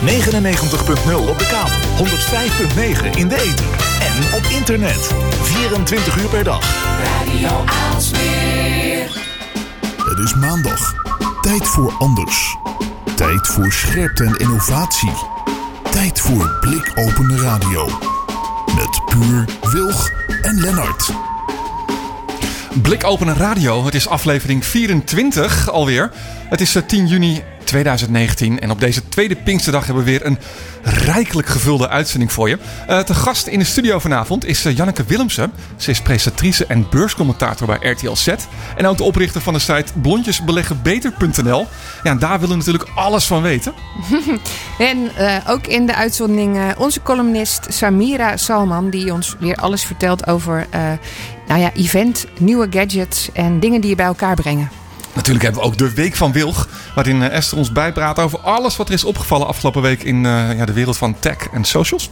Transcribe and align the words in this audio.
99.0 0.00 1.28
op 1.28 1.38
de 1.38 1.46
kabel, 1.46 2.06
105.9 2.06 3.16
in 3.16 3.28
de 3.28 3.36
ether 3.36 3.66
en 4.00 4.34
op 4.34 4.42
internet. 4.58 5.14
24 5.42 6.16
uur 6.16 6.28
per 6.28 6.44
dag. 6.44 6.60
Radio 7.04 7.64
Aalsmeer. 7.64 9.10
Het 9.96 10.18
is 10.18 10.34
maandag. 10.34 10.94
Tijd 11.40 11.68
voor 11.68 11.92
anders. 11.98 12.56
Tijd 13.14 13.46
voor 13.46 13.72
scherpte 13.72 14.24
en 14.24 14.36
innovatie. 14.36 15.12
Tijd 15.90 16.20
voor 16.20 16.56
blikopende 16.60 17.36
radio. 17.36 17.88
Met 18.74 19.00
Puur, 19.06 19.44
Wilg 19.72 20.10
en 20.42 20.60
Lennart. 20.60 21.10
Blikopenen 22.82 23.36
Radio, 23.36 23.84
het 23.84 23.94
is 23.94 24.08
aflevering 24.08 24.64
24 24.66 25.70
alweer. 25.70 26.10
Het 26.48 26.60
is 26.60 26.74
eh, 26.74 26.82
10 26.82 27.06
juni 27.06 27.42
2019 27.68 28.60
en 28.60 28.70
op 28.70 28.80
deze 28.80 29.08
tweede 29.08 29.36
Pinksterdag 29.36 29.86
hebben 29.86 30.04
we 30.04 30.10
weer 30.10 30.26
een 30.26 30.38
rijkelijk 30.82 31.48
gevulde 31.48 31.88
uitzending 31.88 32.32
voor 32.32 32.48
je. 32.48 32.58
Uh, 32.88 33.00
te 33.00 33.14
gast 33.14 33.46
in 33.46 33.58
de 33.58 33.64
studio 33.64 33.98
vanavond 33.98 34.46
is 34.46 34.66
uh, 34.66 34.76
Janneke 34.76 35.04
Willemsen. 35.04 35.52
Ze 35.76 35.90
is 35.90 36.02
presentatrice 36.02 36.66
en 36.66 36.86
beurscommentator 36.90 37.66
bij 37.66 37.90
RTL 37.90 38.14
Z. 38.14 38.28
En 38.76 38.86
ook 38.86 38.96
de 38.96 39.02
oprichter 39.02 39.40
van 39.40 39.52
de 39.52 39.58
site 39.58 39.92
blondjesbeleggenbeter.nl. 40.02 41.66
Ja, 42.02 42.14
daar 42.14 42.40
willen 42.40 42.58
we 42.58 42.64
natuurlijk 42.64 42.90
alles 42.94 43.24
van 43.24 43.42
weten. 43.42 43.72
en 44.78 45.10
uh, 45.18 45.36
ook 45.48 45.66
in 45.66 45.86
de 45.86 45.94
uitzending 45.94 46.76
onze 46.76 47.02
columnist 47.02 47.66
Samira 47.68 48.36
Salman, 48.36 48.90
die 48.90 49.12
ons 49.12 49.36
weer 49.38 49.56
alles 49.56 49.84
vertelt 49.84 50.26
over 50.26 50.66
nou 51.48 51.60
ja, 51.60 51.72
event, 51.74 52.26
nieuwe 52.38 52.66
gadgets 52.70 53.28
en 53.32 53.60
dingen 53.60 53.80
die 53.80 53.90
je 53.90 53.96
bij 53.96 54.06
elkaar 54.06 54.34
brengen. 54.34 54.70
Natuurlijk 55.14 55.44
hebben 55.44 55.62
we 55.62 55.68
ook 55.68 55.78
de 55.78 55.94
Week 55.94 56.16
van 56.16 56.32
Wilg, 56.32 56.68
waarin 56.94 57.22
Esther 57.22 57.58
ons 57.58 57.72
bijpraat 57.72 58.18
over 58.18 58.38
alles 58.38 58.76
wat 58.76 58.88
er 58.88 58.94
is 58.94 59.04
opgevallen 59.04 59.46
afgelopen 59.46 59.82
week 59.82 60.02
in 60.02 60.24
uh, 60.24 60.56
ja, 60.56 60.64
de 60.64 60.72
wereld 60.72 60.96
van 60.96 61.18
tech 61.18 61.48
en 61.52 61.64
socials. 61.64 62.10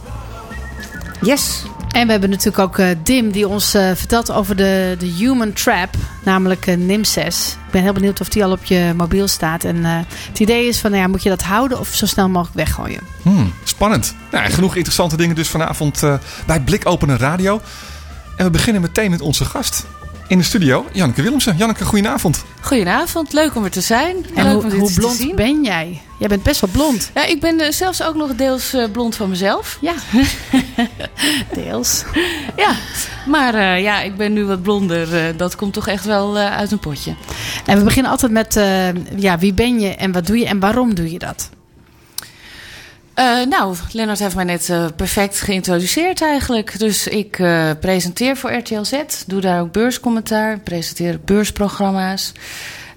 Yes. 1.21 1.63
En 1.91 2.05
we 2.05 2.11
hebben 2.11 2.29
natuurlijk 2.29 2.59
ook 2.59 2.77
uh, 2.77 2.87
Dim 3.03 3.31
die 3.31 3.47
ons 3.47 3.75
uh, 3.75 3.91
vertelt 3.93 4.31
over 4.31 4.55
de, 4.55 4.95
de 4.99 5.05
Human 5.05 5.53
Trap, 5.53 5.89
namelijk 6.23 6.67
uh, 6.67 6.75
NIM6. 6.75 7.25
Ik 7.25 7.71
ben 7.71 7.81
heel 7.81 7.93
benieuwd 7.93 8.21
of 8.21 8.29
die 8.29 8.43
al 8.43 8.51
op 8.51 8.63
je 8.63 8.93
mobiel 8.97 9.27
staat. 9.27 9.63
En 9.63 9.83
het 9.83 10.39
idee 10.39 10.67
is 10.67 10.79
van, 10.79 10.91
nou 10.91 11.03
ja, 11.03 11.09
moet 11.09 11.23
je 11.23 11.29
dat 11.29 11.41
houden 11.43 11.79
of 11.79 11.87
zo 11.87 12.05
snel 12.05 12.29
mogelijk 12.29 12.55
weggooien? 12.55 12.99
Hmm, 13.21 13.53
spannend. 13.63 14.15
Nou, 14.31 14.51
genoeg 14.51 14.75
interessante 14.75 15.17
dingen 15.17 15.35
dus 15.35 15.47
vanavond 15.47 16.03
bij 16.45 16.61
Blikopenen 16.61 17.17
Radio. 17.17 17.61
En 18.35 18.45
we 18.45 18.51
beginnen 18.51 18.81
meteen 18.81 19.11
met 19.11 19.21
onze 19.21 19.45
gast 19.45 19.85
in 20.27 20.37
de 20.37 20.43
studio, 20.43 20.85
Janneke 20.93 21.21
Willemsen. 21.21 21.57
Janneke, 21.57 21.85
goedenavond. 21.85 22.45
Goedenavond, 22.61 23.33
leuk 23.33 23.55
om 23.55 23.63
er 23.63 23.71
te 23.71 23.81
zijn. 23.81 24.15
En 24.35 24.43
leuk 24.43 24.53
hoe, 24.53 24.63
om 24.63 24.69
dit 24.69 24.79
hoe 24.79 24.89
te 24.89 24.99
blond 24.99 25.15
zien. 25.15 25.35
ben 25.35 25.63
jij? 25.63 26.01
Jij 26.19 26.27
bent 26.27 26.43
best 26.43 26.61
wel 26.61 26.69
blond. 26.69 27.11
Ja, 27.13 27.25
ik 27.25 27.39
ben 27.39 27.59
uh, 27.59 27.71
zelfs 27.71 28.03
ook 28.03 28.15
nog 28.15 28.35
deels 28.35 28.73
uh, 28.73 28.83
blond 28.91 29.15
van 29.15 29.29
mezelf. 29.29 29.77
Ja, 29.81 29.93
deels. 31.63 32.03
Ja, 32.55 32.75
maar 33.27 33.55
uh, 33.55 33.81
ja, 33.81 34.01
ik 34.01 34.17
ben 34.17 34.33
nu 34.33 34.45
wat 34.45 34.61
blonder. 34.61 35.37
dat 35.37 35.55
komt 35.55 35.73
toch 35.73 35.87
echt 35.87 36.05
wel 36.05 36.37
uit 36.37 36.71
een 36.71 36.79
potje. 36.79 37.15
En 37.65 37.77
we 37.77 37.83
beginnen 37.83 38.11
altijd 38.11 38.31
met 38.31 38.53
ja, 39.15 39.37
wie 39.37 39.53
ben 39.53 39.79
je 39.79 39.95
en 39.95 40.11
wat 40.11 40.27
doe 40.27 40.37
je 40.37 40.45
en 40.45 40.59
waarom 40.59 40.95
doe 40.95 41.11
je 41.11 41.19
dat? 41.19 41.49
Uh, 43.19 43.45
nou, 43.45 43.75
Lennart 43.91 44.19
heeft 44.19 44.35
mij 44.35 44.43
net 44.43 44.69
uh, 44.69 44.85
perfect 44.95 45.41
geïntroduceerd 45.41 46.21
eigenlijk. 46.21 46.79
Dus 46.79 47.07
ik 47.07 47.39
uh, 47.39 47.71
presenteer 47.79 48.37
voor 48.37 48.53
RTL 48.53 48.83
Z, 48.83 48.93
doe 49.27 49.41
daar 49.41 49.61
ook 49.61 49.71
beurscommentaar, 49.71 50.59
presenteer 50.59 51.19
beursprogramma's. 51.25 52.31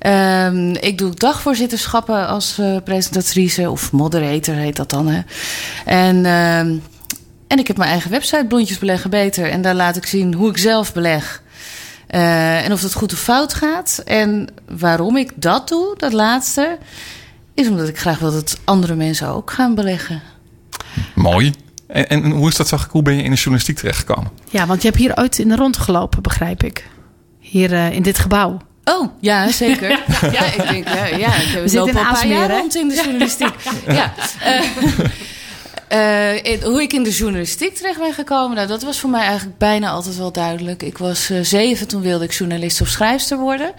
Um, 0.06 0.74
ik 0.74 0.98
doe 0.98 1.14
dagvoorzitterschappen 1.14 2.26
als 2.26 2.60
presentatrice, 2.84 3.70
of 3.70 3.92
moderator 3.92 4.54
heet 4.54 4.76
dat 4.76 4.90
dan. 4.90 5.06
Hè. 5.06 5.20
En, 5.84 6.16
uh, 6.16 6.58
en 7.46 7.58
ik 7.58 7.66
heb 7.66 7.76
mijn 7.76 7.90
eigen 7.90 8.10
website, 8.10 8.44
Blondjes 8.48 8.78
Beleggen 8.78 9.10
Beter. 9.10 9.50
En 9.50 9.62
daar 9.62 9.74
laat 9.74 9.96
ik 9.96 10.06
zien 10.06 10.34
hoe 10.34 10.50
ik 10.50 10.58
zelf 10.58 10.92
beleg. 10.92 11.42
en 12.06 12.72
of 12.72 12.82
het 12.82 12.94
goed 12.94 13.12
of 13.12 13.18
fout 13.18 13.54
gaat. 13.54 14.02
En 14.04 14.48
waarom 14.78 15.16
ik 15.16 15.32
dat 15.34 15.68
doe, 15.68 15.94
dat 15.96 16.12
laatste 16.12 16.78
is 17.54 17.68
omdat 17.68 17.88
ik 17.88 17.98
graag 17.98 18.18
wil 18.18 18.32
dat 18.32 18.58
andere 18.64 18.94
mensen 18.94 19.28
ook 19.28 19.50
gaan 19.50 19.74
beleggen. 19.74 20.22
Mooi. 21.14 21.52
En, 21.86 22.08
en 22.08 22.30
hoe 22.30 22.48
is 22.48 22.56
dat, 22.56 22.68
zag 22.68 22.84
ik, 22.84 22.90
hoe 22.90 23.02
ben 23.02 23.16
je 23.16 23.22
in 23.22 23.30
de 23.30 23.36
journalistiek 23.36 23.76
terechtgekomen? 23.76 24.30
Ja, 24.50 24.66
want 24.66 24.82
je 24.82 24.88
hebt 24.88 25.00
hier 25.00 25.16
ooit 25.16 25.38
in 25.38 25.48
de 25.48 25.56
rond 25.56 25.76
gelopen, 25.76 26.22
begrijp 26.22 26.62
ik. 26.62 26.88
Hier 27.38 27.72
uh, 27.72 27.92
in 27.92 28.02
dit 28.02 28.18
gebouw. 28.18 28.58
Oh, 28.84 29.08
ja, 29.20 29.50
zeker. 29.50 29.88
ja, 30.32 30.44
ik 30.44 30.68
denk, 30.70 30.88
ja, 30.88 31.06
ja 31.06 31.34
ik 31.34 31.46
heb 31.46 31.62
We 31.62 31.68
zitten 31.68 31.88
in 31.88 31.96
al 31.96 32.06
een 32.06 32.12
paar 32.12 32.26
jaar 32.26 32.50
rond 32.50 32.74
in 32.76 32.88
de 32.88 32.94
journalistiek. 32.94 33.54
ja. 33.86 34.14
Uh, 35.92 36.54
uh, 36.54 36.62
hoe 36.62 36.82
ik 36.82 36.92
in 36.92 37.02
de 37.02 37.10
journalistiek 37.10 37.74
terecht 37.74 37.98
ben 37.98 38.12
gekomen, 38.12 38.56
nou, 38.56 38.68
dat 38.68 38.82
was 38.82 39.00
voor 39.00 39.10
mij 39.10 39.26
eigenlijk 39.26 39.58
bijna 39.58 39.90
altijd 39.90 40.16
wel 40.16 40.32
duidelijk. 40.32 40.82
Ik 40.82 40.98
was 40.98 41.30
uh, 41.30 41.40
zeven, 41.42 41.88
toen 41.88 42.02
wilde 42.02 42.24
ik 42.24 42.32
journalist 42.32 42.80
of 42.80 42.88
schrijfster 42.88 43.38
worden. 43.38 43.72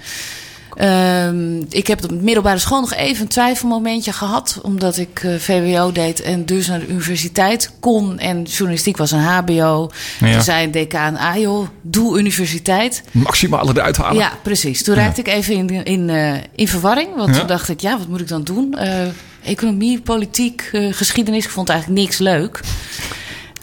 Um, 0.79 1.65
ik 1.69 1.87
heb 1.87 2.03
op 2.03 2.09
de 2.09 2.15
middelbare 2.15 2.57
school 2.57 2.79
nog 2.79 2.93
even 2.93 3.21
een 3.21 3.27
twijfelmomentje 3.27 4.13
gehad. 4.13 4.59
Omdat 4.61 4.97
ik 4.97 5.23
uh, 5.23 5.35
VWO 5.35 5.91
deed 5.91 6.21
en 6.21 6.45
dus 6.45 6.67
naar 6.67 6.79
de 6.79 6.87
universiteit 6.87 7.71
kon. 7.79 8.19
En 8.19 8.43
journalistiek 8.43 8.97
was 8.97 9.11
een 9.11 9.19
HBO. 9.19 9.91
Ja. 10.19 10.31
Toen 10.31 10.41
zei 10.41 10.63
een 10.65 10.71
decaan, 10.71 11.17
ah 11.17 11.37
joh, 11.37 11.67
doe 11.81 12.19
universiteit. 12.19 13.03
Maximale 13.11 13.71
eruit 13.73 13.97
halen. 13.97 14.21
Ja, 14.21 14.31
precies. 14.43 14.83
Toen 14.83 14.95
ja. 14.95 15.01
raakte 15.01 15.21
ik 15.21 15.27
even 15.27 15.55
in, 15.55 15.83
in, 15.83 16.09
uh, 16.09 16.33
in 16.55 16.67
verwarring. 16.67 17.15
Want 17.15 17.33
ja. 17.33 17.39
toen 17.39 17.47
dacht 17.47 17.69
ik, 17.69 17.79
ja, 17.79 17.97
wat 17.97 18.07
moet 18.07 18.21
ik 18.21 18.27
dan 18.27 18.43
doen? 18.43 18.75
Uh, 18.79 19.01
economie, 19.43 20.01
politiek, 20.01 20.69
geschiedenis. 20.91 21.45
Ik 21.45 21.51
vond 21.51 21.69
eigenlijk 21.69 22.01
niks 22.01 22.17
leuk. 22.17 22.59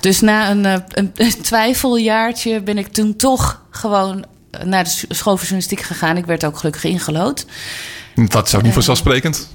Dus 0.01 0.21
na 0.21 0.51
een, 0.51 0.65
een, 0.65 1.11
een 1.15 1.43
twijfeljaartje 1.43 2.63
ben 2.63 2.79
ik 2.79 2.87
toen 2.87 3.17
toch 3.17 3.63
gewoon 3.71 4.25
naar 4.65 4.85
de 4.85 4.91
school 4.91 5.37
voor 5.37 5.47
journalistiek 5.47 5.81
gegaan. 5.81 6.17
Ik 6.17 6.27
werd 6.27 6.45
ook 6.45 6.59
gelukkig 6.59 6.85
ingelood. 6.85 7.47
Dat 8.15 8.47
is 8.47 8.55
ook 8.55 8.63
niet 8.63 8.73
vanzelfsprekend. 8.73 9.49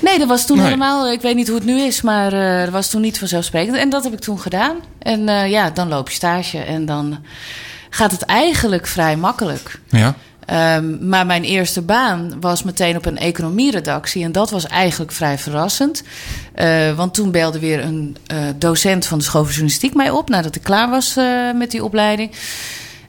Nee, 0.00 0.18
dat 0.18 0.28
was 0.28 0.46
toen 0.46 0.56
nee. 0.56 0.64
helemaal. 0.64 1.12
Ik 1.12 1.20
weet 1.20 1.34
niet 1.34 1.48
hoe 1.48 1.56
het 1.56 1.66
nu 1.66 1.80
is, 1.80 2.00
maar 2.00 2.34
uh, 2.34 2.60
dat 2.64 2.72
was 2.72 2.90
toen 2.90 3.00
niet 3.00 3.18
vanzelfsprekend. 3.18 3.76
En 3.76 3.90
dat 3.90 4.04
heb 4.04 4.12
ik 4.12 4.20
toen 4.20 4.40
gedaan. 4.40 4.76
En 4.98 5.28
uh, 5.28 5.50
ja, 5.50 5.70
dan 5.70 5.88
loop 5.88 6.08
je 6.08 6.14
stage 6.14 6.58
en 6.58 6.86
dan 6.86 7.18
gaat 7.90 8.10
het 8.10 8.22
eigenlijk 8.22 8.86
vrij 8.86 9.16
makkelijk. 9.16 9.80
Ja. 9.88 10.14
Um, 10.76 11.08
maar 11.08 11.26
mijn 11.26 11.44
eerste 11.44 11.82
baan 11.82 12.40
was 12.40 12.62
meteen 12.62 12.96
op 12.96 13.06
een 13.06 13.18
economieredactie. 13.18 14.24
En 14.24 14.32
dat 14.32 14.50
was 14.50 14.66
eigenlijk 14.66 15.12
vrij 15.12 15.38
verrassend. 15.38 16.02
Uh, 16.56 16.96
want 16.96 17.14
toen 17.14 17.30
belde 17.30 17.58
weer 17.58 17.80
een 17.80 18.16
docent 18.56 19.06
van 19.06 19.18
de 19.18 19.24
school 19.24 19.42
voor 19.42 19.50
journalistiek 19.50 19.94
mij 19.94 20.10
op. 20.10 20.28
Nadat 20.28 20.56
ik 20.56 20.62
klaar 20.62 20.90
was 20.90 21.14
met 21.54 21.70
die 21.70 21.84
opleiding. 21.84 22.30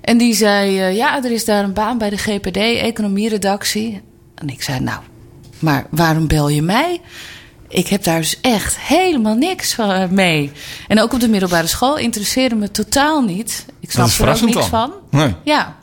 En 0.02 0.18
die 0.18 0.34
zei, 0.34 0.90
uh, 0.90 0.96
ja, 0.96 1.24
er 1.24 1.32
is 1.32 1.46
daar 1.46 1.64
een 1.64 1.74
baan 1.74 1.98
bij 1.98 2.10
de 2.10 2.18
GPD, 2.18 2.58
economieredactie. 2.58 4.02
En 4.36 4.50
ik 4.50 4.62
zei, 4.64 4.80
nou, 4.80 5.00
maar 5.60 5.86
waarom 5.90 6.28
bel 6.28 6.50
je 6.50 6.62
mij? 6.62 7.02
Ik 7.68 7.88
heb 7.88 8.04
daar 8.04 8.20
dus 8.20 8.42
echt 8.42 8.80
helemaal 8.80 9.36
niks 9.36 9.74
van 9.74 10.14
mee. 10.14 10.52
En 10.88 11.02
ook 11.02 11.14
op 11.14 11.20
de 11.20 11.30
middelbare 11.30 11.68
school 11.68 11.98
interesseerde 11.98 12.56
me 12.56 12.72
totaal 12.72 13.22
niet. 13.22 13.66
Ik 13.80 13.92
snap 13.92 14.08
er 14.08 14.30
ook 14.30 14.42
niks 14.42 14.54
dan. 14.54 14.64
van. 14.64 14.94
Nee. 15.10 15.36
Ja. 15.44 15.76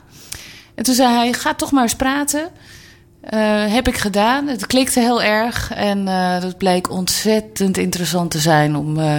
En 0.75 0.83
toen 0.83 0.95
zei 0.95 1.13
hij, 1.13 1.33
ga 1.33 1.53
toch 1.53 1.71
maar 1.71 1.83
eens 1.83 1.95
praten. 1.95 2.49
Uh, 3.33 3.73
heb 3.73 3.87
ik 3.87 3.97
gedaan. 3.97 4.47
Het 4.47 4.67
klikte 4.67 4.99
heel 4.99 5.23
erg. 5.23 5.71
En 5.73 6.07
uh, 6.07 6.41
dat 6.41 6.57
bleek 6.57 6.91
ontzettend 6.91 7.77
interessant 7.77 8.31
te 8.31 8.39
zijn 8.39 8.75
om 8.75 8.99
uh, 8.99 9.15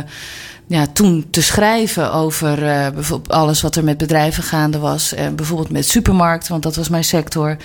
ja, 0.70 0.86
toen 0.92 1.26
te 1.30 1.42
schrijven 1.42 2.12
over 2.12 2.62
uh, 2.62 2.88
bijvoorbeeld 2.90 3.32
alles 3.32 3.60
wat 3.60 3.76
er 3.76 3.84
met 3.84 3.98
bedrijven 3.98 4.42
gaande 4.42 4.78
was. 4.78 5.14
En 5.14 5.36
bijvoorbeeld 5.36 5.70
met 5.70 5.88
supermarkten, 5.88 6.50
want 6.50 6.62
dat 6.62 6.76
was 6.76 6.88
mijn 6.88 7.04
sector. 7.04 7.56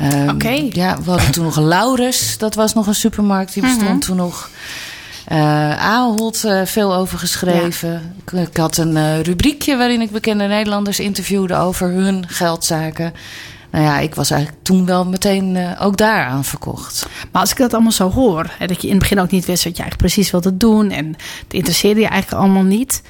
Um, 0.00 0.28
Oké. 0.28 0.68
Ja, 0.70 0.98
we 1.02 1.10
hadden 1.10 1.30
toen 1.30 1.44
nog 1.44 1.56
een 1.56 1.68
Laurens, 1.68 2.38
dat 2.38 2.54
was 2.54 2.74
nog 2.74 2.86
een 2.86 2.94
supermarkt, 2.94 3.52
die 3.52 3.62
bestond 3.62 3.88
-hmm. 3.88 4.00
toen 4.00 4.16
nog. 4.16 4.50
Uh, 5.32 5.78
Ahold 5.78 6.44
uh, 6.44 6.60
veel 6.64 6.94
over 6.94 7.18
geschreven. 7.18 7.90
Ja. 7.90 8.40
Ik, 8.40 8.48
ik, 8.48 8.56
had 8.56 8.76
een 8.76 8.96
uh, 8.96 9.20
rubriekje 9.20 9.76
waarin 9.76 10.00
ik 10.00 10.10
bekende 10.10 10.44
Nederlanders 10.44 11.00
interviewde 11.00 11.56
over 11.56 11.88
hun 11.88 12.24
geldzaken. 12.28 13.12
Nou 13.74 13.86
ja, 13.86 13.98
ik 13.98 14.14
was 14.14 14.30
eigenlijk 14.30 14.62
toen 14.62 14.86
wel 14.86 15.06
meteen 15.06 15.54
uh, 15.54 15.80
ook 15.80 15.96
daaraan 15.96 16.44
verkocht. 16.44 17.06
Maar 17.32 17.40
als 17.40 17.50
ik 17.50 17.56
dat 17.56 17.72
allemaal 17.72 17.92
zo 17.92 18.10
hoor, 18.10 18.50
hè, 18.58 18.66
dat 18.66 18.80
je 18.80 18.86
in 18.86 18.92
het 18.92 19.02
begin 19.02 19.20
ook 19.20 19.30
niet 19.30 19.44
wist 19.44 19.64
wat 19.64 19.76
je 19.76 19.82
eigenlijk 19.82 20.12
precies 20.12 20.30
wilde 20.30 20.56
doen 20.56 20.90
en 20.90 21.06
het 21.42 21.54
interesseerde 21.54 22.00
je 22.00 22.06
eigenlijk 22.06 22.42
allemaal 22.42 22.62
niet, 22.62 23.02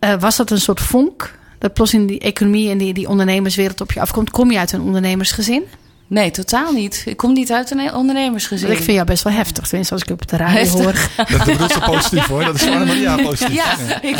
uh, 0.00 0.14
was 0.18 0.36
dat 0.36 0.50
een 0.50 0.60
soort 0.60 0.80
vonk 0.80 1.38
dat 1.58 1.72
plots 1.72 1.94
in 1.94 2.06
die 2.06 2.18
economie 2.18 2.70
en 2.70 2.78
die, 2.78 2.94
die 2.94 3.08
ondernemerswereld 3.08 3.80
op 3.80 3.92
je 3.92 4.00
afkomt? 4.00 4.30
Kom 4.30 4.50
je 4.50 4.58
uit 4.58 4.72
een 4.72 4.80
ondernemersgezin? 4.80 5.62
Nee, 6.08 6.30
totaal 6.30 6.72
niet. 6.72 7.02
Ik 7.06 7.16
kom 7.16 7.32
niet 7.32 7.52
uit 7.52 7.70
een 7.70 7.94
ondernemersgezin. 7.94 8.70
Ik 8.70 8.76
vind 8.76 8.92
jou 8.92 9.04
best 9.04 9.22
wel 9.22 9.32
heftig, 9.32 9.66
tenminste 9.66 9.94
als 9.94 10.02
ik 10.02 10.10
op 10.10 10.28
de 10.28 10.36
radio 10.36 10.70
hoor. 10.70 10.94
Dat 11.30 11.44
bedoelt 11.44 11.72
ze 11.72 11.80
positief 11.80 12.26
hoor. 12.26 12.44
Dat 12.44 12.54
is 12.54 12.62
gewoon 12.62 12.86
Maria 12.86 13.16
positief. 13.16 13.54
Ja, 13.54 13.76
ja. 13.88 14.02
Ik, 14.02 14.16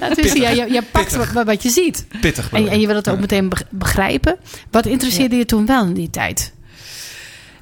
dat 0.00 0.18
is, 0.18 0.32
ja 0.32 0.48
je, 0.48 0.72
je 0.72 0.82
pakt 0.82 1.16
wat, 1.16 1.44
wat, 1.44 1.62
je 1.62 1.70
ziet. 1.70 2.06
Pittig. 2.20 2.50
En, 2.52 2.68
en, 2.68 2.80
je 2.80 2.86
wil 2.86 2.96
het 2.96 3.08
ook 3.08 3.14
ja. 3.14 3.20
meteen 3.20 3.52
begrijpen. 3.70 4.36
Wat 4.70 4.86
interesseerde 4.86 5.34
ja. 5.34 5.40
je 5.40 5.46
toen 5.46 5.66
wel 5.66 5.84
in 5.84 5.94
die 5.94 6.10
tijd? 6.10 6.52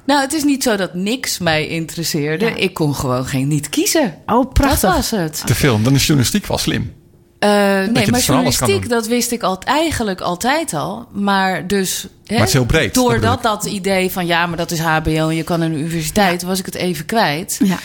Nou, 0.05 0.21
het 0.21 0.33
is 0.33 0.43
niet 0.43 0.63
zo 0.63 0.75
dat 0.75 0.93
niks 0.93 1.37
mij 1.37 1.67
interesseerde. 1.67 2.45
Ja. 2.45 2.55
Ik 2.55 2.73
kon 2.73 2.95
gewoon 2.95 3.25
geen 3.25 3.47
niet 3.47 3.69
kiezen. 3.69 4.15
Oh, 4.25 4.51
prachtig. 4.51 4.81
Dat 4.81 4.95
was 4.95 5.11
het. 5.11 5.43
Te 5.45 5.55
veel. 5.55 5.81
Dan 5.81 5.93
is 5.93 6.05
journalistiek 6.05 6.45
wel 6.45 6.57
slim. 6.57 6.93
Eh, 7.39 7.49
nee, 7.91 8.11
maar 8.11 8.19
journalistiek, 8.19 8.89
dat 8.89 9.07
wist 9.07 9.31
ik 9.31 9.43
al, 9.43 9.59
eigenlijk 9.63 10.21
altijd 10.21 10.73
al. 10.73 11.07
Maar 11.11 11.67
dus... 11.67 12.01
Hè, 12.01 12.07
Maar 12.33 12.39
het 12.39 12.47
is 12.47 12.53
heel 12.53 12.65
breed, 12.65 12.93
Doordat 12.93 13.43
dat 13.43 13.65
idee 13.65 14.11
van 14.11 14.25
ja, 14.25 14.45
maar 14.45 14.57
dat 14.57 14.71
is 14.71 14.79
HBO 14.79 15.29
en 15.29 15.35
je 15.35 15.43
kan 15.43 15.59
de 15.59 15.65
universiteit, 15.65 16.43
was 16.43 16.59
ik 16.59 16.65
het 16.65 16.75
even 16.75 17.05
kwijt. 17.05 17.59
Ja. 17.63 17.77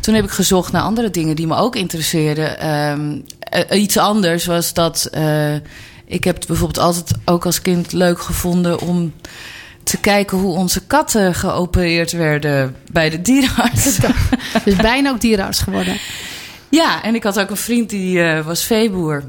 Toen 0.00 0.14
heb 0.14 0.24
ik 0.24 0.30
gezocht 0.30 0.72
naar 0.72 0.82
andere 0.82 1.10
dingen 1.10 1.36
die 1.36 1.46
me 1.46 1.56
ook 1.56 1.76
interesseerden. 1.76 2.58
Ehm, 2.60 3.18
eh, 3.38 3.80
iets 3.82 3.96
anders 3.96 4.46
was 4.46 4.72
dat... 4.72 5.08
eh, 5.12 5.54
ik 6.06 6.24
heb 6.24 6.36
het 6.36 6.46
bijvoorbeeld 6.46 6.78
altijd 6.84 7.10
ook 7.24 7.46
als 7.46 7.62
kind 7.62 7.92
leuk 7.92 8.20
gevonden 8.20 8.80
om 8.80 9.12
te 9.82 9.96
kijken 9.96 10.38
hoe 10.38 10.56
onze 10.56 10.80
katten 10.86 11.34
geopereerd 11.34 12.12
werden 12.12 12.76
bij 12.92 13.10
de 13.10 13.22
dierenarts. 13.22 13.98
Dus 14.64 14.76
bijna 14.76 15.10
ook 15.10 15.20
dierenarts 15.20 15.58
geworden. 15.58 15.96
Ja, 16.70 17.02
en 17.02 17.14
ik 17.14 17.22
had 17.22 17.40
ook 17.40 17.50
een 17.50 17.56
vriend 17.56 17.90
die 17.90 18.22
eh, 18.22 18.44
was 18.46 18.64
veeboer. 18.64 19.24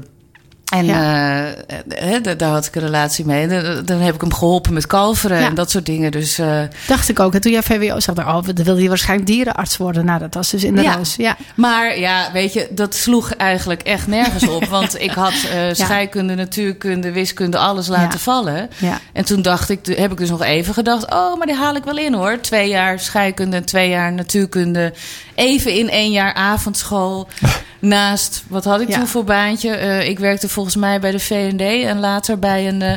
En 0.70 0.88
eh, 0.88 1.48
eh, 1.48 2.22
daar- 2.22 2.36
daar 2.36 2.50
had 2.50 2.66
ik 2.66 2.74
een 2.74 2.82
relatie 2.82 3.26
mee. 3.26 3.46
Dan, 3.48 3.84
dan 3.84 3.98
heb 4.00 4.14
ik 4.14 4.20
hem 4.20 4.32
geholpen 4.32 4.72
met 4.72 4.86
kalveren 4.86 5.40
Ja. 5.40 5.46
en 5.46 5.54
dat 5.54 5.70
soort 5.70 5.86
dingen. 5.86 6.10
Dus 6.10 6.38
Dacht 6.86 7.08
ik 7.08 7.20
ook. 7.20 7.34
En 7.34 7.40
toen 7.40 7.52
jij 7.52 7.62
VWO 7.62 8.00
zag, 8.00 8.16
oh, 8.18 8.42
dan 8.54 8.64
wilde 8.64 8.82
je 8.82 8.88
waarschijnlijk 8.88 9.28
dierenarts 9.28 9.76
worden. 9.76 10.04
Nou, 10.04 10.18
dat 10.20 10.34
was 10.34 10.50
dus 10.50 10.64
in 10.64 10.74
de 10.74 10.82
Ja. 10.82 10.98
Ja. 11.16 11.36
Maar 11.54 11.98
ja, 11.98 12.32
weet 12.32 12.52
je, 12.52 12.68
dat 12.70 12.94
sloeg 12.94 13.34
eigenlijk 13.34 13.82
echt 13.82 14.06
nergens 14.06 14.48
op. 14.48 14.64
Want 14.78 15.00
ik 15.00 15.10
had 15.10 15.32
scheikunde, 15.72 16.34
natuurkunde, 16.34 17.12
wiskunde, 17.12 17.58
alles 17.58 17.86
laten 17.88 18.20
vallen. 18.20 18.70
En 19.12 19.24
toen 19.24 19.42
dacht 19.42 19.68
ik, 19.68 19.86
heb 19.86 20.12
ik 20.12 20.18
dus 20.18 20.30
nog 20.30 20.42
even 20.42 20.74
gedacht... 20.74 21.12
oh, 21.12 21.36
maar 21.36 21.46
die 21.46 21.56
haal 21.56 21.74
ik 21.74 21.84
wel 21.84 21.98
in 21.98 22.14
hoor. 22.14 22.40
Twee 22.40 22.68
jaar 22.68 22.98
scheikunde 23.00 23.56
en 23.56 23.64
twee 23.64 23.88
jaar 23.88 24.12
natuurkunde. 24.12 24.92
Even 25.40 25.72
in 25.72 25.90
één 25.90 26.10
jaar 26.12 26.34
avondschool. 26.34 27.28
Naast, 27.80 28.44
wat 28.48 28.64
had 28.64 28.80
ik 28.80 28.88
Ja. 28.88 28.96
toen 28.96 29.06
voor 29.06 29.24
baantje? 29.24 29.70
Eh, 29.70 30.08
ik 30.08 30.18
werkte 30.18 30.48
volgens 30.48 30.76
mij 30.76 31.00
bij 31.00 31.10
de 31.10 31.18
V&D 31.18 31.60
en 31.60 32.00
later 32.00 32.38
bij 32.38 32.68
een... 32.68 32.82
eh, 32.82 32.94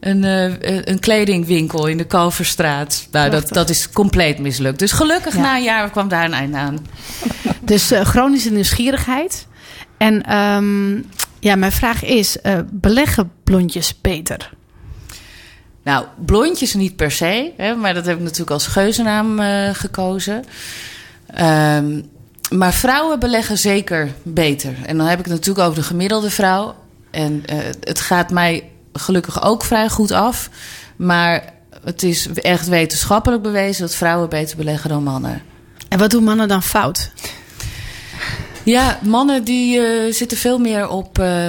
een, 0.00 0.24
eh, 0.24 0.80
een 0.84 0.98
kledingwinkel 0.98 1.86
in 1.86 1.96
de 1.96 2.04
Kalverstraat. 2.04 3.06
Nou, 3.10 3.30
dat, 3.30 3.48
dat 3.48 3.68
is 3.70 3.90
compleet 3.90 4.38
mislukt. 4.38 4.78
Dus 4.78 4.92
gelukkig 4.92 5.34
Ja. 5.34 5.40
na 5.40 5.56
een 5.56 5.62
jaar 5.62 5.90
kwam 5.90 6.08
daar 6.08 6.24
een 6.24 6.34
einde 6.34 6.56
aan. 6.56 6.78
Dus 7.60 7.90
eh, 7.90 8.00
chronische 8.04 8.50
nieuwsgierigheid. 8.52 9.46
En 9.98 10.22
ehm, 10.22 10.94
ja, 11.40 11.56
mijn 11.56 11.72
vraag 11.72 12.04
is, 12.04 12.40
eh, 12.40 12.58
beleggen 12.70 13.30
blondjes 13.44 14.00
beter? 14.00 14.50
Nou, 15.84 16.04
blondjes 16.26 16.74
niet 16.74 16.96
per 16.96 17.10
se, 17.10 17.52
hè, 17.56 17.74
maar 17.74 17.94
dat 17.94 18.06
heb 18.06 18.16
ik 18.16 18.22
natuurlijk 18.22 18.50
als 18.50 18.66
geuzennaam 18.66 19.38
eh, 19.40 19.68
gekozen. 19.72 20.44
Ehm, 21.34 22.00
maar 22.50 22.72
vrouwen 22.72 23.18
beleggen 23.20 23.58
zeker 23.58 24.12
beter. 24.22 24.74
En 24.86 24.96
dan 24.96 25.06
heb 25.06 25.18
ik 25.18 25.24
het 25.24 25.34
natuurlijk 25.34 25.66
over 25.66 25.80
de 25.80 25.86
gemiddelde 25.86 26.30
vrouw. 26.30 26.74
En 27.10 27.42
eh, 27.46 27.58
het 27.80 28.00
gaat 28.00 28.30
mij 28.30 28.70
gelukkig 28.92 29.42
ook 29.42 29.64
vrij 29.64 29.88
goed 29.88 30.10
af. 30.10 30.50
Maar 30.96 31.52
het 31.84 32.02
is 32.02 32.28
echt 32.28 32.68
wetenschappelijk 32.68 33.42
bewezen 33.42 33.82
dat 33.82 33.94
vrouwen 33.94 34.28
beter 34.28 34.56
beleggen 34.56 34.90
dan 34.90 35.02
mannen. 35.02 35.42
En 35.88 35.98
wat 35.98 36.10
doen 36.10 36.24
mannen 36.24 36.48
dan 36.48 36.62
fout? 36.62 37.10
Ja, 38.62 38.98
mannen 39.02 39.44
die 39.44 39.80
eh, 39.80 40.12
zitten 40.12 40.36
veel 40.36 40.58
meer 40.58 40.88
op 40.88 41.18
eh, 41.18 41.46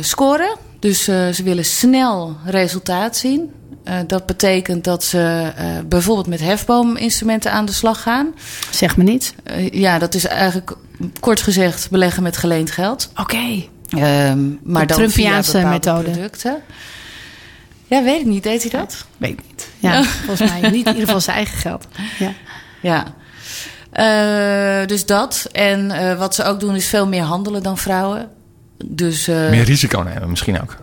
scoren. 0.00 0.56
Dus 0.80 1.08
eh, 1.08 1.28
ze 1.28 1.42
willen 1.42 1.64
snel 1.64 2.36
resultaat 2.44 3.16
zien. 3.16 3.50
Eh, 3.84 3.98
dat 4.06 4.26
betekent 4.26 4.84
dat 4.84 5.04
ze 5.04 5.52
eh, 5.56 5.66
bijvoorbeeld 5.86 6.26
met 6.26 6.40
hefboominstrumenten 6.40 7.52
aan 7.52 7.64
de 7.64 7.72
slag 7.72 8.02
gaan. 8.02 8.34
Zeg 8.70 8.96
me 8.96 9.02
niet. 9.02 9.34
Ja, 9.72 9.98
dat 9.98 10.14
is 10.14 10.26
eigenlijk 10.26 10.72
kort 11.20 11.40
gezegd 11.40 11.90
beleggen 11.90 12.22
met 12.22 12.36
geleend 12.36 12.70
geld. 12.70 13.10
Oké. 13.16 13.64
Ehm, 13.88 14.38
maar 14.62 14.86
De 14.86 14.94
Trumpiaanse 14.94 15.58
methode. 15.58 16.10
producten. 16.10 16.56
Ja, 17.86 18.02
weet 18.02 18.20
ik 18.20 18.26
niet. 18.26 18.42
Deed 18.42 18.62
hij 18.62 18.80
dat? 18.80 19.06
Weet 19.16 19.30
ik 19.30 19.40
niet. 19.48 19.68
Ja, 19.78 20.02
volgens 20.02 20.50
mij 20.50 20.60
niet 20.70 20.86
in 20.86 20.92
ieder 20.92 21.04
geval 21.04 21.20
zijn 21.20 21.36
eigen 21.36 21.58
geld. 21.58 21.86
Ja. 22.18 22.32
Ja. 22.82 23.14
Dus 24.86 25.06
dat. 25.06 25.48
En 25.52 26.16
wat 26.18 26.34
ze 26.34 26.44
ook 26.44 26.60
doen 26.60 26.74
is 26.74 26.86
veel 26.86 27.06
meer 27.06 27.22
handelen 27.22 27.62
dan 27.62 27.78
vrouwen. 27.78 28.28
Dus, 28.84 29.28
eh, 29.28 29.50
Meer 29.50 29.64
risico 29.64 30.00
nemen 30.00 30.30
misschien 30.30 30.60
ook. 30.60 30.76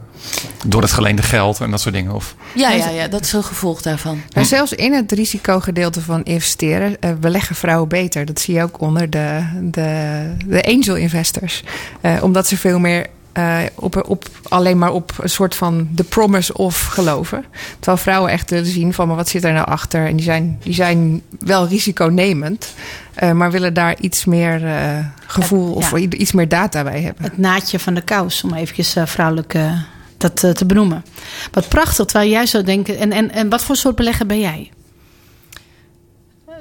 Door 0.65 0.81
het 0.81 0.91
geleende 0.91 1.21
geld 1.21 1.59
en 1.59 1.71
dat 1.71 1.81
soort 1.81 1.93
dingen. 1.93 2.11
Of, 2.11 2.35
ja, 2.55 2.71
ja, 2.71 2.89
ja, 2.89 3.07
dat 3.07 3.21
is 3.21 3.33
een 3.33 3.43
gevolg 3.43 3.81
daarvan. 3.81 4.21
Maar 4.33 4.45
zelfs 4.45 4.73
in 4.73 4.93
het 4.93 5.11
risicogedeelte 5.11 6.01
van 6.01 6.23
investeren 6.23 6.99
eh, 6.99 7.11
beleggen 7.13 7.55
vrouwen 7.55 7.89
beter. 7.89 8.25
Dat 8.25 8.39
zie 8.39 8.53
je 8.53 8.63
ook 8.63 8.81
onder 8.81 9.09
de, 9.09 9.43
de, 9.61 10.31
de 10.45 10.63
angel 10.63 10.95
investors. 10.95 11.63
Eh, 12.01 12.17
omdat 12.21 12.47
ze 12.47 12.57
veel 12.57 12.79
meer 12.79 13.07
eh, 13.37 13.59
op, 13.75 14.03
op, 14.09 14.25
alleen 14.49 14.77
maar 14.77 14.91
op 14.91 15.11
een 15.21 15.29
soort 15.29 15.55
van 15.55 15.87
de 15.91 16.03
promise 16.03 16.53
of 16.53 16.85
geloven. 16.85 17.45
Terwijl 17.79 17.97
vrouwen 17.97 18.31
echt 18.31 18.49
willen 18.49 18.65
zien 18.65 18.93
van 18.93 19.07
maar 19.07 19.15
wat 19.15 19.29
zit 19.29 19.43
er 19.43 19.53
nou 19.53 19.67
achter. 19.67 20.05
En 20.07 20.15
die 20.15 20.25
zijn, 20.25 20.57
die 20.63 20.73
zijn 20.73 21.21
wel 21.39 21.67
risiconemend. 21.67 22.73
eh, 23.13 23.31
maar 23.31 23.51
willen 23.51 23.73
daar 23.73 23.99
iets 23.99 24.25
meer 24.25 24.65
eh, 24.65 25.05
gevoel 25.27 25.73
of 25.73 25.91
Ja. 25.91 25.97
iets 25.97 26.31
meer 26.31 26.47
data 26.47 26.83
bij 26.83 27.01
hebben. 27.01 27.23
Het 27.23 27.37
naadje 27.37 27.79
van 27.79 27.93
de 27.93 28.01
kous, 28.01 28.43
om 28.43 28.53
eventjes 28.53 28.95
eh, 28.95 29.05
vrouwelijk 29.05 29.53
eh, 29.53 29.71
dat 30.17 30.35
te 30.35 30.65
benoemen. 30.65 31.03
Wat 31.51 31.67
prachtig, 31.69 32.05
terwijl 32.05 32.29
jij 32.31 32.45
zou 32.45 32.63
denken... 32.63 32.97
En, 32.97 33.11
en, 33.11 33.31
en 33.31 33.49
wat 33.49 33.63
voor 33.63 33.75
soort 33.75 33.95
belegger 33.95 34.25
ben 34.25 34.39
jij? 34.39 34.71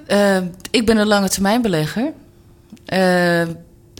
Eh, 0.07 0.37
ik 0.71 0.87
ben 0.87 0.97
een 0.97 1.07
lange 1.07 1.29
termijn 1.29 1.63
belegger. 1.63 2.13
Eh, 2.85 3.43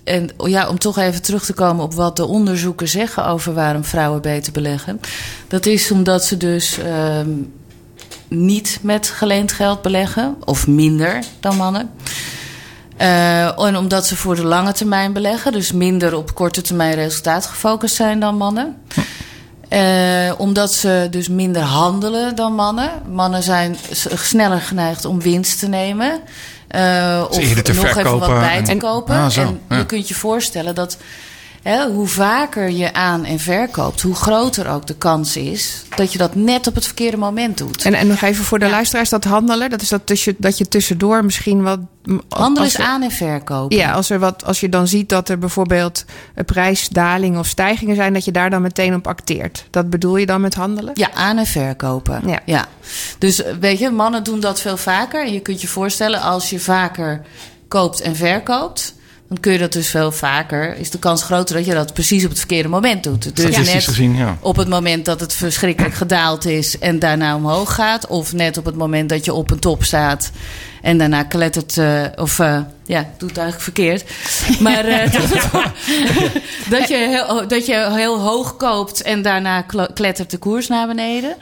en 0.07 0.31
ja, 0.45 0.69
om 0.69 0.79
toch 0.79 0.99
even 0.99 1.23
terug 1.23 1.45
te 1.45 1.53
komen 1.53 1.85
op 1.85 1.95
wat 1.95 2.17
de 2.17 2.27
onderzoeken 2.27 2.89
zeggen 2.89 3.27
over 3.27 3.55
waarom 3.55 3.85
vrouwen 3.85 4.23
beter 4.23 4.53
beleggen. 4.53 5.01
Dat 5.49 5.67
is 5.67 5.91
omdat 5.91 6.25
ze 6.25 6.37
dus 6.37 6.79
ehm, 6.79 7.31
niet 8.29 8.79
met 8.83 9.09
geleend 9.09 9.53
geld 9.53 9.83
beleggen, 9.83 10.37
of 10.45 10.67
minder 10.67 11.25
dan 11.41 11.57
mannen. 11.57 11.91
Eh, 12.97 13.61
en 13.61 13.77
omdat 13.77 14.07
ze 14.07 14.17
voor 14.17 14.37
de 14.37 14.45
lange 14.45 14.73
termijn 14.73 15.13
beleggen, 15.13 15.53
dus 15.53 15.73
minder 15.73 16.17
op 16.17 16.35
korte 16.35 16.61
termijn 16.61 16.95
resultaat 16.95 17.47
gefocust 17.47 17.95
zijn 17.95 18.21
dan 18.21 18.37
mannen. 18.37 18.77
Eh, 19.69 20.33
omdat 20.39 20.73
ze 20.73 21.07
dus 21.11 21.29
minder 21.29 21.63
handelen 21.63 22.35
dan 22.35 22.55
mannen. 22.55 22.91
Mannen 23.11 23.43
zijn 23.43 23.77
sneller 24.15 24.61
geneigd 24.61 25.05
om 25.05 25.21
winst 25.21 25.59
te 25.59 25.69
nemen. 25.69 26.21
Eh, 26.69 27.25
of 27.31 27.39
nog 27.75 27.97
even 27.97 28.19
wat 28.19 28.29
bij 28.29 28.63
te 28.63 28.71
en- 28.71 28.79
kopen. 28.79 29.15
Ah, 29.17 29.29
zo, 29.29 29.41
en 29.41 29.61
ja. 29.69 29.77
je 29.77 29.87
kunt 29.87 30.09
je 30.09 30.15
voorstellen 30.15 30.75
dat 30.75 30.97
hè, 31.67 31.91
hoe 31.91 32.07
vaker 32.07 32.71
je 32.71 32.93
aan 32.93 33.25
en 33.25 33.39
verkoopt, 33.39 34.03
hoe 34.03 34.15
groter 34.15 34.69
ook 34.69 34.87
de 34.87 34.97
kans 34.97 35.37
is 35.37 35.83
dat 35.97 36.13
je 36.13 36.19
dat 36.19 36.35
net 36.35 36.67
op 36.67 36.75
het 36.75 36.85
verkeerde 36.85 37.17
moment 37.17 37.59
doet. 37.59 37.85
En, 37.85 37.95
en 37.95 38.07
nog 38.07 38.21
even 38.21 38.45
voor 38.45 38.59
de 38.59 38.65
Ja. 38.65 38.71
luisteraars, 38.71 39.09
dat 39.09 39.25
handelen, 39.25 39.71
dat 39.71 39.83
is 39.83 39.89
dat, 39.89 40.07
tussen, 40.07 40.35
dat 40.39 40.59
je 40.59 40.69
tussendoor 40.69 41.25
misschien 41.25 41.63
wat... 41.63 41.79
Handel 42.29 42.63
als 42.63 42.75
is 42.75 42.81
aan 42.81 43.03
en 43.03 43.11
verkopen. 43.11 43.77
Ja, 43.77 43.93
als, 43.93 44.11
er 44.11 44.19
wat, 44.19 44.45
als 44.45 44.61
je 44.61 44.69
dan 44.69 44.89
ziet 44.89 45.09
dat 45.09 45.29
er 45.29 45.39
bijvoorbeeld 45.39 46.05
een 46.35 46.45
prijsdaling 46.45 47.39
of 47.39 47.47
stijgingen 47.47 47.97
zijn, 47.97 48.13
dat 48.13 48.25
je 48.25 48.33
daar 48.33 48.51
dan 48.51 48.63
meteen 48.63 48.95
op 48.95 49.07
acteert. 49.07 49.65
Dat 49.71 49.91
bedoel 49.91 50.17
je 50.17 50.27
dan 50.27 50.41
met 50.41 50.55
handelen? 50.55 50.91
Ja, 50.95 51.11
aan 51.15 51.39
en 51.39 51.47
verkopen. 51.47 52.23
Ja. 52.45 52.67
Dus 53.19 53.43
eh, 53.43 53.55
weet 53.61 53.79
je, 53.79 53.91
mannen 53.91 54.25
doen 54.25 54.41
dat 54.41 54.61
veel 54.61 54.77
vaker. 54.77 55.25
En 55.25 55.33
je 55.33 55.41
kunt 55.41 55.61
je 55.61 55.69
voorstellen, 55.69 56.21
als 56.21 56.51
je 56.51 56.61
vaker 56.61 57.23
koopt 57.69 58.01
en 58.01 58.17
verkoopt, 58.17 58.95
dan 59.29 59.41
kun 59.41 59.53
je 59.53 59.59
dat 59.59 59.73
dus 59.73 59.89
veel 59.89 60.13
vaker. 60.13 60.77
Is 60.77 60.91
de 60.91 60.99
kans 60.99 61.23
groter 61.23 61.57
dat 61.57 61.67
je 61.67 61.75
dat 61.75 61.93
precies 61.95 62.23
op 62.25 62.29
het 62.29 62.39
verkeerde 62.39 62.69
moment 62.69 63.05
doet. 63.05 63.37
Dus 63.37 63.57
net 63.57 63.85
gezien, 63.85 64.17
ja. 64.17 64.39
op 64.41 64.57
het 64.57 64.69
moment 64.69 65.05
dat 65.05 65.21
het 65.21 65.33
verschrikkelijk 65.35 65.95
gedaald 65.95 66.45
is 66.45 66.79
en 66.79 66.99
daarna 66.99 67.37
omhoog 67.37 67.75
gaat. 67.75 68.07
Of 68.07 68.33
net 68.33 68.57
op 68.59 68.65
het 68.65 68.77
moment 68.77 69.09
dat 69.09 69.25
je 69.25 69.33
op 69.33 69.51
een 69.51 69.59
top 69.59 69.85
staat 69.85 70.31
en 70.83 70.99
daarna 70.99 71.23
klettert. 71.23 71.79
eh, 71.79 72.03
of 72.17 72.39
eh, 72.39 72.61
ja, 72.85 73.01
ik 73.01 73.07
doe 73.19 73.29
het 73.29 73.39
eigenlijk 73.39 73.61
verkeerd. 73.61 74.05
Maar 74.61 74.85
eh, 74.85 75.13
dat, 76.71 76.89
je 76.89 76.97
heel, 76.97 77.49
dat 77.49 77.67
je 77.67 77.91
heel 77.95 78.21
hoog 78.21 78.57
koopt 78.57 79.03
en 79.03 79.23
daarna 79.23 79.63
klettert 79.95 80.31
de 80.31 80.39
koers 80.39 80.69
naar 80.69 80.87
beneden. 80.87 81.37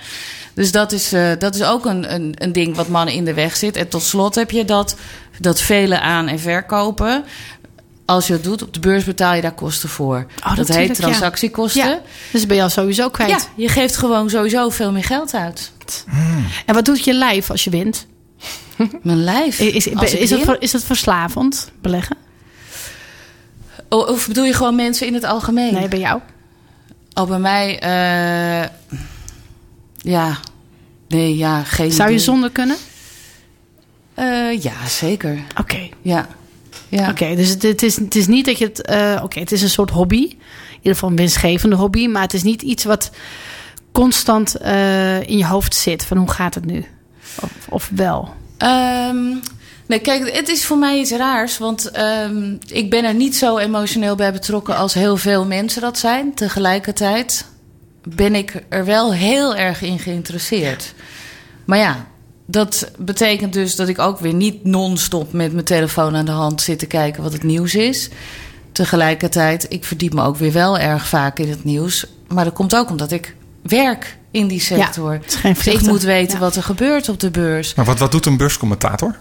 Dus 0.55 0.73
dat 0.73 0.93
is, 0.93 1.13
dat 1.39 1.55
is 1.55 1.63
ook 1.65 1.85
een, 1.85 2.15
een, 2.15 2.35
een 2.39 2.53
ding 2.53 2.77
wat 2.77 2.89
mannen 2.89 3.15
in 3.15 3.25
de 3.25 3.35
weg 3.35 3.57
zit. 3.57 3.77
En 3.77 3.89
tot 3.89 4.03
slot 4.03 4.35
heb 4.35 4.51
je 4.51 4.65
dat, 4.65 4.97
dat 5.39 5.61
vele 5.61 6.01
aan- 6.01 6.29
en 6.29 6.41
verkopen. 6.41 7.25
Als 8.07 8.27
je 8.27 8.33
het 8.33 8.45
doet 8.45 8.63
op 8.63 8.75
de 8.75 8.81
beurs 8.81 9.05
betaal 9.05 9.35
je 9.35 9.41
daar 9.43 9.55
kosten 9.55 9.89
voor. 9.89 10.27
dat 10.55 10.69
heet 10.69 10.95
transactiekosten. 10.95 11.89
Ja, 11.89 12.01
dus 12.33 12.47
ben 12.47 12.57
je 12.57 12.63
al 12.63 12.69
sowieso 12.69 13.11
kwijt. 13.11 13.31
Ja, 13.31 13.39
je 13.57 13.69
geeft 13.69 13.97
gewoon 13.97 14.31
sowieso 14.31 14.69
veel 14.69 14.93
meer 14.93 15.05
geld 15.05 15.35
uit. 15.35 15.73
En 16.67 16.75
wat 16.75 16.85
doet 16.85 17.05
je 17.05 17.13
lijf 17.13 17.51
als 17.51 17.65
je 17.65 17.71
wint? 17.71 18.07
Mijn 19.03 19.25
lijf. 19.25 19.59
Is, 19.61 19.87
is, 19.87 20.13
is, 20.13 20.33
is 20.59 20.73
het 20.73 20.85
verslavend, 20.85 21.71
beleggen? 21.81 22.17
Of 23.89 24.27
bedoel 24.27 24.45
je 24.45 24.53
gewoon 24.55 24.75
mensen 24.75 25.07
in 25.07 25.15
het 25.15 25.25
algemeen? 25.25 25.75
Nee, 25.75 25.89
bij 25.89 25.99
jou? 25.99 26.21
Oh, 27.15 27.29
bij 27.29 27.39
mij... 27.39 27.79
eh, 27.81 28.69
ja. 29.97 30.39
Nee, 31.09 31.37
ja, 31.37 31.63
geen 31.63 31.93
Zou 31.93 32.09
je 32.09 32.15
idee. 32.15 32.25
zonder 32.27 32.51
kunnen? 32.51 32.77
Eh, 34.15 34.63
ja, 34.63 34.87
zeker. 34.89 35.39
Oké. 35.61 35.89
Ja. 36.03 36.29
Ja. 36.97 37.11
Oké, 37.11 37.35
dus 37.35 37.49
het, 37.49 37.63
het 37.63 37.83
is, 37.83 37.97
het 37.97 38.15
is 38.15 38.27
niet 38.27 38.45
dat 38.45 38.59
je 38.59 38.65
het. 38.65 38.83
eh, 38.83 39.21
Oké, 39.23 39.39
het 39.41 39.53
is 39.53 39.63
een 39.63 39.69
soort 39.71 39.91
hobby. 39.91 40.17
In 40.17 40.77
ieder 40.77 40.93
geval 40.93 41.09
een 41.09 41.17
winstgevende 41.17 41.77
hobby. 41.77 42.07
Maar 42.07 42.23
het 42.23 42.35
is 42.35 42.43
niet 42.43 42.63
iets 42.63 42.85
wat 42.85 43.11
constant 43.93 44.55
eh, 44.57 45.21
in 45.29 45.39
je 45.39 45.47
hoofd 45.47 45.75
zit. 45.75 46.05
Van 46.05 46.17
hoe 46.17 46.31
gaat 46.31 46.55
het 46.55 46.65
nu? 46.65 46.85
Of, 47.43 47.51
of 47.69 47.91
wel? 47.95 48.35
Ehm, 48.59 49.25
nee, 49.87 49.99
kijk, 49.99 50.33
het 50.37 50.49
is 50.49 50.65
voor 50.65 50.79
mij 50.79 50.99
iets 50.99 51.11
raars. 51.11 51.59
Want 51.59 51.91
ehm, 51.91 52.57
ik 52.67 52.91
ben 52.91 53.05
er 53.05 53.15
niet 53.15 53.37
zo 53.37 53.59
emotioneel 53.59 54.15
bij 54.15 54.33
betrokken 54.33 54.77
als 54.77 54.95
heel 54.95 55.17
veel 55.17 55.45
mensen 55.47 55.81
dat 55.81 55.99
zijn. 55.99 56.35
Tegelijkertijd 56.35 57.47
ben 58.09 58.35
ik 58.35 58.65
er 58.69 58.85
wel 58.85 59.13
heel 59.13 59.57
erg 59.57 59.83
in 59.83 59.99
geïnteresseerd. 59.99 60.95
Maar 61.65 61.79
ja, 61.79 62.07
dat 62.47 62.91
betekent 62.99 63.53
dus 63.53 63.77
dat 63.77 63.89
ik 63.89 63.99
ook 63.99 64.19
weer 64.19 64.35
niet 64.35 64.65
non-stop 64.65 65.33
met 65.33 65.53
mijn 65.53 65.65
telefoon 65.65 66.17
aan 66.17 66.25
de 66.25 66.31
hand 66.31 66.61
zit 66.61 66.79
te 66.79 66.87
kijken 66.87 67.23
wat 67.23 67.33
het 67.33 67.43
nieuws 67.43 67.75
is. 67.75 68.09
Tegelijkertijd, 68.73 69.67
ik 69.69 69.85
verdiep 69.85 70.15
me 70.15 70.23
ook 70.23 70.37
weer 70.37 70.53
wel 70.53 70.79
erg 70.79 71.07
vaak 71.09 71.39
in 71.39 71.51
het 71.51 71.65
nieuws. 71.65 72.07
Maar 72.29 72.45
dat 72.45 72.53
komt 72.53 72.77
ook 72.77 72.91
omdat 72.91 73.11
ik 73.13 73.35
werk 73.63 74.17
in 74.31 74.47
die 74.47 74.61
sector. 74.61 75.13
het 75.13 75.27
is 75.27 75.35
geen 75.35 75.55
dus 75.55 75.67
ik 75.67 75.81
moet 75.83 76.03
weten 76.03 76.35
Ja. 76.35 76.39
wat 76.39 76.57
er 76.57 76.63
gebeurt 76.63 77.09
op 77.09 77.21
de 77.21 77.31
beurs. 77.31 77.75
Maar 77.75 77.85
wat, 77.85 77.99
wat 77.99 78.13
doet 78.13 78.27
een 78.27 78.37
beurscommentator? 78.37 79.19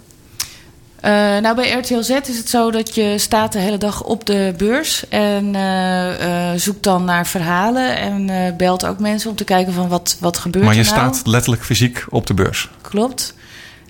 Eh, 0.99 1.11
nou, 1.11 1.55
bij 1.55 1.71
RTL 1.71 2.01
Z 2.01 2.09
is 2.09 2.37
het 2.37 2.49
zo 2.49 2.71
dat 2.71 2.95
je 2.95 3.17
staat 3.17 3.51
de 3.51 3.59
hele 3.59 3.77
dag 3.77 4.03
op 4.03 4.25
de 4.25 4.53
beurs 4.57 5.09
en 5.09 5.55
eh, 5.55 6.51
eh, 6.51 6.59
zoekt 6.59 6.83
dan 6.83 7.03
naar 7.05 7.27
verhalen 7.27 7.97
en 7.97 8.29
eh, 8.29 8.55
belt 8.55 8.85
ook 8.85 8.99
mensen 8.99 9.29
om 9.29 9.35
te 9.35 9.43
kijken 9.43 9.73
van 9.73 9.87
wat, 9.87 10.17
wat 10.19 10.37
gebeurt 10.37 10.65
Maar 10.65 10.73
je 10.75 10.79
er 10.79 10.95
nou. 10.95 11.13
staat 11.13 11.27
letterlijk 11.27 11.63
fysiek 11.63 12.05
op 12.09 12.27
de 12.27 12.33
beurs. 12.33 12.69
Klopt. 12.93 13.33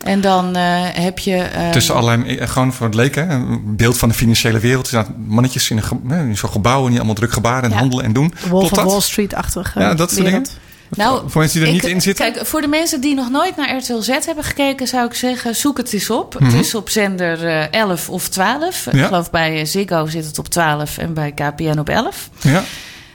En 0.03 0.21
dan 0.21 0.55
eh, 0.55 0.63
heb 0.93 1.19
je... 1.19 1.35
eh, 1.35 1.69
Tussen 1.69 1.95
allerlei, 1.95 2.37
eh, 2.37 2.47
gewoon 2.49 2.73
voor 2.73 2.85
het 2.85 2.95
leek, 2.95 3.15
hè, 3.15 3.21
een 3.29 3.75
beeld 3.75 3.97
van 3.97 4.09
de 4.09 4.15
financiële 4.15 4.59
wereld. 4.59 4.83
Er 4.83 5.03
staan 5.03 5.15
mannetjes 5.27 5.69
in, 5.69 5.81
een 6.07 6.27
in 6.27 6.37
zo'n 6.37 6.49
gebouw 6.49 6.81
en 6.83 6.87
die 6.87 6.97
allemaal 6.97 7.15
druk 7.15 7.31
gebaren 7.33 7.63
en 7.63 7.69
Ja. 7.69 7.75
handelen 7.77 8.05
en 8.05 8.13
doen. 8.13 8.33
Wolf 8.39 8.49
Klopt 8.49 8.71
of 8.71 8.77
dat? 8.83 8.91
Wall 8.91 9.01
Street-achtige 9.01 9.79
Ja, 9.79 9.93
dat 9.93 10.11
soort 10.11 10.25
dingen. 10.25 10.45
Nou, 10.89 11.29
voor 11.29 11.41
mensen 11.41 11.59
die 11.59 11.69
er 11.69 11.75
ik- 11.75 11.81
niet 11.81 11.91
in 11.91 12.01
zitten. 12.01 12.33
Kijk, 12.33 12.45
voor 12.45 12.61
de 12.61 12.67
mensen 12.67 13.01
die 13.01 13.15
nog 13.15 13.29
nooit 13.29 13.55
naar 13.55 13.75
RTL 13.77 13.99
Z 14.01 14.07
hebben 14.07 14.43
gekeken, 14.43 14.87
zou 14.87 15.05
ik 15.05 15.13
zeggen: 15.13 15.55
zoek 15.55 15.77
het 15.77 15.93
eens 15.93 16.09
op. 16.09 16.39
Mhm. 16.39 16.43
Het 16.45 16.53
is 16.65 16.75
op 16.75 16.89
zender 16.89 17.47
eh, 17.47 17.71
11 17.81 18.09
of 18.09 18.29
12. 18.29 18.87
Ik 18.91 19.05
geloof 19.05 19.29
bij 19.31 19.59
eh, 19.59 19.65
Ziggo 19.65 20.05
zit 20.07 20.25
het 20.25 20.39
op 20.39 20.47
12 20.47 20.97
en 20.97 21.13
bij 21.13 21.31
KPN 21.31 21.77
op 21.79 21.89
11. 21.89 22.29
Ja. 22.41 22.63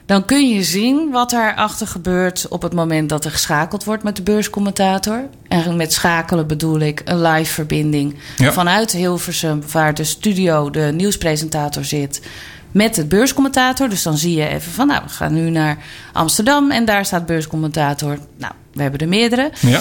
Dan 0.09 0.25
kun 0.25 0.49
je 0.49 0.63
zien 0.63 1.11
wat 1.11 1.31
daarachter 1.31 1.87
gebeurt 1.87 2.47
op 2.49 2.63
het 2.63 2.73
moment 2.73 3.09
dat 3.09 3.25
er 3.25 3.31
geschakeld 3.31 3.85
wordt 3.85 4.03
met 4.03 4.17
de 4.17 4.23
beurscommentator. 4.23 5.29
En 5.49 5.77
met 5.77 5.93
schakelen 5.93 6.47
bedoel 6.47 6.79
ik 6.79 7.03
een 7.05 7.23
live 7.23 7.53
verbinding 7.53 8.15
Ja. 8.37 8.53
vanuit 8.53 8.93
Hilversum, 8.93 9.63
waar 9.73 9.95
de 9.95 10.05
studio, 10.05 10.71
de 10.71 10.93
nieuwspresentator 10.95 11.85
zit, 11.85 12.23
met 12.73 12.95
de 12.95 13.05
beurscommentator. 13.05 13.89
Dus 13.89 14.03
dan 14.03 14.17
zie 14.19 14.37
je 14.37 14.49
even 14.49 14.73
van, 14.73 14.87
nou, 14.87 15.03
we 15.05 15.11
gaan 15.11 15.35
nu 15.35 15.51
naar 15.51 15.79
Amsterdam 16.13 16.71
en 16.71 16.85
daar 16.85 17.05
staat 17.05 17.27
beurscommentator. 17.27 18.19
Nou, 18.37 18.53
we 18.73 18.83
hebben 18.83 19.01
er 19.01 19.09
meerdere. 19.09 19.51
Ja. 19.61 19.81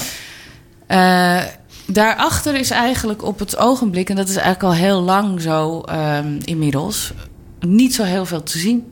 Eh, 0.88 1.46
daarachter 1.86 2.56
is 2.56 2.70
eigenlijk 2.70 3.24
op 3.24 3.40
het 3.40 3.58
ogenblik, 3.58 4.10
en 4.10 4.16
dat 4.16 4.30
is 4.30 4.36
eigenlijk 4.36 4.64
al 4.64 4.74
heel 4.74 5.02
lang 5.02 5.42
zo 5.42 5.82
ehm, 5.82 6.40
inmiddels, 6.44 7.14
niet 7.60 7.96
zo 7.96 8.04
heel 8.04 8.26
veel 8.26 8.44
te 8.44 8.58
zien. 8.58 8.86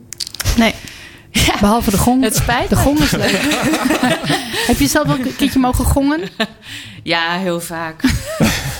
Nee, 0.56 0.74
Ja, 1.46 1.54
behalve 1.60 1.90
de 1.90 1.98
gong. 1.98 2.22
het 2.22 2.36
spijt 2.36 2.68
De 2.68 2.74
me. 2.74 2.80
gong 2.80 2.98
is 2.98 3.10
leuk. 3.10 3.40
Heb 4.66 4.78
je 4.78 4.86
zelf 4.86 5.10
ook 5.10 5.24
een 5.24 5.36
keertje 5.36 5.58
mogen 5.58 5.84
gongen? 5.84 6.20
Ja, 7.02 7.32
heel 7.38 7.60
vaak. 7.60 8.02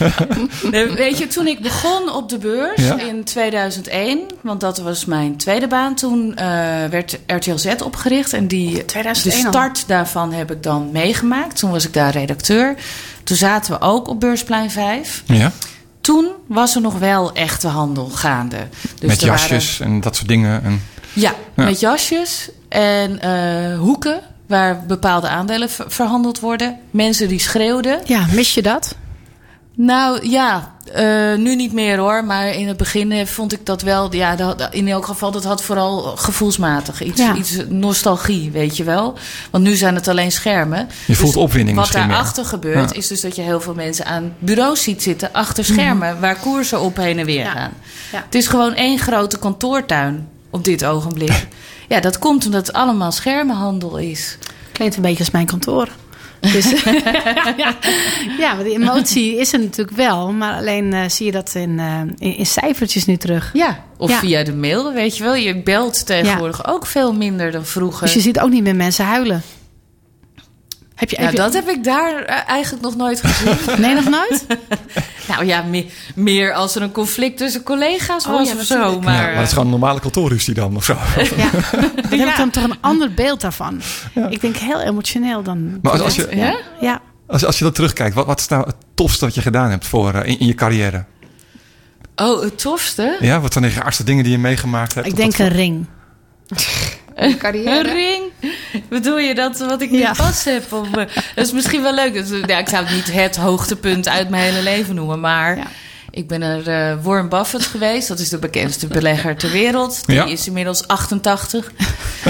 Weet 0.97 1.19
je, 1.19 1.27
toen 1.27 1.47
ik 1.47 1.61
begon 1.61 2.13
op 2.13 2.29
de 2.29 2.39
beurs 2.39 2.83
Ja. 2.83 2.99
in 2.99 3.25
2001, 3.25 4.21
want 4.41 4.61
dat 4.61 4.79
was 4.79 5.05
mijn 5.05 5.37
tweede 5.37 5.67
baan, 5.69 5.95
toen 5.95 6.35
eh, 6.37 6.47
werd 6.91 7.19
RTL 7.27 7.57
Z 7.57 7.67
opgericht. 7.85 8.33
En 8.33 8.49
die, 8.49 8.85
2001 8.85 9.41
de 9.41 9.47
al. 9.47 9.53
start 9.53 9.85
daarvan 9.89 10.33
heb 10.33 10.51
ik 10.51 10.63
dan 10.63 10.89
meegemaakt. 10.93 11.59
Toen 11.59 11.71
was 11.71 11.87
ik 11.87 11.93
daar 11.93 12.13
redacteur. 12.13 12.75
Toen 13.25 13.37
zaten 13.37 13.73
we 13.73 13.81
ook 13.81 14.09
op 14.09 14.21
Beursplein 14.21 14.71
5. 14.71 15.23
ja. 15.27 15.53
Toen 16.01 16.29
was 16.49 16.75
er 16.75 16.81
nog 16.81 16.99
wel 16.99 17.33
echte 17.35 17.69
handel 17.69 18.09
gaande. 18.09 18.57
Dus 18.99 19.09
Met 19.09 19.21
waren- 19.21 19.37
jasjes 19.37 19.81
en 19.81 20.01
dat 20.01 20.17
soort 20.17 20.29
dingen. 20.29 20.65
En, 20.65 20.83
ja, 21.21 21.35
Ja. 21.57 21.65
met 21.65 21.81
jasjes 21.81 22.49
en 22.69 23.21
eh, 23.21 23.79
hoeken 23.79 24.21
waar 24.47 24.85
bepaalde 24.87 25.29
aandelen 25.29 25.71
ver- 25.71 25.85
verhandeld 25.91 26.41
worden. 26.41 26.79
Mensen 26.91 27.29
die 27.29 27.39
schreeuwden. 27.41 28.01
Ja, 28.05 28.27
mis 28.33 28.55
je 28.55 28.63
dat? 28.63 28.95
Nou 29.79 30.29
ja, 30.31 30.75
eh, 30.93 31.35
nu 31.35 31.57
niet 31.57 31.73
meer 31.73 31.99
hoor. 31.99 32.25
Maar 32.25 32.49
in 32.49 32.69
het 32.69 32.77
begin 32.77 33.13
eh, 33.13 33.27
vond 33.27 33.53
ik 33.53 33.67
dat 33.67 33.83
wel. 33.83 34.15
Ja, 34.15 34.37
dat, 34.37 34.69
in 34.71 34.89
elk 34.89 35.07
geval, 35.07 35.31
dat 35.31 35.45
had 35.45 35.63
vooral 35.63 36.01
gevoelsmatig. 36.17 37.03
Iets, 37.03 37.21
Ja. 37.21 37.35
iets 37.35 37.57
nostalgie, 37.69 38.51
weet 38.51 38.77
je 38.77 38.85
wel. 38.85 39.15
Want 39.51 39.65
nu 39.65 39.75
zijn 39.75 39.95
het 39.95 40.09
alleen 40.09 40.33
schermen. 40.33 40.89
Je 41.07 41.15
voelt 41.15 41.37
opwinding 41.37 41.77
Wat 41.77 41.85
misschien 41.87 42.07
meer. 42.07 42.15
daarachter 42.17 42.45
gebeurt, 42.45 42.91
Ja. 42.91 42.97
is 42.97 43.07
dus 43.07 43.21
dat 43.21 43.37
je 43.37 43.43
heel 43.43 43.61
veel 43.61 43.75
mensen 43.75 44.07
aan 44.07 44.35
bureaus 44.39 44.83
ziet 44.83 45.03
zitten. 45.03 45.33
Achter 45.33 45.65
schermen, 45.65 46.21
waar 46.21 46.37
koersen 46.39 46.81
op 46.81 46.97
heen 46.97 47.19
en 47.19 47.27
weer 47.27 47.45
Ja. 47.45 47.51
gaan. 47.51 47.73
Ja. 48.13 48.23
Het 48.25 48.35
is 48.35 48.47
gewoon 48.47 48.75
één 48.75 48.99
grote 48.99 49.39
kantoortuin 49.39 50.29
op 50.57 50.65
dit 50.65 50.85
ogenblik. 50.85 51.47
Ja, 51.89 52.01
dat 52.01 52.19
komt 52.19 52.45
omdat 52.47 52.67
het 52.67 52.77
allemaal 52.77 53.13
schermenhandel 53.13 53.97
is. 53.99 54.39
Klinkt 54.73 54.97
een 54.97 55.03
beetje 55.03 55.19
als 55.19 55.31
mijn 55.31 55.47
kantoor. 55.47 55.89
Dus, 56.41 56.71
ja, 58.39 58.55
maar 58.55 58.65
die 58.65 58.73
emotie 58.75 59.37
is 59.39 59.53
er 59.53 59.59
natuurlijk 59.61 59.97
wel. 59.97 60.33
Maar 60.33 60.55
alleen 60.59 60.93
eh, 60.93 61.09
zie 61.09 61.27
je 61.27 61.33
dat 61.33 61.55
in, 61.55 61.79
eh, 61.79 62.01
in, 62.19 62.37
in 62.37 62.47
cijfertjes 62.47 63.07
nu 63.07 63.17
terug. 63.17 63.51
Ja, 63.53 63.85
of 63.97 64.11
Ja. 64.11 64.19
via 64.19 64.45
de 64.45 64.55
mail, 64.55 64.93
weet 64.93 65.17
je 65.17 65.23
wel. 65.23 65.35
Je 65.35 65.63
belt 65.63 66.07
tegenwoordig 66.07 66.67
ook 66.69 66.87
veel 66.87 67.13
minder 67.13 67.51
dan 67.51 67.65
vroeger. 67.65 68.05
Dus 68.07 68.15
je 68.15 68.21
ziet 68.21 68.41
ook 68.41 68.51
niet 68.51 68.63
meer 68.63 68.77
mensen 68.77 69.05
huilen. 69.05 69.43
Heb 70.97 71.11
je, 71.11 71.17
Nou, 71.17 71.29
heb 71.29 71.37
je- 71.37 71.43
dat 71.43 71.55
heb 71.55 71.69
ik 71.77 71.85
daar 71.85 72.23
eh, 72.23 72.49
eigenlijk 72.49 72.83
nog 72.85 72.97
nooit 72.97 73.21
gezien. 73.25 73.57
Nee, 73.85 73.95
nog 73.95 74.09
nooit? 74.09 74.47
nou 75.29 75.45
ja, 75.45 75.63
meer, 75.63 75.85
meer 76.15 76.53
als 76.53 76.75
er 76.75 76.83
een 76.83 76.93
conflict 76.93 77.37
tussen 77.39 77.63
collega's 77.63 78.27
Oh, 78.27 78.33
was 78.33 78.49
ja, 78.49 78.55
of 78.55 78.63
zo. 78.63 79.01
Maar, 79.01 79.15
ja, 79.15 79.21
maar 79.23 79.35
het 79.35 79.43
is 79.47 79.49
gewoon 79.49 79.65
een 79.65 79.71
normale 79.71 80.01
kantoorruzie 80.01 80.55
dan 80.55 80.77
of 80.77 80.85
zo. 80.85 80.97
Ja. 81.37 81.51
Dan 82.11 82.19
heb 82.19 82.29
ik 82.29 82.37
dan 82.37 82.51
toch 82.51 82.63
een 82.65 82.77
ander 82.81 83.15
beeld 83.15 83.41
daarvan. 83.41 83.81
Ik 84.31 84.41
denk 84.41 84.57
heel 84.57 84.81
emotioneel 84.81 85.43
dan. 85.43 85.79
Maar 85.83 85.93
als, 85.93 86.01
als, 86.01 86.15
je, 86.15 86.29
Ja? 86.37 86.57
Ja. 86.81 87.01
als, 87.27 87.45
als 87.45 87.59
je 87.59 87.65
dat 87.65 87.75
terugkijkt, 87.75 88.15
wat, 88.15 88.27
wat 88.27 88.41
is 88.41 88.49
nou 88.49 88.67
het 88.67 88.77
tofste 88.95 89.25
wat 89.25 89.35
je 89.35 89.43
gedaan 89.43 89.71
hebt 89.71 89.87
voor, 89.87 90.15
eh, 90.15 90.29
in, 90.31 90.39
in 90.39 90.47
je 90.47 90.55
carrière? 90.55 91.05
Oh, 92.17 92.43
het 92.43 92.59
tofste? 92.59 93.17
Ja, 93.21 93.41
wat 93.41 93.53
zijn 93.53 93.65
de 93.65 93.71
raarste 93.71 94.05
dingen 94.05 94.23
die 94.23 94.33
je 94.33 94.39
meegemaakt 94.39 94.95
hebt? 94.95 95.07
Ik 95.07 95.17
denk 95.17 95.39
een 95.39 95.49
ring. 95.49 95.87
Een 97.15 97.39
carrière. 97.39 97.93
ring? 97.93 98.23
Bedoel 98.89 99.19
je 99.19 99.35
dat 99.35 99.59
wat 99.59 99.81
ik 99.83 99.91
nu 99.91 99.99
Ja. 99.99 100.13
pas 100.13 100.45
heb? 100.45 100.73
Of, 100.73 100.89
dat 101.35 101.47
is 101.47 101.53
misschien 101.53 101.83
wel 101.83 101.95
leuk. 101.95 102.25
Ja, 102.47 102.59
ik 102.59 102.69
zou 102.69 102.85
het 102.85 102.95
niet 102.95 103.13
het 103.13 103.37
hoogtepunt 103.37 104.09
uit 104.09 104.29
mijn 104.29 104.43
hele 104.43 104.63
leven 104.63 104.95
noemen. 104.95 105.21
Maar 105.21 105.57
Ja. 105.57 105.67
ik 106.11 106.29
ben 106.29 106.43
er 106.43 106.69
eh, 106.69 106.97
Warren 107.05 107.29
Buffett 107.29 107.67
geweest. 107.67 108.09
Dat 108.09 108.19
is 108.19 108.29
de 108.29 108.39
bekendste 108.39 108.87
belegger 108.87 109.37
ter 109.37 109.51
wereld. 109.51 110.07
Die 110.07 110.17
Ja. 110.17 110.25
is 110.25 110.47
inmiddels 110.47 110.87
88. 110.87 111.73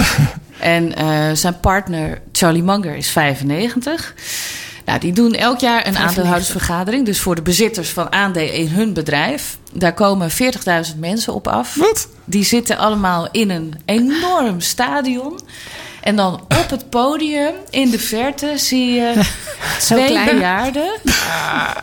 en 0.59 0.95
eh, 0.95 1.29
zijn 1.33 1.59
partner 1.59 2.21
Charlie 2.31 2.63
Munger 2.63 2.95
is 2.95 3.09
95. 3.09 4.13
Nou, 4.85 4.99
die 4.99 5.13
doen 5.13 5.33
elk 5.33 5.59
jaar 5.59 5.75
een 5.77 5.81
95. 5.93 6.07
aandeelhoudersvergadering. 6.07 7.05
Dus 7.05 7.19
voor 7.19 7.35
de 7.35 7.41
bezitters 7.41 7.89
van 7.89 8.11
aandelen 8.11 8.53
in 8.53 8.67
hun 8.67 8.93
bedrijf. 8.93 9.57
Daar 9.73 9.93
komen 9.93 10.29
40.000 10.31 10.99
mensen 10.99 11.33
op 11.33 11.47
af. 11.47 11.75
Wat? 11.75 12.07
Die 12.25 12.43
zitten 12.43 12.77
allemaal 12.77 13.27
in 13.31 13.49
een 13.49 13.73
enorm 13.85 14.61
stadion. 14.61 15.39
En 16.01 16.15
dan 16.15 16.33
op 16.33 16.65
het 16.69 16.89
podium 16.89 17.53
in 17.69 17.89
de 17.89 17.99
verte 17.99 18.53
zie 18.55 18.91
je 18.93 19.21
twee 19.79 20.07
klein. 20.07 20.25
bejaarden 20.35 20.91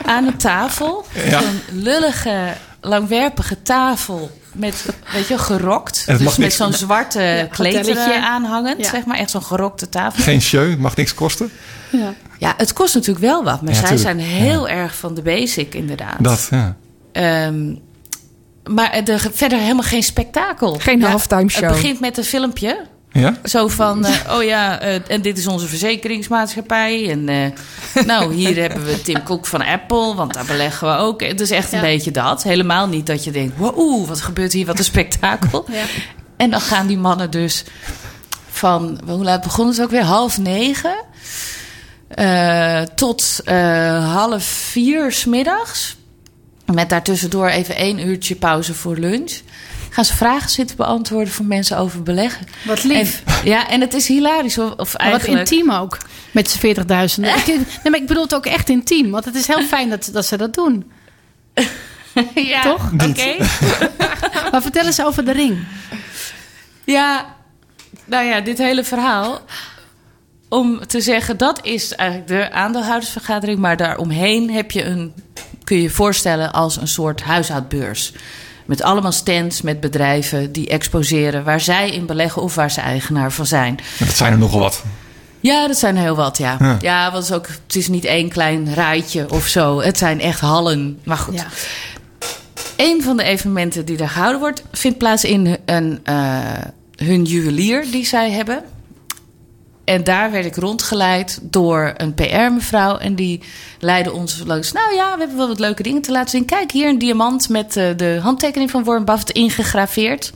aan 0.07 0.27
een 0.27 0.37
tafel. 0.37 1.05
Ja. 1.29 1.41
Een 1.43 1.61
lullige, 1.83 2.53
langwerpige 2.81 3.63
tafel 3.63 4.31
met, 4.53 4.85
weet 5.13 5.29
je, 5.29 5.39
gerokt. 5.39 6.07
Dus 6.19 6.37
met 6.37 6.53
zo'n 6.53 6.73
zwarte 6.73 7.21
er 7.21 8.23
aanhangend, 8.23 8.85
Ja. 8.85 8.91
zeg 8.91 9.05
maar. 9.05 9.17
Echt 9.19 9.31
zo'n 9.31 9.43
gerokte 9.43 9.89
tafel. 9.89 10.23
Geen 10.23 10.41
show, 10.43 10.71
het 10.71 10.79
mag 10.79 10.97
niks 10.97 11.15
kosten. 11.15 11.51
Ja, 12.39 12.55
het 12.57 12.73
kost 12.73 12.95
natuurlijk 12.95 13.25
wel 13.25 13.45
wat. 13.45 13.63
Maar 13.63 13.73
Ja, 13.73 13.79
zij 13.87 13.97
tuurlijk. 13.97 14.01
zijn 14.01 14.19
heel 14.19 14.69
erg 14.69 14.95
van 14.97 15.15
de 15.15 15.23
basic, 15.23 15.75
inderdaad. 15.75 16.17
Dat, 16.25 16.49
ja. 16.51 16.77
Ehm, 17.13 17.75
maar 18.65 18.93
er, 18.93 19.31
verder 19.33 19.59
helemaal 19.59 19.83
geen 19.83 20.03
spektakel. 20.03 20.75
Geen 20.79 21.03
halftime 21.03 21.51
show. 21.51 21.63
Het 21.65 21.73
begint 21.73 22.01
met 22.01 22.19
een 22.19 22.25
filmpje. 22.25 22.87
Ja? 23.21 23.35
Zo 23.45 23.69
van, 23.69 24.05
eh, 24.05 24.35
oh 24.37 24.43
ja, 24.43 24.81
eh, 24.81 25.01
en 25.09 25.23
dit 25.23 25.39
is 25.39 25.47
onze 25.47 25.67
verzekeringsmaatschappij. 25.67 27.11
En 27.11 27.29
eh, 27.29 28.05
nou, 28.07 28.35
hier 28.35 28.57
hebben 28.61 28.85
we 28.85 29.03
Tim 29.03 29.23
Cook 29.23 29.47
van 29.47 29.63
Apple, 29.65 30.15
want 30.15 30.35
daar 30.35 30.45
beleggen 30.45 30.89
we 30.89 30.95
ook. 30.97 31.23
Het 31.23 31.41
is 31.41 31.51
echt 31.51 31.73
een 31.73 31.79
Ja. 31.79 31.85
beetje 31.85 32.11
dat. 32.11 32.43
Helemaal 32.43 32.87
niet 32.89 33.07
dat 33.07 33.25
je 33.25 33.31
denkt, 33.31 33.57
wow, 33.57 34.07
wat 34.09 34.21
gebeurt 34.21 34.53
hier, 34.53 34.67
wat 34.67 34.79
een 34.79 34.85
spektakel. 34.85 35.65
En 36.37 36.51
dan 36.51 36.61
gaan 36.61 36.87
die 36.87 36.99
mannen 36.99 37.31
dus 37.31 37.65
van, 38.51 39.01
hoe 39.07 39.25
laat 39.25 39.43
begonnen 39.43 39.75
het 39.75 39.85
ook 39.85 39.91
weer? 39.91 40.03
Half 40.03 40.39
negen 40.39 40.95
eh, 42.09 42.81
tot 42.83 43.41
eh, 43.45 44.13
half 44.15 44.45
vier 44.45 45.13
smiddags. 45.13 45.97
Met 46.73 46.89
daartussendoor 46.89 47.49
even 47.49 47.77
één 47.77 48.07
uurtje 48.07 48.35
pauze 48.35 48.75
voor 48.75 48.97
lunch. 48.97 49.33
Gaan 49.95 50.05
ze 50.05 50.17
vragen 50.17 50.51
zitten 50.51 50.77
beantwoorden 50.77 51.33
van 51.33 51.47
mensen 51.47 51.79
over 51.79 52.03
beleggen. 52.03 52.47
Wat 52.65 52.85
lief. 52.85 53.23
En, 53.25 53.35
ja, 53.45 53.69
en 53.69 53.81
het 53.81 53.95
is 53.95 54.09
hilarisch. 54.09 54.59
Of, 54.59 54.71
of 54.71 54.77
Maar 54.77 54.87
wat 54.87 55.21
eigenlijk... 55.21 55.51
intiem 55.51 55.71
ook. 55.71 55.99
Met 56.31 56.51
z'n 56.51 56.67
40.000. 56.67 56.75
Ik, 56.75 57.47
nee, 57.47 57.65
maar 57.83 58.01
ik 58.01 58.07
bedoel 58.07 58.23
het 58.23 58.35
ook 58.35 58.47
echt 58.47 58.69
intiem. 58.69 59.11
Want 59.11 59.25
het 59.25 59.35
is 59.35 59.47
heel 59.47 59.63
fijn 59.63 59.91
dat, 59.91 60.11
dat 60.13 60.27
ze 60.27 60.37
dat 60.37 60.55
doen. 60.55 60.91
ja, 62.35 62.63
Toch? 62.63 62.91
Oké. 62.93 63.37
Maar 64.51 64.63
vertel 64.63 64.85
eens 64.85 65.03
over 65.03 65.25
de 65.25 65.33
ring. 65.33 65.59
Ja, 66.85 67.37
nou 68.05 68.25
ja, 68.25 68.41
dit 68.41 68.59
hele 68.59 68.85
verhaal. 68.85 69.41
Om 70.49 70.87
te 70.87 71.01
zeggen, 71.01 71.37
dat 71.37 71.61
is 71.63 71.95
eigenlijk 71.95 72.29
de 72.29 72.51
aandeelhoudersvergadering. 72.51 73.59
Maar 73.59 73.77
daaromheen 73.77 74.51
heb 74.51 74.71
je 74.71 74.85
een, 74.85 75.15
kun 75.65 75.77
je 75.77 75.83
je 75.83 75.91
voorstellen 75.91 76.53
als 76.53 76.77
een 76.77 76.89
soort 76.89 77.23
huishoudbeurs. 77.23 78.13
Met 78.65 78.83
allemaal 78.83 79.13
stands 79.13 79.63
met 79.63 79.81
bedrijven 79.81 80.53
die 80.53 80.69
exposeren 80.69 81.45
waar 81.45 81.61
zij 81.61 81.91
in 81.91 82.07
beleggen 82.07 82.43
of 82.43 82.55
waar 82.55 82.71
ze 82.71 82.81
eigenaar 82.81 83.33
van 83.33 83.47
zijn. 83.47 83.79
Dat 83.99 84.17
zijn 84.17 84.33
er 84.33 84.39
nogal 84.39 84.61
wat. 84.61 84.83
Ja, 85.41 85.67
dat 85.67 85.77
zijn 85.77 85.97
er 85.97 86.03
heel 86.03 86.17
wat, 86.17 86.39
ja. 86.39 86.57
Ja. 86.59 86.77
Ja, 86.81 87.03
want 87.13 87.15
het 87.15 87.25
is, 87.25 87.37
ook, 87.37 87.47
het 87.67 87.77
is 87.77 87.89
niet 87.89 88.05
één 88.05 88.29
klein 88.29 88.75
rijtje 88.75 89.31
of 89.31 89.47
zo. 89.47 89.81
Het 89.81 89.99
zijn 89.99 90.21
echt 90.21 90.41
hallen. 90.41 90.99
Maar 91.05 91.17
goed. 91.17 91.35
Ja. 91.35 91.47
Een 92.77 93.03
van 93.03 93.17
de 93.17 93.23
evenementen 93.23 93.85
die 93.85 93.97
daar 93.97 94.09
gehouden 94.09 94.41
wordt, 94.41 94.63
vindt 94.73 94.99
plaats 94.99 95.25
in 95.25 95.57
een, 95.65 96.01
eh, 96.05 96.39
hun 96.97 97.23
juwelier 97.23 97.87
die 97.91 98.07
zij 98.07 98.31
hebben. 98.31 98.65
En 99.85 100.05
daar 100.05 100.31
werd 100.31 100.45
ik 100.45 100.57
rondgeleid 100.57 101.39
door 101.43 101.93
een 101.97 102.15
PR-mevrouw. 102.15 102.97
En 102.97 103.15
die 103.15 103.41
leidde 103.79 104.13
ons 104.13 104.43
langs. 104.47 104.73
Nou 104.73 104.95
ja, 104.95 105.13
we 105.13 105.19
hebben 105.19 105.37
wel 105.37 105.49
wat 105.49 105.59
leuke 105.61 105.83
dingen 105.83 106.03
te 106.03 106.13
laten 106.13 106.31
zien. 106.31 106.45
Kijk, 106.45 106.71
hier 106.73 106.89
een 106.89 106.99
diamant 106.99 107.49
met 107.49 107.77
eh, 107.77 107.87
de 107.97 108.19
handtekening 108.23 108.71
van 108.71 108.85
Warren 108.85 109.05
Buffett 109.05 109.31
ingegraveerd. 109.31 110.33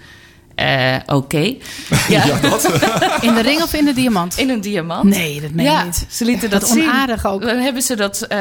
Eh, 0.55 0.97
Oké. 1.07 1.55
Ja, 2.09 2.25
In 3.21 3.35
de 3.35 3.41
ring 3.43 3.63
of 3.63 3.73
in 3.75 3.85
de 3.85 3.93
diamant? 3.93 4.37
in 4.39 4.51
een 4.51 4.61
diamant. 4.61 5.05
Nee, 5.05 5.41
dat 5.41 5.51
meen 5.51 5.65
je 5.65 5.71
ja, 5.71 5.85
niet. 5.85 6.07
ze 6.11 6.25
lieten 6.25 6.51
dat 6.51 6.69
zien. 6.69 6.83
onaardig 6.83 7.27
ook. 7.27 7.43
Dan 7.43 7.57
hebben 7.59 7.83
ze 7.83 7.97
dat, 7.97 8.23
eh, 8.23 8.39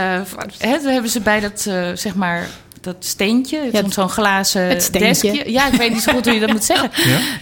dan 0.60 0.92
hebben 0.92 1.12
ze 1.12 1.20
bij 1.20 1.40
dat, 1.40 1.66
eh, 1.70 1.88
zeg 1.94 2.16
maar, 2.16 2.48
dat 2.82 2.96
steentje, 3.00 3.70
Ja, 3.72 3.80
zo'n- 3.82 3.92
zo'n 3.92 4.10
glazen 4.10 4.62
het 4.62 4.84
steentje. 4.84 5.32
deskje. 5.32 5.52
Ja, 5.52 5.68
ik 5.68 5.74
weet 5.74 5.94
niet 5.94 6.02
zo 6.02 6.12
goed 6.14 6.26
hoe 6.26 6.34
je 6.34 6.40
dat 6.40 6.50
moet 6.52 6.64
zeggen. 6.64 6.90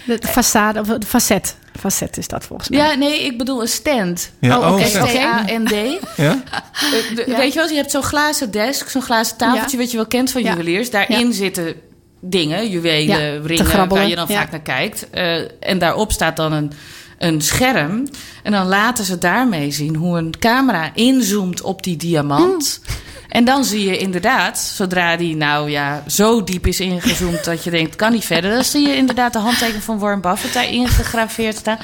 De 0.06 0.20
façade, 0.28 0.80
of 0.80 0.88
de 0.88 1.06
facet. 1.08 1.56
Facet 1.80 2.18
is 2.18 2.28
dat 2.28 2.46
volgens 2.46 2.70
mij. 2.70 2.80
Ja, 2.80 2.94
nee, 2.94 3.26
ik 3.26 3.38
bedoel 3.38 3.62
een 3.62 3.68
stand. 3.68 4.32
Ja, 4.40 4.60
Oh, 4.60 4.72
oké, 4.74 4.82
oh. 4.82 4.88
S-T-A-N-D. 4.88 5.72
Ja? 5.72 5.94
Eh, 6.18 7.26
Ja. 7.28 7.38
Weet 7.38 7.54
je 7.54 7.60
wel, 7.60 7.68
je 7.70 7.76
hebt 7.76 7.92
zo'n 7.92 8.04
glazen 8.04 8.52
desk, 8.52 8.90
zo'n 8.90 9.02
glazen 9.02 9.38
tafeltje, 9.38 9.78
Ja. 9.78 9.84
wat 9.84 9.92
je 9.92 9.98
wel 9.98 10.06
kent 10.08 10.32
van 10.32 10.44
Ja. 10.44 10.52
juweliers. 10.52 10.90
Daarin 10.90 11.28
Ja. 11.28 11.34
zitten 11.34 11.76
dingen, 12.20 12.70
juwelen, 12.70 13.46
ringen, 13.48 13.88
waar 13.90 14.08
je 14.08 14.16
dan 14.16 14.26
Ja. 14.28 14.36
vaak 14.40 14.52
naar 14.52 14.62
kijkt. 14.62 15.10
Eh, 15.10 15.42
en 15.60 15.78
daarop 15.80 16.12
staat 16.12 16.36
dan 16.36 16.52
een, 16.54 16.72
een 17.18 17.42
scherm. 17.42 18.08
En 18.44 18.52
dan 18.52 18.68
laten 18.68 19.06
ze 19.06 19.18
daarmee 19.18 19.72
zien 19.72 19.96
hoe 19.96 20.18
een 20.18 20.34
camera 20.40 20.92
inzoomt 20.94 21.62
op 21.62 21.84
die 21.84 21.98
diamant. 21.98 22.82
Hmm. 22.86 22.96
En 23.36 23.46
dan 23.46 23.66
zie 23.66 23.90
je 23.90 23.98
inderdaad, 23.98 24.60
zodra 24.60 25.16
die 25.16 25.36
nou 25.36 25.70
ja 25.70 26.04
zo 26.08 26.44
diep 26.44 26.68
is 26.68 26.80
ingezoomd 26.80 27.44
dat 27.44 27.64
je 27.64 27.70
denkt, 27.70 27.96
kan 27.96 28.12
niet 28.12 28.26
verder. 28.26 28.54
Dan 28.54 28.64
zie 28.64 28.88
je 28.88 28.96
inderdaad 28.96 29.34
de 29.34 29.40
handtekening 29.40 29.84
van 29.84 30.00
Warren 30.00 30.22
Buffett 30.22 30.54
daar 30.54 30.70
ingegraveerd 30.70 31.56
staan. 31.56 31.78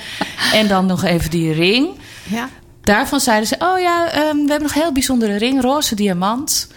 En 0.53 0.67
dan 0.67 0.85
nog 0.85 1.03
even 1.03 1.29
die 1.29 1.53
ring. 1.53 1.89
Ja. 2.23 2.49
Daarvan 2.81 3.19
zeiden 3.19 3.47
ze: 3.47 3.55
Oh 3.59 3.79
ja, 3.79 4.11
ehm, 4.11 4.35
we 4.35 4.49
hebben 4.49 4.61
nog 4.61 4.75
een 4.75 4.81
heel 4.81 4.91
bijzondere 4.91 5.35
ring, 5.35 5.61
roze 5.61 5.95
diamant. 5.95 6.67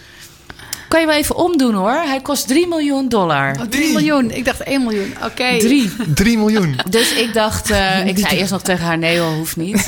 Kan 0.87 0.99
je 0.99 1.05
wel 1.05 1.15
even 1.15 1.35
omdoen 1.35 1.73
hoor. 1.73 1.91
Hij 1.93 2.21
kost 2.21 2.47
3 2.47 2.67
miljoen 2.67 3.09
dollar. 3.09 3.55
Oh, 3.59 3.65
3 3.69 3.91
miljoen. 3.91 4.31
Ik 4.31 4.45
dacht 4.45 4.63
1 4.63 4.83
miljoen. 4.83 5.13
Oké. 5.23 5.57
3. 5.59 5.91
3 6.13 6.37
miljoen. 6.37 6.75
Dus 6.89 7.13
ik 7.13 7.33
dacht, 7.33 7.69
eh, 7.71 8.05
ik 8.07 8.17
zei 8.17 8.37
eerst 8.37 8.51
nog 8.51 8.61
tegen 8.61 8.85
haar: 8.85 8.97
nee, 8.97 9.19
hoor, 9.19 9.33
hoeft 9.33 9.57
niet. 9.57 9.83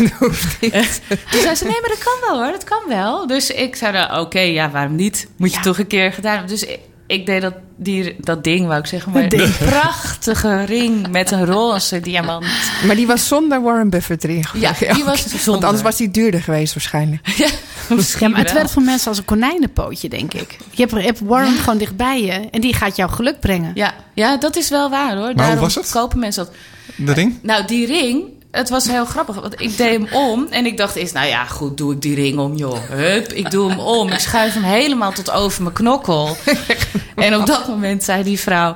Toen 1.32 1.42
zei 1.42 1.56
ze: 1.56 1.64
nee, 1.64 1.82
maar 1.82 1.90
dat 1.90 2.04
kan 2.04 2.30
wel 2.30 2.44
hoor, 2.44 2.52
dat 2.52 2.64
kan 2.64 2.82
wel. 2.88 3.28
Dus 3.28 3.52
ik 3.52 3.76
zei: 3.76 4.20
oké, 4.20 4.40
ja, 4.40 4.70
waarom 4.70 4.96
niet? 4.96 5.28
Moet 5.38 5.50
je 5.52 5.56
Ja. 5.58 5.62
toch 5.64 5.80
een 5.80 5.88
keer 5.88 6.14
gedaan 6.14 6.32
hebben. 6.38 6.50
Dus 6.50 6.64
ik, 6.66 6.80
ik 7.08 7.26
deed 7.26 7.42
dat, 7.42 7.54
die, 7.76 8.16
dat 8.20 8.44
ding, 8.44 8.68
wou 8.68 8.80
ik 8.80 8.86
zeggen. 8.86 9.12
Maar 9.12 9.24
een 9.34 9.52
prachtige 9.60 10.64
ring 10.64 11.08
met 11.10 11.32
een 11.32 11.46
roze 11.46 12.00
diamant. 12.00 12.46
Maar 12.86 12.96
die 12.96 13.08
was 13.08 13.28
zonder 13.28 13.62
Warren 13.62 13.90
Buffett 13.90 14.24
erin. 14.24 14.46
Ja, 14.54 14.74
die 14.94 15.04
was 15.04 15.26
Want 15.26 15.42
zonder. 15.42 15.64
anders 15.66 15.84
was 15.84 15.96
die 15.96 16.12
duurder 16.12 16.42
geweest 16.42 16.74
waarschijnlijk. 16.74 17.28
Ja, 17.38 17.48
Ja, 17.90 17.96
misschien 17.96 18.32
maar 18.32 18.40
het 18.40 18.54
werkt 18.54 18.72
voor 18.72 18.82
mensen 18.82 19.08
als 19.10 19.18
een 19.18 19.26
konijnenpootje, 19.26 20.10
denk 20.10 20.34
ik. 20.34 20.58
Je 20.72 20.82
hebt, 20.82 20.92
je 20.92 21.02
hebt 21.02 21.20
Warren 21.20 21.54
gewoon 21.58 21.78
dichtbij 21.78 22.22
je 22.24 22.32
en 22.52 22.62
die 22.62 22.74
gaat 22.74 22.96
jou 22.96 23.12
geluk 23.12 23.40
brengen. 23.40 23.72
Ja, 23.76 23.94
ja, 24.14 24.38
dat 24.38 24.56
is 24.56 24.70
wel 24.70 24.90
waar 24.90 25.16
hoor. 25.16 25.26
hoe 25.26 25.36
Daarom 25.36 25.60
was 25.60 25.76
het? 25.76 25.90
kopen 25.90 26.20
mensen 26.20 26.46
dat. 26.46 26.54
De 26.96 27.14
ring? 27.14 27.40
Nou, 27.42 27.66
die 27.68 27.86
ring, 27.86 28.24
het 28.52 28.70
was 28.70 28.88
heel 28.88 29.06
grappig. 29.06 29.36
Want 29.36 29.62
ik 29.62 29.78
deed 29.78 29.92
hem 29.92 30.08
om 30.14 30.48
en 30.50 30.66
ik 30.66 30.78
dacht 30.78 30.96
eerst, 30.96 31.14
nou 31.14 31.28
ja, 31.28 31.46
goed, 31.46 31.78
doe 31.78 31.94
ik 31.94 32.02
die 32.02 32.16
ring 32.16 32.40
om, 32.40 32.56
joh. 32.56 32.90
Hup, 32.90 33.34
ik 33.34 33.52
doe 33.52 33.70
hem 33.70 33.80
om. 33.80 34.10
Ik 34.10 34.20
schuif 34.20 34.54
hem 34.54 34.64
helemaal 34.64 35.12
tot 35.12 35.32
over 35.32 35.62
mijn 35.62 35.74
knokkel. 35.74 36.38
en 37.16 37.36
op 37.36 37.46
dat 37.46 37.68
moment 37.68 38.04
zei 38.04 38.24
die 38.24 38.40
vrouw, 38.40 38.76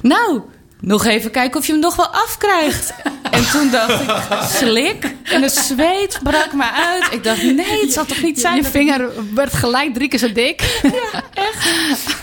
nou, 0.00 0.40
nog 0.80 1.04
even 1.04 1.30
kijken 1.30 1.60
of 1.60 1.66
je 1.66 1.72
hem 1.72 1.80
nog 1.80 1.96
wel 1.96 2.08
afkrijgt. 2.08 2.94
En 3.32 3.50
toen 3.50 3.70
dacht 3.70 4.00
ik, 4.00 4.10
slik. 4.58 5.14
En 5.24 5.42
het 5.42 5.52
zweet 5.54 6.18
brak 6.22 6.52
me 6.52 6.64
uit. 6.72 7.12
Ik 7.12 7.24
dacht, 7.24 7.42
nee, 7.42 7.80
het 7.80 7.92
zal 7.92 8.04
toch 8.04 8.22
niet 8.22 8.40
zijn 8.40 8.56
Je 8.56 8.64
vinger 8.64 9.08
werd 9.34 9.52
gelijk 9.54 9.94
drie 9.94 10.08
keer 10.08 10.18
zo 10.18 10.32
dik. 10.32 10.80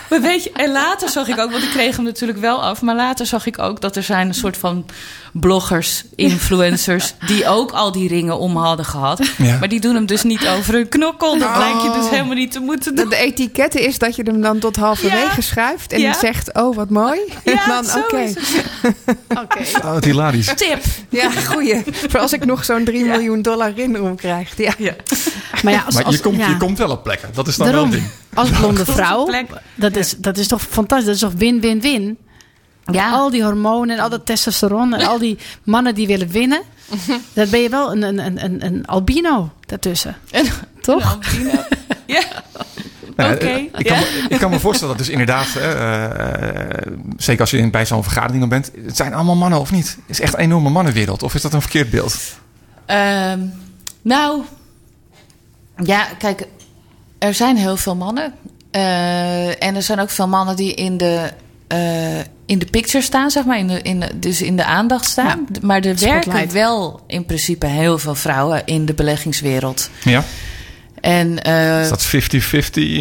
Maar 0.10 0.22
weet 0.22 0.44
je, 0.44 0.52
en 0.54 0.72
later 0.72 1.10
zag 1.10 1.28
ik 1.28 1.40
ook, 1.40 1.52
want 1.52 1.64
ik 1.64 1.70
kreeg 1.70 1.96
hem 1.96 2.06
natuurlijk 2.06 2.40
wel 2.40 2.64
af, 2.64 2.82
maar 2.82 2.96
later 2.96 3.26
zag 3.26 3.46
ik 3.46 3.60
ook 3.60 3.82
dat 3.82 3.96
er 3.96 4.04
zijn 4.04 4.28
een 4.28 4.34
soort 4.34 4.58
van 4.58 4.86
bloggers, 5.34 6.04
influencers, 6.16 7.14
die 7.26 7.48
ook 7.48 7.72
al 7.72 7.92
die 7.92 8.08
ringen 8.08 8.38
om 8.40 8.58
hadden 8.58 8.86
gehad. 8.86 9.22
Ja. 9.38 9.58
Maar 9.60 9.68
die 9.70 9.80
doen 9.80 9.96
hem 9.96 10.06
dus 10.06 10.24
niet 10.24 10.48
over 10.48 10.74
hun 10.74 10.90
knokkel. 10.90 11.38
Dat 11.38 11.58
lijkt 11.58 11.84
je 11.84 11.92
dus 11.92 12.10
helemaal 12.10 12.36
niet 12.36 12.52
te 12.52 12.60
moeten 12.60 12.96
doen. 12.96 13.10
De 13.10 13.16
etiketten 13.16 13.82
is 13.82 13.98
dat 13.98 14.16
je 14.16 14.24
hem 14.24 14.42
dan 14.42 14.60
tot 14.60 14.76
halverwege 14.76 15.36
Ja. 15.36 15.42
schuift 15.42 15.94
en 15.94 16.00
Ja. 16.00 16.14
zegt, 16.14 16.54
oh 16.54 16.76
wat 16.76 16.90
mooi. 16.90 17.20
En 17.44 17.54
Ja, 17.54 17.66
dan, 17.68 17.86
zo 17.86 18.00
oké. 18.00 18.18
is 18.20 18.34
het. 18.36 18.66
Oké. 19.44 19.60
Oh, 19.86 19.92
wat 19.94 20.04
hilarisch. 20.04 20.54
Tip. 20.56 20.84
Ja, 21.10 21.32
goeie. 21.32 21.84
Voor 21.92 22.20
als 22.20 22.34
ik 22.34 22.46
nog 22.46 22.66
zo'n 22.66 22.84
3 22.84 23.06
miljoen 23.06 23.42
dollar 23.42 23.72
ring 23.74 24.00
omkrijg. 24.00 24.58
Ja. 24.58 24.74
Maar 25.64 25.74
ja, 25.74 25.82
als, 25.86 25.96
Maar 25.96 26.04
als, 26.04 26.16
je 26.16 26.22
komt, 26.22 26.38
ja. 26.38 26.48
je 26.50 26.58
komt 26.58 26.78
wel 26.78 26.90
op 26.90 27.04
plekken. 27.04 27.30
Dat 27.34 27.48
is 27.48 27.56
dan 27.56 27.66
wel 27.66 27.76
Daarom, 27.76 27.92
ding. 27.92 28.04
als 28.34 28.50
blonde 28.50 28.86
vrouw, 28.96 29.30
dat 29.76 29.96
is, 29.96 30.16
dat 30.18 30.38
is 30.38 30.48
toch 30.48 30.62
fantastisch. 30.62 31.06
Dat 31.06 31.16
is 31.16 31.22
toch 31.22 31.34
win-win-win? 31.38 32.18
Ja. 32.92 33.12
Al 33.12 33.30
die 33.30 33.44
hormonen 33.44 33.98
en 33.98 34.04
al 34.04 34.10
dat 34.10 34.26
testosteron 34.26 34.94
en 34.94 35.08
al 35.08 35.18
die 35.20 35.38
mannen 35.64 35.96
die 35.96 36.08
willen 36.08 36.28
winnen. 36.30 36.62
Dan 37.34 37.50
ben 37.50 37.60
je 37.60 37.70
wel 37.70 37.92
een, 37.92 38.02
een, 38.04 38.20
een, 38.26 38.44
een, 38.44 38.66
een 38.66 38.86
albino 38.86 39.52
daartussen. 39.66 40.16
En- 40.32 40.48
Toch? 40.82 41.18
Ja. 42.06 42.24
Nou, 43.20 43.34
Oké, 43.36 43.46
eh, 43.46 43.56
ik, 43.58 43.72
kan 43.72 43.84
ja. 43.84 44.00
me, 44.00 44.26
ik 44.30 44.40
kan 44.40 44.50
me 44.50 44.60
voorstellen 44.60 44.98
dat 44.98 45.06
dus 45.06 45.14
inderdaad, 45.14 45.56
eh, 45.56 46.04
eh, 46.06 46.92
zeker 47.18 47.42
als 47.42 47.52
je 47.52 47.58
in- 47.58 47.72
bij 47.72 47.86
zo'n 47.86 48.04
vergadering 48.04 48.40
dan 48.40 48.50
bent, 48.50 48.72
het 48.86 48.96
zijn 48.96 49.14
allemaal 49.14 49.36
mannen 49.36 49.60
of 49.60 49.72
niet? 49.72 49.88
Het 49.88 49.98
is 50.08 50.20
echt 50.22 50.34
een 50.34 50.40
enorme 50.40 50.70
mannenwereld. 50.70 51.24
Of 51.24 51.36
is 51.36 51.42
dat 51.42 51.54
een 51.54 51.62
verkeerd 51.62 51.90
beeld? 51.90 52.18
Ehm, 52.86 53.40
nou, 54.02 54.42
ja, 55.84 56.08
kijk, 56.18 56.48
er 57.20 57.34
zijn 57.34 57.58
heel 57.58 57.78
veel 57.78 57.96
mannen. 57.96 58.34
Eh, 58.72 59.64
en 59.64 59.76
er 59.76 59.82
zijn 59.82 60.00
ook 60.00 60.10
veel 60.10 60.28
mannen 60.28 60.56
die 60.56 60.74
in 60.74 60.98
de, 60.98 61.32
eh, 61.68 62.18
in 62.46 62.60
de 62.60 62.66
picture 62.66 63.04
staan, 63.04 63.30
zeg 63.32 63.46
maar. 63.46 63.58
In 63.58 63.68
de, 63.68 63.82
in 63.82 64.00
de- 64.00 64.20
dus 64.20 64.42
in 64.42 64.56
de 64.58 64.64
aandacht 64.66 65.06
staan. 65.06 65.48
Maar 65.62 65.78
er 65.82 65.96
werken 66.00 66.22
Spotlight. 66.22 66.52
wel 66.54 67.00
in 67.08 67.26
principe 67.26 67.66
heel 67.66 67.98
veel 67.98 68.16
vrouwen 68.16 68.62
in 68.66 68.86
de 68.86 68.94
beleggingswereld. 68.94 69.90
Ja? 70.04 70.24
En 71.02 71.42
eh, 71.44 71.82
Is 71.82 71.90
dat 71.90 72.08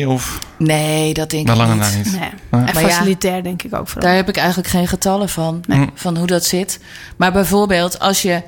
50-50 0.03 0.07
of 0.07 0.39
nee, 0.59 1.15
dat 1.15 1.31
denk 1.31 1.49
ik 1.49 1.55
niet. 1.57 1.67
na 1.67 1.75
niet? 1.97 2.13
Nee. 2.21 2.29
Ah. 2.51 2.59
En 2.69 2.75
Maar 2.75 2.81
ja, 2.83 2.89
facilitair 2.89 3.43
denk 3.43 3.63
ik 3.63 3.75
ook 3.75 3.89
vooral. 3.89 4.09
Daar 4.09 4.17
heb 4.17 4.29
ik 4.29 4.37
eigenlijk 4.37 4.69
geen 4.69 4.89
getallen 4.89 5.29
van, 5.29 5.61
Nee. 5.67 5.87
van 5.95 6.17
hoe 6.17 6.27
dat 6.27 6.45
zit. 6.45 6.79
Maar 7.17 7.33
bijvoorbeeld 7.33 7.99
als 7.99 8.23
je 8.23 8.43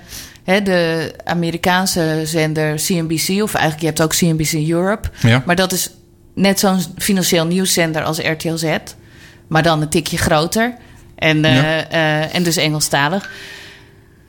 hè, 0.44 0.62
de 0.62 1.12
Amerikaanse 1.24 2.20
zender 2.24 2.74
CNBC, 2.86 3.28
of 3.42 3.54
eigenlijk 3.54 3.80
je 3.80 3.86
hebt 3.86 4.02
ook 4.02 4.14
CNBC 4.14 4.52
Europe, 4.70 5.08
Ja. 5.20 5.42
maar 5.46 5.56
dat 5.56 5.72
is 5.72 5.90
net 6.34 6.60
zo'n 6.60 6.80
financieel 6.98 7.46
nieuwszender 7.46 8.02
als 8.02 8.18
RTL 8.18 8.54
Z, 8.56 8.76
maar 9.48 9.62
dan 9.62 9.80
een 9.82 9.88
tikje 9.88 10.18
groter 10.18 10.74
en, 11.16 11.44
eh, 11.44 11.54
Ja. 11.54 11.88
eh, 11.88 12.34
en 12.34 12.42
dus 12.42 12.56
Engelstalig. 12.56 13.30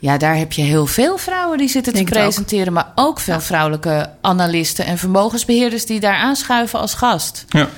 Ja, 0.01 0.17
daar 0.17 0.37
heb 0.37 0.51
je 0.51 0.61
heel 0.61 0.85
veel 0.85 1.17
vrouwen 1.17 1.57
die 1.57 1.69
zitten 1.69 1.93
Denk 1.93 2.07
te 2.07 2.13
presenteren, 2.13 2.73
maar 2.73 2.91
ook 2.95 3.19
veel 3.19 3.41
vrouwelijke 3.41 4.09
analisten 4.21 4.85
en 4.85 4.97
vermogensbeheerders 4.97 5.85
die 5.85 5.99
daar 5.99 6.15
aanschuiven 6.15 6.79
als 6.79 6.93
gast. 6.93 7.45
Ja. 7.49 7.69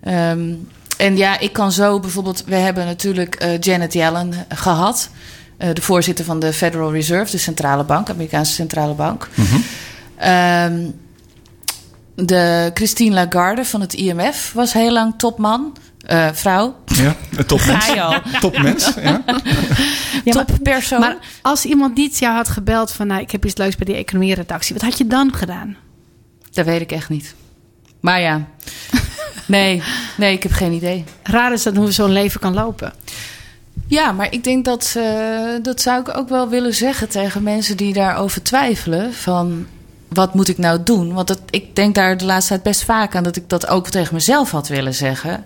Ehm, 0.00 0.52
en 0.96 1.16
ja, 1.16 1.38
ik 1.38 1.52
kan 1.52 1.72
zo 1.72 2.00
bijvoorbeeld. 2.00 2.44
We 2.46 2.54
hebben 2.54 2.86
natuurlijk 2.86 3.34
eh, 3.34 3.60
Janet 3.60 3.92
Yellen 3.92 4.32
gehad. 4.48 5.10
eh, 5.56 5.68
de 5.72 5.82
voorzitter 5.82 6.24
van 6.24 6.40
de 6.40 6.52
Federal 6.52 6.92
Reserve, 6.92 7.30
de 7.30 7.38
centrale 7.38 7.84
bank, 7.84 8.10
Amerikaanse 8.10 8.52
centrale 8.52 8.94
bank. 8.94 9.28
Ehm, 10.16 10.86
de 12.14 12.70
Christine 12.74 13.14
Lagarde 13.14 13.64
van 13.64 13.80
het 13.80 13.94
IMF 13.94 14.52
was 14.54 14.72
heel 14.72 14.92
lang 14.92 15.14
topman. 15.16 15.76
Eh, 15.98 16.28
vrouw. 16.32 16.76
Ja, 16.86 17.14
een 17.36 17.46
topmens. 17.46 17.86
Topmens, 18.40 18.92
ja. 19.02 19.22
Ja, 20.24 20.34
maar- 20.34 20.44
Toppersoon. 20.46 21.00
Maar 21.00 21.16
als 21.42 21.64
iemand 21.64 21.94
niet 21.96 22.18
jou 22.18 22.34
had 22.34 22.48
gebeld 22.48 22.92
van... 22.92 23.06
Nou, 23.06 23.20
ik 23.20 23.30
heb 23.30 23.44
iets 23.44 23.56
leuks 23.56 23.76
bij 23.76 23.86
die 23.86 23.94
economie-redactie. 23.96 24.74
Wat 24.74 24.82
had 24.84 24.98
je 24.98 25.06
dan 25.06 25.34
gedaan? 25.34 25.76
Dat 26.52 26.64
weet 26.66 26.80
ik 26.80 26.92
echt 26.92 27.08
niet. 27.08 27.34
Maar 28.00 28.20
ja. 28.20 28.44
Nee, 29.46 29.82
nee, 30.16 30.32
ik 30.32 30.42
heb 30.42 30.52
geen 30.52 30.72
idee. 30.72 31.04
Raar 31.22 31.52
is 31.52 31.62
dat 31.62 31.76
hoe 31.76 31.90
zo'n 31.92 32.12
leven 32.12 32.40
kan 32.40 32.54
lopen. 32.54 32.92
Ja, 33.86 34.12
maar 34.12 34.32
ik 34.32 34.44
denk 34.44 34.64
dat, 34.64 34.94
eh, 34.96 35.04
dat 35.62 35.80
zou 35.80 36.00
ik 36.00 36.16
ook 36.16 36.28
wel 36.28 36.48
willen 36.48 36.74
zeggen 36.74 37.08
tegen 37.08 37.42
mensen 37.42 37.76
die 37.76 37.92
daarover 37.92 38.42
twijfelen. 38.42 39.14
Van 39.14 39.66
wat 40.08 40.34
moet 40.34 40.48
ik 40.48 40.58
nou 40.58 40.82
doen? 40.82 41.12
Want 41.14 41.28
dat, 41.28 41.40
ik 41.50 41.76
denk 41.76 41.94
daar 41.94 42.16
de 42.16 42.24
laatste 42.24 42.48
tijd 42.52 42.62
best 42.62 42.84
vaak 42.84 43.14
aan 43.16 43.22
dat 43.22 43.36
ik 43.36 43.48
dat 43.48 43.68
ook 43.68 43.88
tegen 43.88 44.14
mezelf 44.14 44.50
had 44.50 44.68
willen 44.68 44.94
zeggen. 44.94 45.44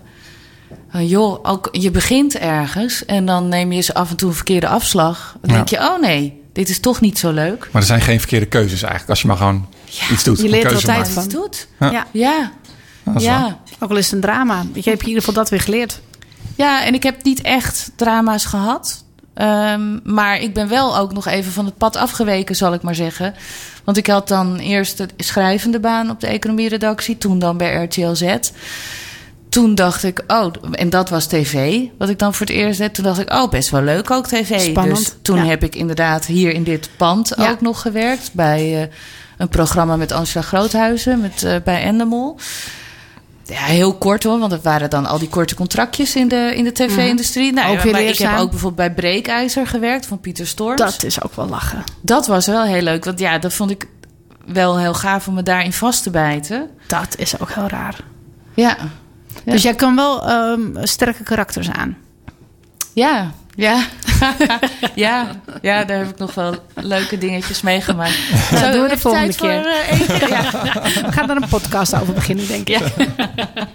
Van, 0.91 1.07
joh, 1.07 1.39
ook, 1.43 1.69
je 1.71 1.91
begint 1.91 2.37
ergens 2.37 3.05
en 3.05 3.25
dan 3.25 3.47
neem 3.47 3.69
je 3.71 3.75
eens 3.77 3.93
af 3.93 4.09
en 4.09 4.15
toe 4.15 4.29
een 4.29 4.35
verkeerde 4.35 4.67
afslag. 4.67 5.35
Dan 5.41 5.49
Ja. 5.49 5.55
denk 5.55 5.67
je, 5.69 5.77
oh 5.77 5.99
nee, 6.01 6.41
dit 6.53 6.69
is 6.69 6.79
toch 6.79 7.01
niet 7.01 7.19
zo 7.19 7.31
leuk. 7.31 7.69
Maar 7.71 7.81
er 7.81 7.87
zijn 7.87 8.01
geen 8.01 8.19
verkeerde 8.19 8.45
keuzes 8.45 8.81
eigenlijk. 8.81 9.09
Als 9.09 9.21
je 9.21 9.27
maar 9.27 9.37
gewoon 9.37 9.67
iets 10.11 10.23
doet. 10.23 10.37
je 10.37 10.43
een 10.43 10.49
leert 10.49 10.63
er 10.63 10.69
keuze 10.69 10.87
altijd 10.91 11.09
van. 11.09 11.23
Je 11.23 11.29
doet. 11.29 11.67
Ja. 11.79 12.05
Ja. 12.11 12.51
Ja. 13.17 13.59
Ook 13.79 13.89
al 13.89 13.95
is 13.97 14.05
het 14.05 14.13
een 14.13 14.21
drama. 14.21 14.65
Je 14.73 14.81
hebt 14.89 15.01
in 15.01 15.07
ieder 15.07 15.23
geval 15.23 15.33
dat 15.33 15.49
weer 15.49 15.59
geleerd. 15.61 16.01
Ja, 16.55 16.85
en 16.85 16.93
ik 16.93 17.03
heb 17.03 17.23
niet 17.23 17.41
echt 17.41 17.91
drama's 17.95 18.45
gehad. 18.45 19.03
Ehm, 19.33 19.99
maar 20.03 20.39
ik 20.39 20.53
ben 20.53 20.67
wel 20.67 20.97
ook 20.97 21.13
nog 21.13 21.27
even 21.27 21.51
van 21.51 21.65
het 21.65 21.77
pad 21.77 21.95
afgeweken, 21.95 22.55
zal 22.55 22.73
ik 22.73 22.81
maar 22.81 22.95
zeggen. 22.95 23.33
Want 23.83 23.97
ik 23.97 24.07
had 24.07 24.27
dan 24.27 24.57
eerst 24.57 24.97
de 24.97 25.07
schrijvende 25.17 25.79
baan 25.79 26.09
op 26.09 26.19
de 26.19 26.27
economieredactie. 26.27 27.17
Toen 27.17 27.39
dan 27.39 27.57
bij 27.57 27.83
RTL 27.83 28.13
Z. 28.13 28.35
Toen 29.53 29.75
dacht 29.75 30.03
ik, 30.03 30.23
oh, 30.27 30.53
en 30.71 30.89
dat 30.89 31.09
was 31.09 31.25
tv, 31.25 31.81
wat 31.97 32.09
ik 32.09 32.19
dan 32.19 32.33
voor 32.33 32.45
het 32.45 32.55
eerst 32.55 32.79
deed. 32.79 32.93
Toen 32.93 33.03
dacht 33.03 33.19
ik, 33.19 33.33
oh, 33.33 33.49
best 33.49 33.69
wel 33.69 33.81
leuk 33.81 34.11
ook 34.11 34.27
tv. 34.27 34.59
Spannend, 34.59 34.97
Dus 34.97 35.15
toen 35.21 35.37
ja. 35.37 35.45
heb 35.45 35.63
ik 35.63 35.75
inderdaad 35.75 36.25
hier 36.25 36.53
in 36.53 36.63
dit 36.63 36.89
pand 36.97 37.33
Ja. 37.37 37.51
ook 37.51 37.61
nog 37.61 37.81
gewerkt. 37.81 38.29
Bij 38.33 38.81
eh, 38.81 38.87
een 39.37 39.47
programma 39.47 39.95
met 39.95 40.11
Angela 40.11 40.41
Groothuizen, 40.41 41.21
met, 41.21 41.43
eh, 41.43 41.55
bij 41.63 41.83
Endemol. 41.83 42.37
Ja, 43.45 43.63
heel 43.63 43.93
kort 43.93 44.23
hoor, 44.23 44.39
want 44.39 44.51
het 44.51 44.63
waren 44.63 44.89
dan 44.89 45.05
al 45.05 45.19
die 45.19 45.29
korte 45.29 45.55
contractjes 45.55 46.15
in 46.15 46.27
de, 46.27 46.51
in 46.55 46.63
de 46.63 46.71
tv-industrie. 46.71 47.53
Nou, 47.53 47.69
Ook 47.69 47.77
ja, 47.77 47.83
weer 47.83 47.91
maar 47.91 48.01
ik 48.01 48.17
heb 48.17 48.37
ook 48.37 48.49
bijvoorbeeld 48.49 48.87
bij 48.87 48.93
Breekijzer 48.93 49.67
gewerkt 49.67 50.05
van 50.05 50.19
Pieter 50.19 50.47
Storms. 50.47 50.79
Dat. 50.81 50.91
Dat 50.91 51.03
is 51.03 51.23
ook 51.23 51.35
wel 51.35 51.47
lachen. 51.47 51.83
was 52.27 52.45
wel 52.45 52.63
heel 52.63 52.81
leuk, 52.81 53.05
want 53.05 53.19
ja, 53.19 53.37
dat 53.37 53.53
vond 53.53 53.71
ik 53.71 53.87
wel 54.45 54.77
heel 54.79 54.93
gaaf 54.93 55.27
om 55.27 55.33
me 55.33 55.43
daarin 55.43 55.73
vast 55.73 56.03
te 56.03 56.09
bijten. 56.09 56.69
Dat 56.87 57.15
is 57.17 57.39
ook 57.39 57.51
heel 57.51 57.67
raar. 57.67 57.95
Ja, 58.53 58.77
Ja. 59.45 59.51
Dus 59.51 59.61
jij 59.61 59.73
kan 59.75 59.95
wel 59.95 60.29
ehm, 60.29 60.85
sterke 60.85 61.23
karakters 61.23 61.69
aan. 61.71 61.97
ja, 62.93 63.31
ja. 63.55 63.85
ja, 64.95 65.27
ja, 65.61 65.83
daar 65.83 65.97
heb 65.97 66.09
ik 66.09 66.17
nog 66.17 66.33
wel 66.33 66.55
leuke 66.75 67.17
dingetjes 67.17 67.61
meegemaakt. 67.61 68.19
Zo, 68.49 68.71
doen 68.71 68.81
we 68.81 68.89
de 68.89 68.97
volgende 68.97 69.35
tijd 69.35 69.37
voor, 69.37 69.47
keer. 69.47 70.21
eh, 70.21 70.29
ja. 70.29 70.51
We 71.05 71.11
gaan 71.11 71.27
daar 71.27 71.35
een 71.35 71.47
podcast 71.49 71.95
over 71.95 72.13
beginnen, 72.13 72.47
denk 72.47 72.69
ik. 72.69 72.77
Ja. 72.77 72.81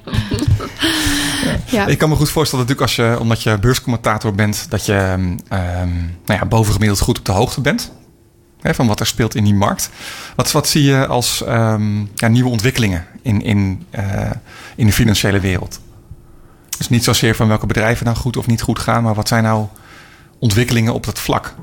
Ja. 1.70 1.86
Ik 1.86 1.98
kan 1.98 2.08
me 2.08 2.14
goed 2.14 2.30
voorstellen 2.30 2.66
natuurlijk 2.66 2.90
als 2.90 2.96
je, 3.08 3.16
omdat 3.20 3.42
je 3.42 3.58
beurscommentator 3.58 4.34
bent, 4.34 4.66
dat 4.70 4.86
je 4.86 4.92
ehm, 4.94 5.36
ehm, 5.48 5.88
nou 6.26 6.38
ja, 6.40 6.46
bovengemiddeld 6.46 7.00
goed 7.00 7.18
op 7.18 7.24
de 7.24 7.32
hoogte 7.32 7.60
bent. 7.60 7.92
Van 8.62 8.86
wat 8.86 9.00
er 9.00 9.06
speelt 9.06 9.34
in 9.34 9.44
die 9.44 9.54
markt. 9.54 9.90
Wat, 10.36 10.52
wat 10.52 10.68
zie 10.68 10.82
je 10.82 11.06
als 11.06 11.44
ehm, 11.44 12.04
ja, 12.14 12.28
nieuwe 12.28 12.50
ontwikkelingen 12.50 13.06
in, 13.22 13.42
in, 13.42 13.86
eh, 13.90 14.30
in 14.76 14.86
de 14.86 14.92
financiële 14.92 15.40
wereld? 15.40 15.80
Dus 16.78 16.88
niet 16.88 17.04
zozeer 17.04 17.34
van 17.34 17.48
welke 17.48 17.66
bedrijven 17.66 18.04
nou 18.04 18.16
goed 18.16 18.36
of 18.36 18.46
niet 18.46 18.62
goed 18.62 18.78
gaan, 18.78 19.02
maar 19.02 19.14
wat 19.14 19.28
zijn 19.28 19.42
nou 19.42 19.66
ontwikkelingen 20.38 20.94
op 20.94 21.04
dat 21.04 21.18
vlak? 21.18 21.54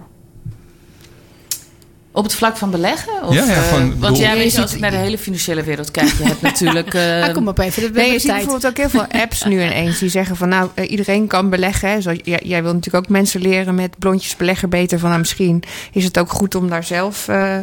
Op 2.15 2.23
het 2.23 2.35
vlak 2.35 2.57
van 2.57 2.71
beleggen? 2.71 3.13
Of, 3.23 3.33
Ja, 3.35 3.45
ja, 3.45 3.53
eh, 3.53 3.71
want 3.71 3.99
bedoel- 3.99 4.17
ja, 4.17 4.31
Je 4.31 4.37
weet 4.37 4.55
je, 4.55 4.61
als 4.61 4.73
ik 4.73 4.79
naar 4.79 4.91
de 4.91 4.97
hele 4.97 5.17
financiële 5.17 5.63
wereld 5.63 5.91
kijk, 5.91 6.07
je 6.17 6.23
hebt 6.23 6.41
natuurlijk... 6.51 6.93
eh, 6.93 7.23
Ah, 7.23 7.33
kom 7.33 7.47
op 7.47 7.57
even, 7.59 7.81
de 7.81 7.89
Nee, 7.99 8.11
je 8.11 8.19
ziet 8.19 8.31
bijvoorbeeld 8.31 8.67
ook 8.67 8.77
heel 8.77 8.89
veel 8.89 9.05
apps 9.21 9.43
nu 9.43 9.63
ineens 9.63 9.99
die 9.99 10.09
zeggen 10.09 10.35
van 10.35 10.49
nou, 10.49 10.69
eh, 10.73 10.91
iedereen 10.91 11.27
kan 11.27 11.49
beleggen. 11.49 11.89
Hè. 11.89 12.01
Zoals, 12.01 12.19
jij, 12.23 12.39
jij 12.43 12.63
wil 12.63 12.73
natuurlijk 12.73 13.05
ook 13.05 13.11
mensen 13.11 13.41
leren 13.41 13.75
met 13.75 13.99
blondjes 13.99 14.35
beleggen 14.35 14.69
beter 14.69 14.99
van 14.99 15.07
nou, 15.09 15.19
misschien 15.21 15.63
is 15.91 16.03
het 16.03 16.17
ook 16.19 16.29
goed 16.31 16.55
om 16.55 16.69
daar 16.69 16.83
zelf 16.83 17.27
eh, 17.27 17.57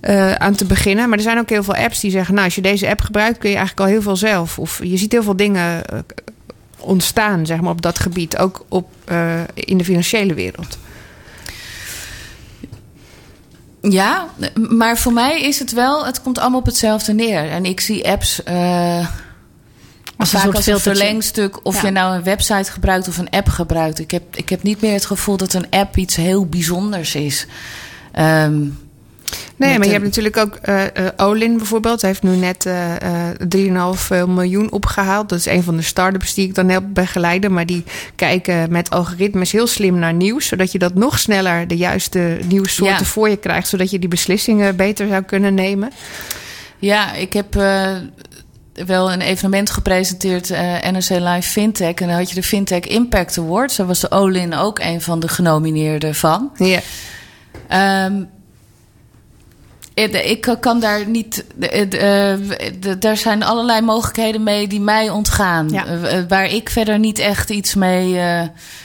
eh, 0.00 0.32
aan 0.32 0.54
te 0.54 0.64
beginnen. 0.64 1.08
Maar 1.08 1.18
er 1.18 1.24
zijn 1.24 1.38
ook 1.38 1.48
heel 1.50 1.62
veel 1.62 1.74
apps 1.74 2.00
die 2.00 2.10
zeggen 2.10 2.32
nou, 2.34 2.46
als 2.46 2.54
je 2.54 2.60
deze 2.62 2.88
app 2.88 3.00
gebruikt 3.00 3.38
kun 3.38 3.50
je 3.50 3.56
eigenlijk 3.56 3.86
al 3.86 3.92
heel 3.92 4.02
veel 4.02 4.16
zelf. 4.16 4.58
Of 4.58 4.80
je 4.82 4.96
ziet 4.96 5.12
heel 5.12 5.22
veel 5.22 5.36
dingen 5.36 5.86
eh, 5.86 5.98
ontstaan 6.78 7.46
zeg 7.46 7.60
maar, 7.60 7.70
op 7.72 7.82
dat 7.82 7.98
gebied, 7.98 8.38
ook 8.38 8.64
op, 8.68 8.88
eh, 9.04 9.40
in 9.54 9.78
de 9.78 9.84
financiële 9.84 10.34
wereld. 10.34 10.78
Ja, 13.82 14.28
maar 14.54 14.98
voor 14.98 15.12
mij 15.12 15.42
is 15.42 15.58
het 15.58 15.72
wel, 15.72 16.06
het 16.06 16.22
komt 16.22 16.38
allemaal 16.38 16.58
op 16.60 16.66
hetzelfde 16.66 17.12
neer. 17.12 17.50
En 17.50 17.64
ik 17.64 17.80
zie 17.80 18.08
apps 18.08 18.42
eh 18.42 19.06
Als 20.16 20.32
een 20.32 20.40
vaak 20.40 20.54
als 20.54 20.66
een 20.66 20.80
verlengstuk. 20.80 21.66
Of 21.66 21.80
Ja. 21.80 21.86
je 21.86 21.92
nou 21.92 22.14
een 22.16 22.22
website 22.22 22.72
gebruikt 22.72 23.08
of 23.08 23.18
een 23.18 23.30
app 23.30 23.48
gebruikt. 23.48 23.98
Ik 23.98 24.10
heb, 24.10 24.36
ik 24.36 24.48
heb 24.48 24.62
niet 24.62 24.80
meer 24.80 24.92
het 24.92 25.06
gevoel 25.06 25.36
dat 25.36 25.52
een 25.52 25.70
app 25.70 25.96
iets 25.96 26.16
heel 26.16 26.46
bijzonders 26.46 27.14
is. 27.14 27.46
Ehm, 28.12 28.60
Nee, 29.56 29.70
maar 29.70 29.78
je 29.78 29.84
een- 29.84 29.90
hebt 29.90 30.04
natuurlijk 30.04 30.36
ook 30.36 30.54
eh 30.54 30.84
eh, 30.84 31.06
Olin 31.16 31.56
bijvoorbeeld. 31.56 32.00
Hij 32.00 32.10
heeft 32.10 32.22
nu 32.22 32.36
net 32.36 32.66
eh 32.66 32.94
eh 33.30 33.34
3,5 33.48 34.26
miljoen 34.26 34.72
opgehaald. 34.72 35.28
Dat 35.28 35.38
is 35.38 35.46
een 35.46 35.62
van 35.62 35.76
de 35.76 35.82
start-ups 35.82 36.34
die 36.34 36.46
ik 36.48 36.54
dan 36.54 36.68
help 36.68 36.84
begeleiden. 36.88 37.52
Maar 37.52 37.66
die 37.66 37.84
kijken 38.16 38.72
met 38.72 38.90
algoritmes 38.90 39.52
heel 39.52 39.66
slim 39.66 39.98
naar 39.98 40.14
nieuws. 40.14 40.46
Zodat 40.46 40.72
je 40.72 40.78
dat 40.78 40.94
nog 40.94 41.18
sneller 41.18 41.68
de 41.68 41.76
juiste 41.76 42.38
nieuwssoorten 42.48 42.96
Ja. 42.98 43.04
voor 43.04 43.28
je 43.28 43.36
krijgt. 43.36 43.68
Zodat 43.68 43.90
je 43.90 43.98
die 43.98 44.08
beslissingen 44.08 44.76
beter 44.76 45.08
zou 45.08 45.22
kunnen 45.22 45.54
nemen. 45.54 45.90
Ja, 46.78 47.12
ik 47.14 47.32
heb 47.32 47.54
wel 48.86 49.12
een 49.12 49.20
evenement 49.20 49.70
gepresenteerd, 49.70 50.50
eh 50.50 50.90
NRC 50.90 51.08
Live 51.08 51.48
Fintech. 51.50 51.94
En 51.94 52.06
dan 52.08 52.16
had 52.16 52.28
je 52.28 52.34
de 52.34 52.42
Fintech 52.42 52.80
Impact 52.86 53.38
Awards. 53.38 53.76
Daar 53.76 53.86
was 53.86 54.00
de 54.00 54.10
Olin 54.10 54.54
ook 54.54 54.78
een 54.78 55.00
van 55.00 55.20
de 55.20 55.28
genomineerden 55.28 56.14
van. 56.14 56.50
Ja. 56.56 56.80
Ehm, 57.68 58.22
ik- 59.94 60.14
ik 60.14 60.56
kan 60.60 60.80
daar 60.80 61.06
niet. 61.08 61.44
de- 61.56 61.68
eh, 61.68 62.98
Daar 62.98 63.16
zijn 63.16 63.42
allerlei 63.42 63.80
mogelijkheden 63.80 64.42
mee 64.42 64.68
die 64.68 64.80
mij 64.80 65.10
ontgaan. 65.10 65.68
Ja. 65.68 65.86
Eh, 65.86 66.18
eh, 66.18 66.24
Waar 66.28 66.46
ik 66.46 66.70
verder 66.70 66.98
niet 66.98 67.18
echt 67.18 67.50
iets 67.50 67.74
mee. 67.74 68.18
eh, 68.18 68.42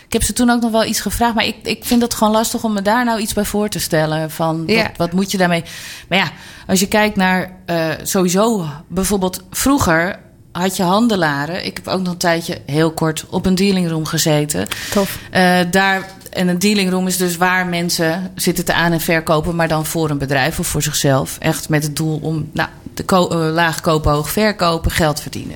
ik 0.07 0.13
heb 0.13 0.23
ze 0.23 0.33
toen 0.33 0.49
ook 0.49 0.61
nog 0.61 0.71
wel 0.71 0.85
iets 0.85 0.99
gevraagd. 1.01 1.35
Maar 1.35 1.45
ik, 1.45 1.55
ik 1.63 1.85
vind 1.85 2.01
het 2.01 2.13
gewoon 2.13 2.33
lastig 2.33 2.63
om 2.63 2.73
me 2.73 2.81
daar 2.81 3.05
nou 3.05 3.19
iets 3.19 3.33
bij 3.33 3.45
voor 3.45 3.69
te 3.69 3.79
stellen. 3.79 4.31
Van 4.31 4.63
Ja. 4.67 4.81
wat, 4.83 4.91
wat 4.97 5.11
moet 5.11 5.31
je 5.31 5.37
daarmee. 5.37 5.63
Maar 6.09 6.17
ja, 6.17 6.31
als 6.67 6.79
je 6.79 6.87
kijkt 6.87 7.15
naar 7.15 7.51
eh, 7.65 7.85
sowieso 8.03 8.65
bijvoorbeeld 8.87 9.43
vroeger. 9.51 10.25
Had 10.51 10.77
je 10.77 10.83
handelaren. 10.83 11.65
Ik 11.65 11.77
heb 11.77 11.87
ook 11.87 12.01
nog 12.01 12.11
een 12.13 12.17
tijdje 12.19 12.61
heel 12.65 12.91
kort 12.91 13.25
op 13.29 13.45
een 13.45 13.55
dealingroom 13.55 14.05
gezeten. 14.05 14.67
Tof. 14.91 15.17
Eh, 15.31 15.59
daar, 15.71 16.07
en 16.37 16.47
een 16.47 16.59
dealingroom 16.59 17.07
is 17.07 17.17
dus 17.17 17.37
waar 17.37 17.65
mensen 17.67 18.31
zitten 18.35 18.65
te 18.65 18.73
aan- 18.73 18.91
en 18.91 19.01
verkopen, 19.01 19.55
maar 19.55 19.67
dan 19.67 19.85
voor 19.85 20.09
een 20.09 20.17
bedrijf 20.17 20.59
of 20.59 20.67
voor 20.67 20.81
zichzelf. 20.81 21.37
Echt 21.39 21.69
met 21.69 21.83
het 21.83 21.95
doel 21.95 22.19
om 22.21 22.49
nou, 22.53 22.69
de 22.93 23.03
eh, 23.05 23.53
laag 23.53 23.81
kopen, 23.81 24.11
hoog 24.11 24.29
verkopen, 24.29 24.91
geld 24.91 25.19
verdienen. 25.21 25.55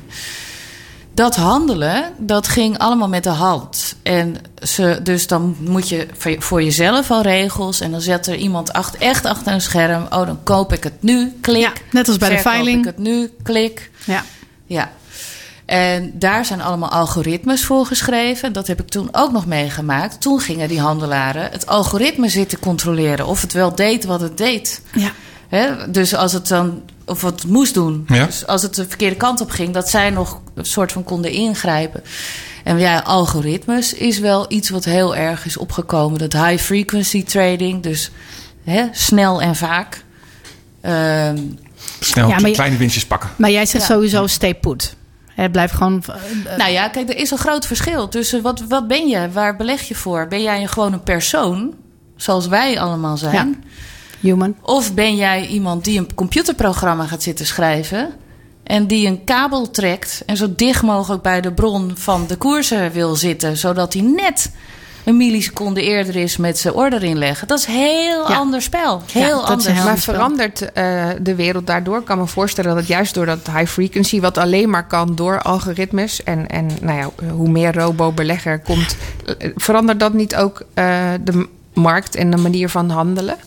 Dat 1.14 1.36
handelen, 1.36 2.04
dat 2.18 2.48
ging 2.48 2.78
allemaal 2.78 3.08
met 3.10 3.24
de 3.24 3.30
hand. 3.30 3.96
En 4.04 4.36
ze, 4.64 5.00
dus 5.04 5.28
dan 5.28 5.56
moet 5.60 5.90
je 5.90 6.08
voor 6.18 6.32
je- 6.32 6.42
voor 6.42 6.64
jezelf 6.64 7.12
al 7.12 7.22
regels. 7.22 7.80
En 7.80 7.92
dan 7.92 8.02
zet 8.02 8.28
er 8.28 8.36
iemand 8.36 8.74
achter, 8.74 9.02
echt 9.02 9.26
achter 9.26 9.54
een 9.54 9.62
scherm. 9.62 10.04
Oh, 10.04 10.26
dan 10.26 10.44
koop 10.44 10.74
ik 10.74 10.84
het 10.84 10.94
nu, 11.02 11.34
klik. 11.42 11.62
Ja, 11.62 11.72
net 11.92 12.08
als 12.08 12.18
bij 12.18 12.30
de 12.30 12.38
veiling. 12.38 12.80
ik 12.80 12.86
het 12.86 12.98
nu, 12.98 13.32
klik. 13.44 13.90
Ja. 14.06 14.24
Ja. 14.66 14.92
En 15.72 16.12
daar 16.14 16.46
zijn 16.46 16.62
allemaal 16.62 16.90
algoritmes 16.90 17.66
voor 17.66 17.86
geschreven. 17.86 18.54
Dat 18.54 18.68
heb 18.68 18.80
ik 18.82 18.90
toen 18.90 19.10
ook 19.12 19.32
nog 19.32 19.46
meegemaakt. 19.46 20.22
Toen 20.22 20.40
gingen 20.40 20.68
die 20.68 20.80
handelaren 20.80 21.52
het 21.52 21.68
algoritme 21.68 22.30
zitten 22.30 22.60
controleren 22.60 23.26
of 23.28 23.42
het 23.42 23.54
wel 23.54 23.76
deed 23.76 24.06
wat 24.06 24.22
het 24.22 24.38
deed. 24.38 24.82
Ja. 24.94 25.12
Hè? 25.50 25.92
Dus 25.92 26.16
als 26.16 26.34
het 26.34 26.48
dan, 26.48 26.82
of 27.06 27.22
wat 27.22 27.42
het 27.42 27.52
moest 27.52 27.74
doen. 27.74 28.04
Ja. 28.08 28.26
Dus 28.26 28.48
als 28.48 28.62
het 28.62 28.76
de 28.76 28.86
verkeerde 28.88 29.16
kant 29.16 29.42
op 29.42 29.50
ging, 29.50 29.74
dat 29.74 29.90
zij 29.90 30.10
nog 30.10 30.40
een 30.56 30.66
soort 30.66 30.92
van 30.92 31.04
konden 31.04 31.32
ingrijpen. 31.32 32.04
En 32.64 32.80
ja, 32.80 33.00
algoritmes 33.00 33.94
is 33.94 34.20
wel 34.20 34.46
iets 34.50 34.70
wat 34.70 34.86
heel 34.86 35.16
erg 35.16 35.46
is 35.46 35.58
opgekomen. 35.58 36.20
Dat 36.20 36.34
high 36.34 36.64
frequency 36.64 37.24
trading, 37.24 37.84
dus 37.84 38.12
hè, 38.64 38.84
snel 38.92 39.42
en 39.42 39.56
vaak. 39.56 40.04
Ehm, 40.82 41.38
Snel 42.00 42.28
Ja, 42.30 42.40
maar 42.40 42.50
je- 42.50 42.56
kleine 42.56 42.78
winstjes 42.78 43.06
pakken. 43.06 43.30
Maar 43.38 43.52
jij 43.52 43.66
zegt 43.66 43.88
Ja. 43.88 43.94
sowieso 43.94 44.28
stay 44.28 44.56
put. 44.56 44.96
Het 45.42 45.52
blijft 45.52 45.74
gewoon... 45.74 46.04
eh, 46.46 46.58
Nou 46.58 46.72
ja, 46.72 46.88
kijk, 46.88 47.10
er 47.10 47.18
is 47.18 47.32
een 47.32 47.38
groot 47.38 47.66
verschil 47.66 48.08
tussen 48.08 48.42
wat, 48.42 48.64
wat 48.68 48.88
ben 48.88 49.08
je, 49.08 49.32
waar 49.32 49.56
beleg 49.56 49.82
je 49.82 49.96
voor? 49.96 50.28
Ben 50.28 50.42
jij 50.42 50.68
gewoon 50.68 50.94
een 50.94 51.04
persoon, 51.04 51.74
zoals 52.16 52.48
wij 52.48 52.80
allemaal 52.80 53.18
zijn? 53.18 53.34
Ja. 53.34 54.28
human. 54.30 54.56
Of 54.62 54.94
ben 54.94 55.16
jij 55.16 55.48
iemand 55.48 55.84
die 55.86 56.00
een 56.00 56.14
computerprogramma 56.16 57.06
gaat 57.06 57.24
zitten 57.24 57.46
schrijven? 57.46 58.10
En 58.64 58.88
die 58.88 59.08
een 59.08 59.24
kabel 59.24 59.72
trekt 59.72 60.24
en 60.26 60.38
zo 60.38 60.54
dicht 60.56 60.82
mogelijk 60.82 61.22
bij 61.22 61.42
de 61.42 61.54
bron 61.54 61.92
van 61.96 62.28
de 62.28 62.36
koersen 62.36 62.92
wil 62.92 63.16
zitten. 63.16 63.58
Zodat 63.58 63.94
hij 63.94 64.02
net 64.02 64.52
een 65.06 65.18
milliseconde 65.18 65.82
eerder 65.84 66.16
is 66.16 66.38
met 66.38 66.58
zijn 66.60 66.74
order 66.74 67.04
inleggen. 67.04 67.48
Dat 67.48 67.60
is 67.60 67.68
een 67.68 67.74
heel 67.74 68.30
Ja. 68.30 68.36
ander 68.36 68.62
spel. 68.62 69.02
Heel 69.12 69.22
Ja, 69.22 69.30
dat 69.30 69.42
is 69.44 69.50
anders. 69.50 69.66
heel 69.76 69.84
Maar 69.84 69.98
spel. 69.98 70.14
verandert 70.14 70.72
eh, 70.74 71.06
de 71.22 71.36
wereld 71.36 71.68
daardoor? 71.68 72.00
Ik 72.00 72.06
kan 72.06 72.18
me 72.18 72.28
voorstellen 72.28 72.70
dat 72.70 72.80
het 72.80 72.88
juist 72.88 73.14
door 73.14 73.26
dat 73.26 73.48
high 73.56 73.72
frequency, 73.72 74.20
wat 74.20 74.38
alleen 74.38 74.70
maar 74.70 74.88
kan 74.88 75.16
door 75.16 75.42
algoritmes 75.42 76.24
en, 76.24 76.48
en 76.48 76.68
nou 76.82 76.98
ja, 76.98 77.26
hoe 77.34 77.50
meer 77.50 77.74
robo-belegger 77.74 78.60
komt, 78.60 78.96
eh, 79.40 79.50
verandert 79.56 80.00
dat 80.00 80.14
niet 80.14 80.36
ook 80.36 80.62
eh, 80.74 81.10
de 81.22 81.48
markt 81.74 82.16
en 82.16 82.32
de 82.32 82.38
manier 82.38 82.70
van 82.70 82.90
handelen? 82.90 83.38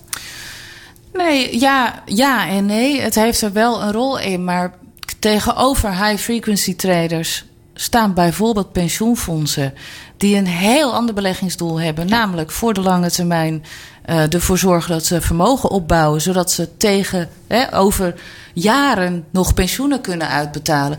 Nee, 1.12 1.59
ja, 1.61 2.03
ja 2.05 2.49
en 2.49 2.67
nee. 2.67 3.01
Het 3.01 3.14
heeft 3.14 3.40
er 3.43 3.53
wel 3.53 3.83
een 3.83 3.93
rol 3.93 4.19
in. 4.19 4.45
Maar 4.45 4.73
tegenover 5.19 6.05
high-frequency 6.05 6.77
traders 6.77 7.45
staan 7.74 8.14
bijvoorbeeld 8.14 8.72
pensioenfondsen. 8.72 9.74
die 10.16 10.37
een 10.37 10.46
heel 10.46 10.94
ander 10.94 11.14
beleggingsdoel 11.14 11.80
hebben. 11.80 12.06
Namelijk 12.08 12.50
voor 12.50 12.74
de 12.74 12.80
lange 12.80 13.10
termijn 13.10 13.64
eh, 14.04 14.32
ervoor 14.32 14.58
zorgen 14.58 14.90
dat 14.90 15.04
ze 15.04 15.20
vermogen 15.20 15.70
opbouwen. 15.70 16.20
zodat 16.20 16.52
ze 16.52 16.76
tegen 16.76 17.28
hè, 17.46 17.76
over 17.76 18.14
jaren 18.52 19.24
nog 19.30 19.54
pensioenen 19.54 20.00
kunnen 20.00 20.28
uitbetalen. 20.28 20.98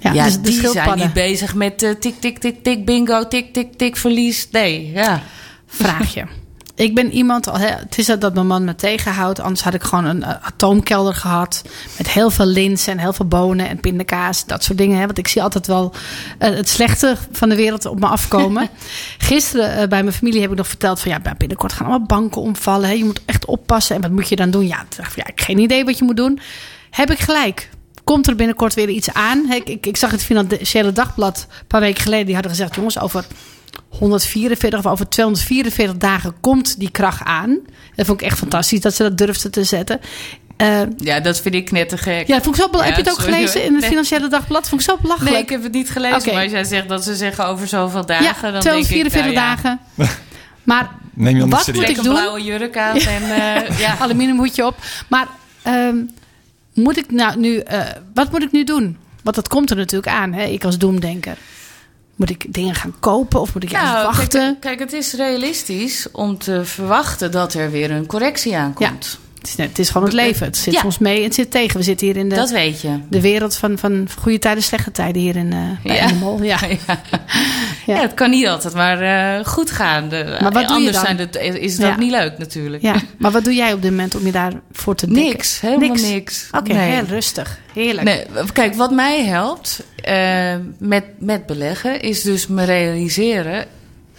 Ja, 0.00 0.12
Ja, 0.12 0.24
dus 0.24 0.40
die 0.40 0.70
zijn 0.70 0.98
niet 0.98 1.12
bezig 1.12 1.54
met 1.54 1.82
eh, 1.82 1.90
tik, 1.90 2.20
tik, 2.20 2.38
tik, 2.38 2.62
tik, 2.62 2.84
bingo, 2.84 3.28
tik, 3.28 3.52
tik, 3.52 3.78
tik, 3.78 3.96
verlies. 3.96 4.48
Nee, 4.50 4.90
ja. 4.90 5.22
Vraagje. 5.66 6.26
Ik 6.80 6.94
ben 6.94 7.12
iemand, 7.12 7.44
hè, 7.44 7.66
het 7.66 7.98
is 7.98 8.06
dat 8.06 8.34
mijn 8.34 8.46
man 8.46 8.64
me 8.64 8.74
tegenhoudt. 8.74 9.40
Anders 9.40 9.62
had 9.62 9.74
ik 9.74 9.82
gewoon 9.82 10.04
een 10.04 10.22
eh, 10.22 10.34
atoomkelder 10.42 11.14
gehad. 11.14 11.62
Met 11.98 12.10
heel 12.10 12.30
veel 12.30 12.46
linzen 12.46 12.92
en 12.92 12.98
heel 12.98 13.12
veel 13.12 13.26
bonen 13.26 13.68
en 13.68 13.80
pindakaas. 13.80 14.46
Dat 14.46 14.64
soort 14.64 14.78
dingen. 14.78 14.98
Hè. 14.98 15.06
Want 15.06 15.18
ik 15.18 15.28
zie 15.28 15.42
altijd 15.42 15.66
wel 15.66 15.92
eh, 16.38 16.50
het 16.50 16.68
slechte 16.68 17.16
van 17.32 17.48
de 17.48 17.54
wereld 17.54 17.86
op 17.86 18.00
me 18.00 18.06
afkomen. 18.06 18.68
Gisteren 19.18 19.76
eh, 19.76 19.88
bij 19.88 20.02
mijn 20.02 20.14
familie 20.14 20.40
heb 20.40 20.50
ik 20.50 20.56
nog 20.56 20.68
verteld 20.68 21.00
van... 21.00 21.10
ja, 21.10 21.34
binnenkort 21.38 21.72
gaan 21.72 21.86
allemaal 21.86 22.06
banken 22.06 22.40
omvallen. 22.40 22.88
Hè. 22.88 22.94
Je 22.94 23.04
moet 23.04 23.20
echt 23.24 23.44
oppassen. 23.44 23.96
En 23.96 24.02
wat 24.02 24.10
moet 24.10 24.28
je 24.28 24.36
dan 24.36 24.50
doen? 24.50 24.66
Ja, 24.66 24.84
dacht 24.96 25.10
ik, 25.10 25.16
ja, 25.16 25.22
ik 25.22 25.38
heb 25.38 25.40
geen 25.40 25.58
idee 25.58 25.84
wat 25.84 25.98
je 25.98 26.04
moet 26.04 26.16
doen. 26.16 26.40
Heb 26.90 27.10
ik 27.10 27.18
gelijk. 27.18 27.70
Komt 28.04 28.26
er 28.26 28.36
binnenkort 28.36 28.74
weer 28.74 28.88
iets 28.88 29.12
aan? 29.12 29.52
Ik, 29.52 29.86
ik 29.86 29.96
zag 29.96 30.10
het 30.10 30.22
Financiële 30.22 30.92
Dagblad 30.92 31.46
een 31.60 31.66
paar 31.66 31.80
weken 31.80 32.02
geleden. 32.02 32.26
Die 32.26 32.34
hadden 32.34 32.52
gezegd, 32.52 32.74
jongens, 32.74 32.98
over 32.98 33.24
144 33.88 34.78
of 34.78 34.86
over 34.86 35.08
244 35.08 35.96
dagen 35.96 36.34
komt 36.40 36.78
die 36.78 36.90
kracht 36.90 37.24
aan. 37.24 37.58
Dat 37.94 38.06
vond 38.06 38.20
ik 38.20 38.26
echt 38.26 38.38
fantastisch 38.38 38.80
dat 38.80 38.94
ze 38.94 39.02
dat 39.02 39.18
durfden 39.18 39.50
te 39.50 39.64
zetten. 39.64 40.00
Eh, 40.56 40.80
ja, 40.96 41.20
dat 41.20 41.40
vind 41.40 41.54
ik 41.54 41.64
knettergek. 41.64 42.26
ja, 42.26 42.42
vond 42.42 42.56
ik 42.56 42.62
zo 42.62 42.68
Ja, 42.72 42.84
heb 42.84 42.94
je 42.94 43.00
het 43.00 43.10
ook 43.10 43.20
sorry, 43.20 43.32
gelezen 43.32 43.64
in 43.64 43.72
het 43.72 43.80
Nee. 43.80 43.90
Financiële 43.90 44.28
Dagblad? 44.28 44.68
Vond 44.68 44.80
ik 44.80 44.86
zo 44.86 44.96
belachelijk. 45.00 45.32
Nee, 45.32 45.42
ik 45.42 45.48
heb 45.48 45.62
het 45.62 45.72
niet 45.72 45.90
gelezen. 45.90 46.34
Maar 46.34 46.42
als 46.42 46.52
jij 46.52 46.64
zegt 46.64 46.88
dat 46.88 47.04
ze 47.04 47.14
zeggen 47.16 47.46
over 47.46 47.68
zoveel 47.68 48.06
dagen... 48.06 48.24
ja, 48.24 48.32
dan 48.40 48.50
denk 48.50 48.62
244 48.62 49.26
ik, 49.26 49.34
nou 49.34 49.34
ja, 49.34 49.54
dagen. 49.54 49.80
Maar 50.62 50.90
Neem 51.14 51.36
je 51.36 51.48
wat 51.48 51.64
serieus. 51.64 51.86
moet 51.86 51.98
ik 51.98 52.04
een 52.04 52.12
blauwe 52.12 52.42
jurk 52.42 52.76
aan 52.76 52.96
en 52.96 53.22
eh, 53.22 53.78
ja. 53.78 53.98
aluminiumhoedje 54.00 54.66
op. 54.66 54.76
Maar 55.08 55.26
ehm, 55.62 55.96
moet 56.74 56.96
ik 56.96 57.10
nou 57.10 57.38
nu, 57.38 57.56
eh, 57.58 57.80
wat 58.14 58.30
moet 58.30 58.42
ik 58.42 58.52
nu 58.52 58.64
doen? 58.64 58.98
Want 59.22 59.36
dat 59.36 59.48
komt 59.48 59.70
er 59.70 59.76
natuurlijk 59.76 60.12
aan, 60.12 60.32
hè? 60.32 60.44
ik 60.44 60.64
als 60.64 60.78
doemdenker. 60.78 61.36
Moet 62.20 62.30
ik 62.30 62.44
dingen 62.48 62.74
gaan 62.74 62.94
kopen 63.00 63.40
of 63.40 63.54
moet 63.54 63.62
ik 63.62 63.70
juist 63.70 63.92
Nou, 63.92 64.04
wachten? 64.04 64.40
Kijk, 64.40 64.60
kijk, 64.60 64.78
het 64.78 64.92
is 64.92 65.12
realistisch 65.12 66.06
om 66.12 66.38
te 66.38 66.64
verwachten 66.64 67.30
dat 67.30 67.54
er 67.54 67.70
weer 67.70 67.90
een 67.90 68.06
correctie 68.06 68.56
aankomt. 68.56 69.18
Het, 69.38 69.48
is, 69.48 69.56
het 69.56 69.78
is 69.78 69.88
gewoon 69.88 70.06
het 70.06 70.16
leven. 70.16 70.46
Het 70.46 70.56
zit 70.56 70.74
Ja. 70.74 70.80
soms 70.80 70.98
mee 70.98 71.16
en 71.16 71.22
het 71.24 71.34
zit 71.34 71.50
tegen. 71.50 71.76
We 71.76 71.82
zitten 71.82 72.06
hier 72.06 72.16
in 72.16 72.28
de, 72.28 72.34
Dat 72.34 72.50
weet 72.50 72.80
je. 72.80 72.98
de 73.08 73.20
wereld 73.20 73.56
van, 73.56 73.78
van 73.78 74.08
goede 74.18 74.38
tijden, 74.38 74.62
slechte 74.62 74.90
tijden 74.92 75.22
hier 75.22 75.36
in, 75.36 75.52
eh 75.52 75.58
bij 75.84 75.96
Ja. 75.96 76.02
Animal. 76.04 76.42
Ja. 76.42 76.58
Ja. 76.68 77.00
Ja, 77.86 78.00
het 78.00 78.14
kan 78.14 78.30
niet 78.30 78.46
altijd 78.46 78.74
maar 78.74 79.00
eh, 79.00 79.44
goed 79.46 79.70
gaan. 79.70 80.08
De, 80.08 80.36
Maar 80.40 80.52
wat 80.52 80.52
doe 80.52 80.62
je 80.62 80.68
anders 80.68 80.96
dan? 80.96 81.04
Zijn 81.04 81.18
het, 81.18 81.36
is 81.60 81.78
het 81.78 81.86
ook 81.86 81.96
niet 81.96 82.10
leuk 82.10 82.38
natuurlijk. 82.38 82.82
ja, 82.82 82.94
maar 83.18 83.30
wat 83.30 83.44
doe 83.44 83.54
jij 83.54 83.72
op 83.72 83.82
dit 83.82 83.90
moment 83.90 84.14
om 84.14 84.26
je 84.26 84.32
daarvoor 84.32 84.94
te 84.94 85.06
dekken? 85.06 85.24
Niks, 85.24 85.60
helemaal 85.60 85.88
niks. 85.96 86.48
Oké, 86.52 86.72
Nee. 86.72 86.90
heel 86.90 87.04
rustig. 87.04 87.58
Heerlijk. 87.72 88.02
Nee, 88.06 88.24
kijk, 88.52 88.74
wat 88.74 88.90
mij 88.90 89.24
helpt 89.24 89.82
eh, 90.02 90.54
met, 90.78 91.04
met 91.18 91.46
beleggen 91.46 92.00
is 92.00 92.22
dus 92.22 92.46
me 92.46 92.64
realiseren. 92.64 93.66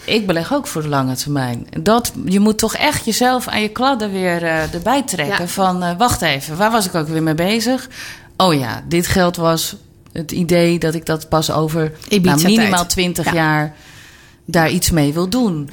Ik 0.06 0.28
beleg 0.28 0.54
ook 0.54 0.68
voor 0.68 0.82
de 0.82 0.88
lange 0.88 1.16
termijn. 1.16 1.68
Dat, 1.80 2.14
je 2.26 2.40
moet 2.40 2.58
toch 2.58 2.76
echt 2.76 3.06
jezelf 3.06 3.48
aan 3.48 3.62
je 3.62 3.70
kladden 3.70 4.12
weer 4.12 4.44
eh, 4.44 4.74
erbij 4.74 5.04
trekken. 5.04 5.42
Ja. 5.42 5.48
Van 5.48 5.84
eh, 5.84 5.98
wacht 5.98 6.22
even, 6.22 6.58
waar 6.58 6.72
was 6.72 6.86
ik 6.86 6.96
ook 6.96 7.08
weer 7.08 7.24
mee 7.24 7.36
bezig? 7.36 7.90
Oh 8.38 8.54
ja, 8.54 8.84
dit 8.88 9.08
geld 9.08 9.36
was 9.36 9.76
het 10.12 10.32
idee 10.32 10.80
dat 10.80 10.94
ik 10.94 11.06
dat 11.06 11.30
pas 11.30 11.52
over 11.52 11.92
nou, 12.22 12.42
minimaal 12.44 12.86
20 12.86 13.26
Ja. 13.26 13.34
jaar 13.34 13.76
daar 14.46 14.70
iets 14.70 14.92
mee 14.92 15.14
wil 15.14 15.30
doen. 15.30 15.70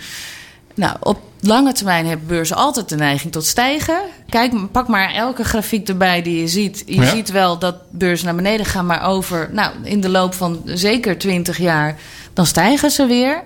Nou, 0.75 0.97
op 1.01 1.21
lange 1.40 1.72
termijn 1.72 2.07
hebben 2.07 2.27
beurzen 2.27 2.57
altijd 2.57 2.88
de 2.88 2.96
neiging 2.96 3.33
tot 3.33 3.44
stijgen. 3.46 3.98
Kijk, 4.29 4.72
pak 4.72 4.88
maar 4.88 5.12
elke 5.14 5.44
grafiek 5.44 5.88
erbij 5.88 6.22
die 6.22 6.40
je 6.40 6.48
ziet. 6.48 6.83
Je 6.87 6.94
Ja. 7.01 7.07
ziet 7.11 7.31
wel 7.31 7.59
dat 7.59 7.74
beurzen 7.90 8.27
naar 8.27 8.35
beneden 8.35 8.66
gaan, 8.66 8.87
maar 8.87 9.03
over, 9.03 9.48
nou, 9.53 9.72
in 9.83 10.01
de 10.01 10.09
loop 10.09 10.35
van 10.35 10.62
zeker 10.64 11.18
20 11.18 11.59
jaar, 11.59 11.98
dan 12.33 12.46
stijgen 12.46 12.90
ze 12.90 13.07
weer. 13.07 13.42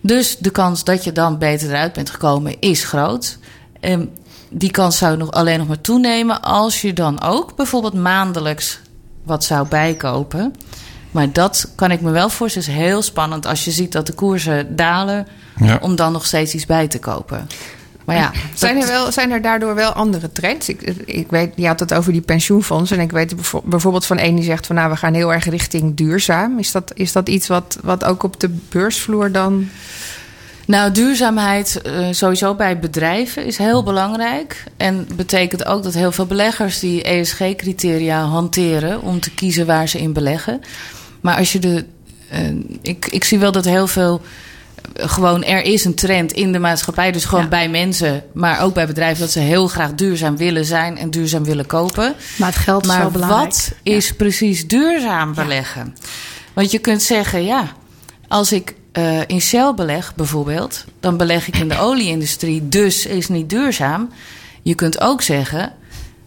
Dus 0.00 0.36
de 0.38 0.50
kans 0.50 0.84
dat 0.84 1.04
je 1.04 1.12
dan 1.12 1.38
beter 1.38 1.68
eruit 1.68 1.92
bent 1.92 2.10
gekomen 2.10 2.60
is 2.60 2.84
groot. 2.84 3.38
En 3.80 4.10
die 4.50 4.70
kans 4.70 4.98
zou 4.98 5.16
nog 5.16 5.30
alleen 5.30 5.58
nog 5.58 5.68
maar 5.68 5.80
toenemen 5.80 6.42
als 6.42 6.80
je 6.80 6.92
dan 6.92 7.22
ook 7.22 7.56
bijvoorbeeld 7.56 7.94
maandelijks 7.94 8.80
wat 9.22 9.44
zou 9.44 9.66
bijkopen. 9.68 10.54
Maar 11.10 11.32
dat 11.32 11.72
kan 11.74 11.90
ik 11.90 12.00
me 12.00 12.10
wel 12.10 12.28
voorstellen. 12.28 12.68
is 12.68 12.74
heel 12.74 13.02
spannend 13.02 13.46
als 13.46 13.64
je 13.64 13.70
ziet 13.70 13.92
dat 13.92 14.06
de 14.06 14.12
koersen 14.12 14.76
dalen. 14.76 15.26
Ja. 15.64 15.78
Om 15.80 15.96
dan 15.96 16.12
nog 16.12 16.26
steeds 16.26 16.54
iets 16.54 16.66
bij 16.66 16.88
te 16.88 16.98
kopen. 16.98 17.46
Maar 18.04 18.16
ja, 18.16 18.30
Zijn 18.54 18.80
er, 18.80 18.86
wel, 18.86 19.12
zijn 19.12 19.30
er 19.30 19.42
daardoor 19.42 19.74
wel 19.74 19.90
andere 19.92 20.32
trends? 20.32 20.68
Ik, 20.68 20.80
ik 21.04 21.30
weet, 21.30 21.52
je 21.56 21.66
had 21.66 21.80
het 21.80 21.94
over 21.94 22.12
die 22.12 22.20
pensioenfondsen. 22.20 22.96
En 22.98 23.02
ik 23.02 23.10
weet 23.12 23.34
bijvo- 23.36 23.62
bijvoorbeeld 23.64 24.06
van 24.06 24.18
één 24.18 24.34
die 24.34 24.44
zegt 24.44 24.66
van 24.66 24.76
nou, 24.76 24.90
we 24.90 24.96
gaan 24.96 25.14
heel 25.14 25.32
erg 25.32 25.44
richting 25.48 25.96
duurzaam. 25.96 26.58
Is 26.58 26.72
dat, 26.72 26.90
is 26.94 27.12
dat 27.12 27.28
iets 27.28 27.46
wat, 27.46 27.78
wat 27.82 28.04
ook 28.04 28.22
op 28.22 28.40
de 28.40 28.48
beursvloer 28.68 29.32
dan. 29.32 29.68
Nou, 30.66 30.92
duurzaamheid 30.92 31.82
eh, 31.82 32.06
sowieso 32.10 32.54
bij 32.54 32.78
bedrijven 32.78 33.44
is 33.44 33.56
heel 33.58 33.82
belangrijk. 33.82 34.64
En 34.76 35.08
betekent 35.16 35.64
ook 35.64 35.82
dat 35.82 35.94
heel 35.94 36.12
veel 36.12 36.26
beleggers 36.26 36.78
die 36.78 37.02
ESG-criteria 37.02 38.24
hanteren 38.24 39.02
om 39.02 39.20
te 39.20 39.30
kiezen 39.34 39.66
waar 39.66 39.88
ze 39.88 40.00
in 40.00 40.12
beleggen. 40.12 40.60
Maar 41.20 41.36
als 41.36 41.52
je 41.52 41.58
de. 41.58 41.84
eh, 42.28 42.40
ik, 42.82 43.06
ik 43.10 43.24
zie 43.24 43.38
wel 43.38 43.52
dat 43.52 43.64
heel 43.64 43.86
veel. 43.86 44.20
Gewoon, 44.94 45.44
er 45.44 45.62
is 45.62 45.84
een 45.84 45.94
trend 45.94 46.32
in 46.32 46.52
de 46.52 46.58
maatschappij, 46.58 47.12
dus 47.12 47.24
gewoon 47.24 47.44
Ja. 47.44 47.50
bij 47.50 47.68
mensen, 47.68 48.24
maar 48.32 48.60
ook 48.60 48.74
bij 48.74 48.86
bedrijven, 48.86 49.20
dat 49.20 49.30
ze 49.30 49.38
heel 49.38 49.66
graag 49.68 49.94
duurzaam 49.94 50.36
willen 50.36 50.64
zijn 50.64 50.98
en 50.98 51.10
duurzaam 51.10 51.44
willen 51.44 51.66
kopen. 51.66 52.14
Maar 52.38 52.48
het 52.48 52.58
geld 52.58 52.82
is 52.82 52.88
wel 52.88 52.98
Maar 52.98 53.10
belangrijk. 53.10 53.44
wat 53.52 53.72
is 53.82 54.12
precies 54.12 54.68
duurzaam 54.68 55.34
beleggen? 55.34 55.96
Want 56.52 56.70
je 56.70 56.78
kunt 56.78 57.02
zeggen, 57.02 57.44
ja, 57.44 57.72
als 58.28 58.52
ik 58.52 58.74
eh, 58.92 59.20
in 59.26 59.40
Shell 59.40 59.72
beleg 59.74 60.14
bijvoorbeeld, 60.14 60.84
dan 61.00 61.16
beleg 61.16 61.48
ik 61.48 61.56
in 61.56 61.68
de 61.68 61.78
olieindustrie, 61.78 62.68
dus 62.68 63.06
is 63.06 63.28
niet 63.28 63.50
duurzaam. 63.50 64.10
Je 64.62 64.74
kunt 64.74 65.00
ook 65.00 65.22
zeggen, 65.22 65.72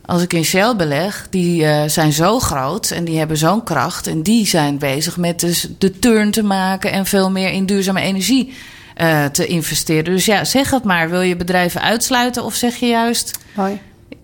als 0.06 0.22
ik 0.22 0.34
in 0.34 0.46
Shell 0.46 0.76
beleg, 0.76 1.28
die 1.30 1.66
eh, 1.66 1.90
zijn 1.90 2.14
zo 2.14 2.40
groot 2.40 2.92
en 2.92 3.06
die 3.06 3.18
hebben 3.18 3.38
zo'n 3.38 3.64
kracht 3.64 4.08
en 4.08 4.22
die 4.22 4.48
zijn 4.48 4.78
bezig 4.78 5.18
met 5.18 5.40
dus 5.40 5.68
de 5.78 6.00
turn 6.00 6.32
te 6.32 6.44
maken 6.44 6.92
en 6.92 7.06
veel 7.06 7.32
meer 7.32 7.52
in 7.52 7.66
duurzame 7.66 8.02
energie 8.02 8.54
eh, 8.96 9.26
te 9.26 9.46
investeren. 9.46 10.04
Dus 10.04 10.26
ja, 10.26 10.44
zeg 10.44 10.70
het 10.70 10.84
maar. 10.84 11.10
Wil 11.10 11.22
je 11.22 11.36
bedrijven 11.36 11.82
uitsluiten 11.82 12.44
of 12.44 12.56
zeg 12.56 12.76
je 12.76 12.88
juist, 12.88 13.40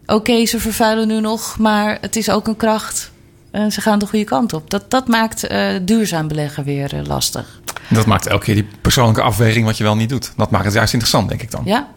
oké, 0.06 0.46
ze 0.46 0.60
vervuilen 0.60 1.08
nu 1.08 1.20
nog, 1.20 1.58
maar 1.58 1.98
het 2.02 2.16
is 2.16 2.30
ook 2.30 2.48
een 2.48 2.58
kracht. 2.58 3.12
En 3.52 3.72
ze 3.72 3.82
gaan 3.82 4.00
de 4.00 4.08
goede 4.08 4.26
kant 4.26 4.54
op. 4.54 4.70
Dat, 4.70 4.92
dat 4.92 5.08
maakt 5.08 5.48
eh, 5.48 5.68
duurzaam 5.82 6.28
beleggen 6.28 6.64
weer 6.64 7.02
lastig. 7.08 7.60
Dat 7.88 8.06
maakt 8.06 8.28
elke 8.28 8.46
keer 8.46 8.56
die 8.56 8.68
persoonlijke 8.82 9.22
afweging 9.22 9.66
wat 9.66 9.78
je 9.78 9.84
wel 9.84 9.96
niet 9.96 10.10
doet. 10.10 10.34
Dat 10.38 10.52
maakt 10.52 10.66
het 10.66 10.74
juist 10.74 10.94
interessant, 10.94 11.30
denk 11.30 11.42
ik 11.42 11.52
dan. 11.52 11.62
Ja? 11.66 11.88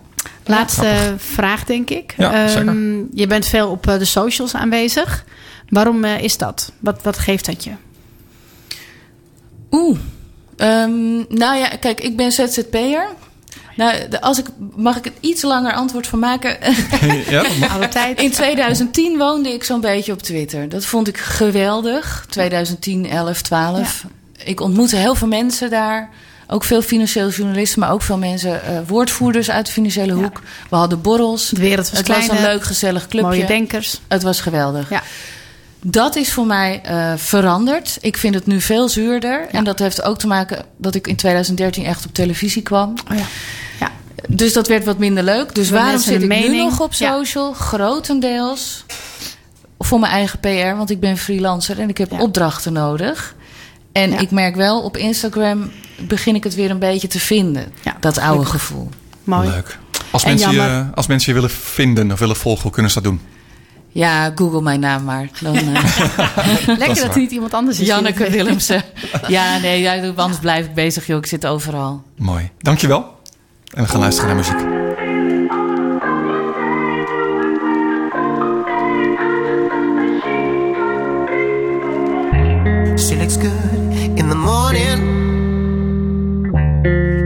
Laatste 0.46 1.14
vraag, 1.16 1.64
denk 1.64 1.90
ik. 1.90 2.14
Ja, 2.16 2.32
Ehm, 2.32 2.48
zeker. 2.48 2.74
je 3.14 3.26
bent 3.26 3.46
veel 3.46 3.70
op 3.70 3.88
eh, 3.88 3.98
de 3.98 4.04
socials 4.04 4.54
aanwezig. 4.54 5.24
Waarom 5.68 6.04
eh, 6.04 6.20
is 6.20 6.36
dat? 6.38 6.72
Wat, 6.80 7.02
wat 7.02 7.18
geeft 7.18 7.46
dat 7.46 7.64
je? 7.64 7.70
Oeh. 9.70 9.98
Ehm, 10.56 11.16
nou 11.16 11.56
ja, 11.58 11.68
kijk, 11.80 12.00
ik 12.00 12.16
ben 12.16 12.32
ZZP'er. 12.32 13.06
Nou, 13.76 14.08
de- 14.08 14.20
als 14.20 14.38
ik, 14.38 14.46
mag 14.76 14.96
ik 14.96 15.04
het 15.04 15.12
iets 15.20 15.42
langer 15.42 15.72
antwoord 15.72 16.06
van 16.06 16.18
maken? 16.18 16.56
ja? 17.28 17.44
Alle 17.70 17.88
tijd. 17.88 18.20
In 18.20 18.30
2010 18.30 19.18
woonde 19.18 19.52
ik 19.52 19.64
zo'n 19.64 19.80
beetje 19.80 20.12
op 20.12 20.22
Twitter. 20.22 20.68
Dat 20.68 20.84
vond 20.84 21.08
ik 21.08 21.16
geweldig. 21.18 22.26
2010, 22.30 23.06
11, 23.08 23.42
12. 23.42 24.04
Ik 24.44 24.60
ontmoette 24.60 24.96
heel 24.96 25.14
veel 25.14 25.28
mensen 25.28 25.70
daar. 25.70 26.10
Ook 26.46 26.64
veel 26.64 26.82
financiële 26.82 27.30
journalisten, 27.30 27.80
maar 27.80 27.92
ook 27.92 28.02
veel 28.02 28.18
mensen, 28.18 28.64
eh, 28.64 28.78
woordvoerders 28.86 29.50
uit 29.50 29.66
de 29.66 29.72
financiële 29.72 30.12
hoek. 30.12 30.42
We 30.70 30.76
hadden 30.76 31.00
borrels. 31.00 31.48
De 31.48 31.60
wereld 31.60 31.90
was 31.90 31.98
het 31.98 32.08
was 32.08 32.28
een 32.28 32.42
leuk, 32.42 32.62
gezellig 32.62 33.06
clubje. 33.06 33.28
Mooie 33.28 33.46
denkers. 33.46 34.00
Het 34.08 34.22
was 34.22 34.40
geweldig. 34.40 34.90
Ja. 34.90 35.02
Dat 35.86 36.16
is 36.16 36.32
voor 36.32 36.46
mij 36.46 36.82
uh, 36.90 37.12
veranderd. 37.16 37.98
Ik 38.00 38.16
vind 38.16 38.34
het 38.34 38.46
nu 38.46 38.60
veel 38.60 38.88
zuurder. 38.88 39.40
Ja. 39.40 39.48
En 39.50 39.64
dat 39.64 39.78
heeft 39.78 40.02
ook 40.02 40.18
te 40.18 40.26
maken 40.26 40.64
dat 40.76 40.94
ik 40.94 41.06
in 41.06 41.16
2013 41.16 41.84
echt 41.84 42.06
op 42.06 42.14
televisie 42.14 42.62
kwam. 42.62 42.94
Oh 43.10 43.16
ja. 43.16 43.24
ja. 43.80 43.90
Dus 44.28 44.52
dat 44.52 44.68
werd 44.68 44.84
wat 44.84 44.98
minder 44.98 45.24
leuk. 45.24 45.54
Dus 45.54 45.70
waarom 45.70 46.00
zit 46.00 46.22
ik 46.22 46.28
mening? 46.28 46.52
nu 46.52 46.58
nog 46.58 46.80
op 46.80 46.94
social? 46.94 47.52
Grotendeels 47.52 48.84
voor 49.78 49.98
mijn 49.98 50.12
eigen 50.12 50.38
PR, 50.38 50.76
want 50.76 50.90
ik 50.90 51.00
ben 51.00 51.18
freelancer 51.18 51.80
en 51.80 51.88
ik 51.88 51.98
heb 51.98 52.20
opdrachten 52.20 52.72
nodig. 52.72 53.34
En 53.94 54.20
ik 54.20 54.30
merk 54.30 54.56
wel 54.56 54.82
op 54.82 54.96
Instagram 54.96 55.70
begin 55.98 56.34
ik 56.34 56.44
het 56.44 56.54
weer 56.54 56.70
een 56.70 56.78
beetje 56.78 57.08
te 57.08 57.20
vinden. 57.20 57.72
dat 58.00 58.18
oude 58.18 58.44
gevoel. 58.44 58.88
Mooi. 59.24 59.48
Leuk. 59.48 59.78
Als 60.10 60.24
mensen, 60.24 60.52
je, 60.52 60.86
als 60.94 61.06
mensen 61.06 61.34
je 61.34 61.40
willen 61.40 61.56
vinden 61.56 62.12
of 62.12 62.18
willen 62.18 62.36
volgen, 62.36 62.62
hoe 62.62 62.72
kunnen 62.72 62.90
ze 62.90 63.00
dat 63.00 63.10
doen? 63.10 63.20
Ja, 63.88 64.32
google 64.34 64.62
mijn 64.62 64.80
naam 64.80 65.04
maar. 65.04 65.28
Dan, 65.40 65.56
uh... 65.56 65.62
Lekker 66.66 66.86
dat, 66.86 66.98
dat 66.98 67.14
niet 67.14 67.30
iemand 67.30 67.54
anders 67.54 67.80
is. 67.80 67.86
Janneke 67.86 68.30
Willemsen. 68.30 68.82
ja, 69.28 69.58
nee, 69.58 69.80
ja, 69.80 70.12
anders 70.16 70.40
blijf 70.40 70.66
ik 70.66 70.74
bezig, 70.74 71.06
joh. 71.06 71.18
Ik 71.18 71.26
zit 71.26 71.46
overal. 71.46 72.02
Mooi. 72.16 72.50
Dankjewel. 72.58 73.18
En 73.74 73.82
we 73.82 73.88
gaan 73.88 74.00
luisteren 74.00 74.36
naar 74.36 74.36
muziek. 74.36 74.82
She 82.98 83.16
looks 83.16 83.36
good 83.36 83.73
in 84.18 84.28
the 84.28 84.34
morning. 84.34 84.98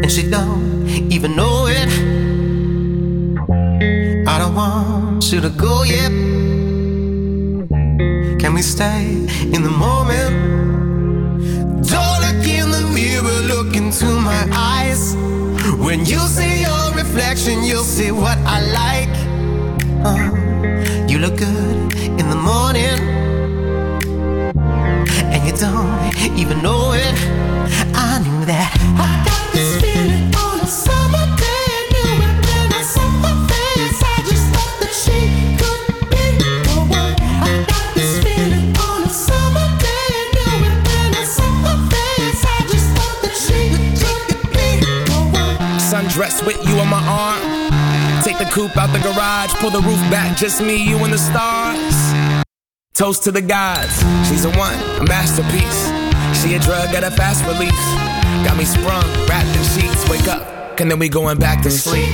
And 0.03 0.11
she 0.11 0.29
don't 0.29 0.89
even 1.11 1.37
know 1.37 1.67
it. 1.67 1.89
I 4.27 4.39
don't 4.39 4.55
want 4.55 5.33
you 5.33 5.41
to 5.41 5.51
go 5.51 5.83
yet. 5.85 6.13
Can 8.41 8.55
we 8.55 8.63
stay 8.63 9.05
in 9.55 9.63
the 9.63 9.75
moment? 9.87 10.35
Don't 11.93 12.19
look 12.25 12.47
in 12.47 12.71
the 12.71 12.85
mirror, 12.95 13.41
look 13.55 13.75
into 13.77 14.07
my 14.07 14.43
eyes. 14.53 15.17
When 15.87 16.01
you 16.07 16.19
see 16.37 16.63
your 16.63 16.93
reflection, 16.95 17.63
you'll 17.65 17.91
see 17.99 18.11
what 18.11 18.39
I 18.57 18.59
like. 18.83 19.15
Uh, 20.07 20.31
You 21.09 21.19
look 21.19 21.37
good 21.37 21.95
in 22.21 22.27
the 22.29 22.41
morning. 22.51 22.99
And 25.33 25.41
you 25.47 25.55
don't 25.57 25.88
even 26.39 26.63
know 26.63 26.93
it. 26.93 27.15
I 27.95 28.23
knew 28.23 28.45
that. 28.47 28.71
I 28.95 29.11
got 29.27 29.45
this 29.53 29.81
feeling 29.83 30.31
on 30.39 30.61
a 30.63 30.67
summer 30.67 31.27
day. 31.35 31.67
I 31.75 31.83
knew 31.91 32.15
it 32.23 32.37
when 32.47 32.69
I 32.79 32.83
saw 32.87 33.09
her 33.27 33.37
face. 33.51 33.99
I 33.99 34.19
just 34.31 34.47
thought 34.55 34.75
that 34.79 34.95
she 34.95 35.19
could 35.59 35.83
be 36.07 36.25
the 36.39 36.79
one. 36.87 37.15
I 37.43 37.67
got 37.67 37.87
this 37.99 38.23
feeling 38.23 38.71
on 38.79 39.03
a 39.03 39.11
summer 39.11 39.67
day. 39.83 40.15
I 40.15 40.25
knew 40.39 40.63
it 40.71 40.79
when 40.87 41.11
I 41.19 41.25
saw 41.27 41.51
her 41.67 41.79
face. 41.91 42.43
I 42.47 42.59
just 42.71 42.89
thought 42.95 43.19
that 43.27 43.35
she 43.35 43.61
could 43.99 44.31
be 44.55 44.69
the 45.11 45.19
one. 45.35 45.59
Sundress 45.91 46.47
with 46.47 46.63
you 46.63 46.79
on 46.79 46.87
my 46.87 47.03
arm. 47.03 47.43
Take 48.23 48.39
the 48.39 48.47
coupe 48.55 48.77
out 48.79 48.95
the 48.95 49.03
garage. 49.03 49.53
Pull 49.59 49.71
the 49.71 49.83
roof 49.83 50.01
back. 50.07 50.37
Just 50.37 50.63
me, 50.63 50.77
you 50.77 51.03
and 51.03 51.13
the 51.13 51.19
stars. 51.19 51.99
Toast 52.95 53.25
to 53.25 53.33
the 53.33 53.43
gods. 53.43 53.99
She's 54.29 54.45
a 54.45 54.51
one, 54.55 54.79
a 55.03 55.05
masterpiece. 55.05 55.98
She 56.43 56.55
a 56.55 56.59
drug 56.61 56.95
at 56.95 57.03
a 57.03 57.11
fast 57.11 57.45
release. 57.45 57.73
Got 58.47 58.57
me 58.57 58.65
sprung, 58.65 59.05
wrapped 59.27 59.57
in 59.57 59.65
sheets. 59.65 60.09
Wake 60.09 60.29
up, 60.29 60.81
and 60.81 60.89
then 60.91 60.99
we 61.01 61.09
going 61.09 61.37
back 61.37 61.63
to 61.63 61.71
sleep. 61.71 62.09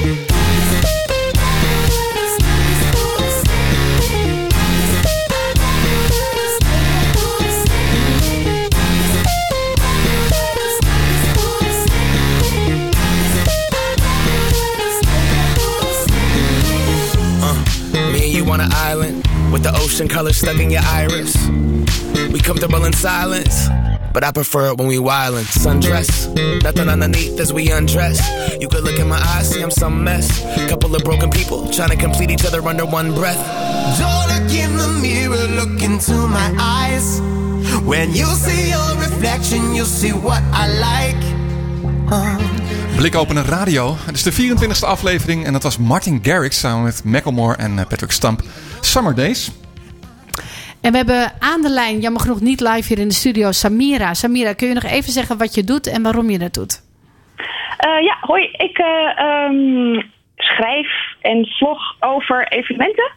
Uh, 17.43 18.11
me 18.13 18.25
and 18.25 18.33
you 18.33 18.51
on 18.51 18.61
an 18.61 18.71
island 18.73 19.17
with 19.53 19.63
the 19.63 19.73
ocean 19.77 20.09
color 20.09 20.33
stuck 20.33 20.59
in 20.59 20.71
your 20.71 20.83
iris. 20.83 21.37
We 22.33 22.41
comfortable 22.41 22.85
in 22.85 22.93
silence, 22.95 23.69
but 24.15 24.23
I 24.23 24.31
prefer 24.31 24.71
it 24.71 24.79
when 24.79 24.87
we 24.87 24.97
wildin'. 24.99 25.45
Sundress, 25.45 26.33
nothing 26.63 26.89
underneath 26.89 27.39
as 27.41 27.53
we 27.53 27.71
undress. 27.73 28.19
You 28.61 28.69
could 28.69 28.85
look 28.85 28.99
in 28.99 29.09
my 29.09 29.19
eyes, 29.19 29.51
see 29.51 29.61
I'm 29.61 29.73
some 29.73 30.05
mess. 30.05 30.27
Couple 30.71 30.95
of 30.95 31.03
broken 31.03 31.31
people 31.31 31.69
trying 31.71 31.91
to 31.91 31.97
complete 31.97 32.31
each 32.31 32.47
other 32.47 32.63
under 32.67 32.87
one 32.87 33.13
breath. 33.13 33.43
Don't 33.99 34.27
look 34.33 34.55
in 34.55 34.77
the 34.77 34.89
mirror, 35.03 35.47
look 35.61 35.83
into 35.83 36.15
my 36.15 36.55
eyes. 36.59 37.21
When 37.85 38.15
you 38.15 38.27
see 38.27 38.71
your 38.71 38.97
reflection, 38.97 39.75
you'll 39.75 39.95
see 40.01 40.13
what 40.13 40.43
I 40.53 40.65
like. 40.89 41.23
Uh. 42.13 42.39
Blik 42.97 43.15
openen 43.15 43.45
radio. 43.45 43.97
Het 43.99 44.15
is 44.15 44.23
de 44.23 44.33
24e 44.33 44.87
aflevering 44.87 45.45
en 45.45 45.53
dat 45.53 45.63
was 45.63 45.79
Martin 45.79 46.21
Garrix 46.23 46.59
samen 46.59 46.83
met 46.83 47.05
Macklemore 47.05 47.57
en 47.57 47.75
Patrick 47.75 48.13
Stump. 48.13 48.43
Summer 48.81 49.15
Days. 49.15 49.51
En 50.85 50.91
we 50.91 50.97
hebben 50.97 51.33
aan 51.39 51.63
de 51.63 51.71
lijn, 51.71 52.01
jammer 52.01 52.21
genoeg 52.21 52.41
niet 52.41 52.61
live 52.61 52.89
hier 52.89 52.99
in 52.99 53.09
de 53.09 53.15
studio, 53.15 53.53
Samira. 53.53 54.15
Samira, 54.15 54.53
kun 54.53 54.69
je 54.69 54.75
nog 54.75 54.83
even 54.83 55.13
zeggen 55.13 55.39
wat 55.39 55.55
je 55.55 55.65
doet 55.65 55.87
en 55.87 56.03
waarom 56.03 56.31
je 56.31 56.39
dat 56.39 56.55
doet? 56.55 56.83
Uh, 57.87 58.03
ja, 58.05 58.17
hoi. 58.21 58.45
Ik 58.45 58.79
uh, 58.79 59.25
um, 59.25 60.13
schrijf 60.37 60.89
en 61.21 61.47
vlog 61.47 61.97
over 62.01 62.49
evenementen. 62.49 63.13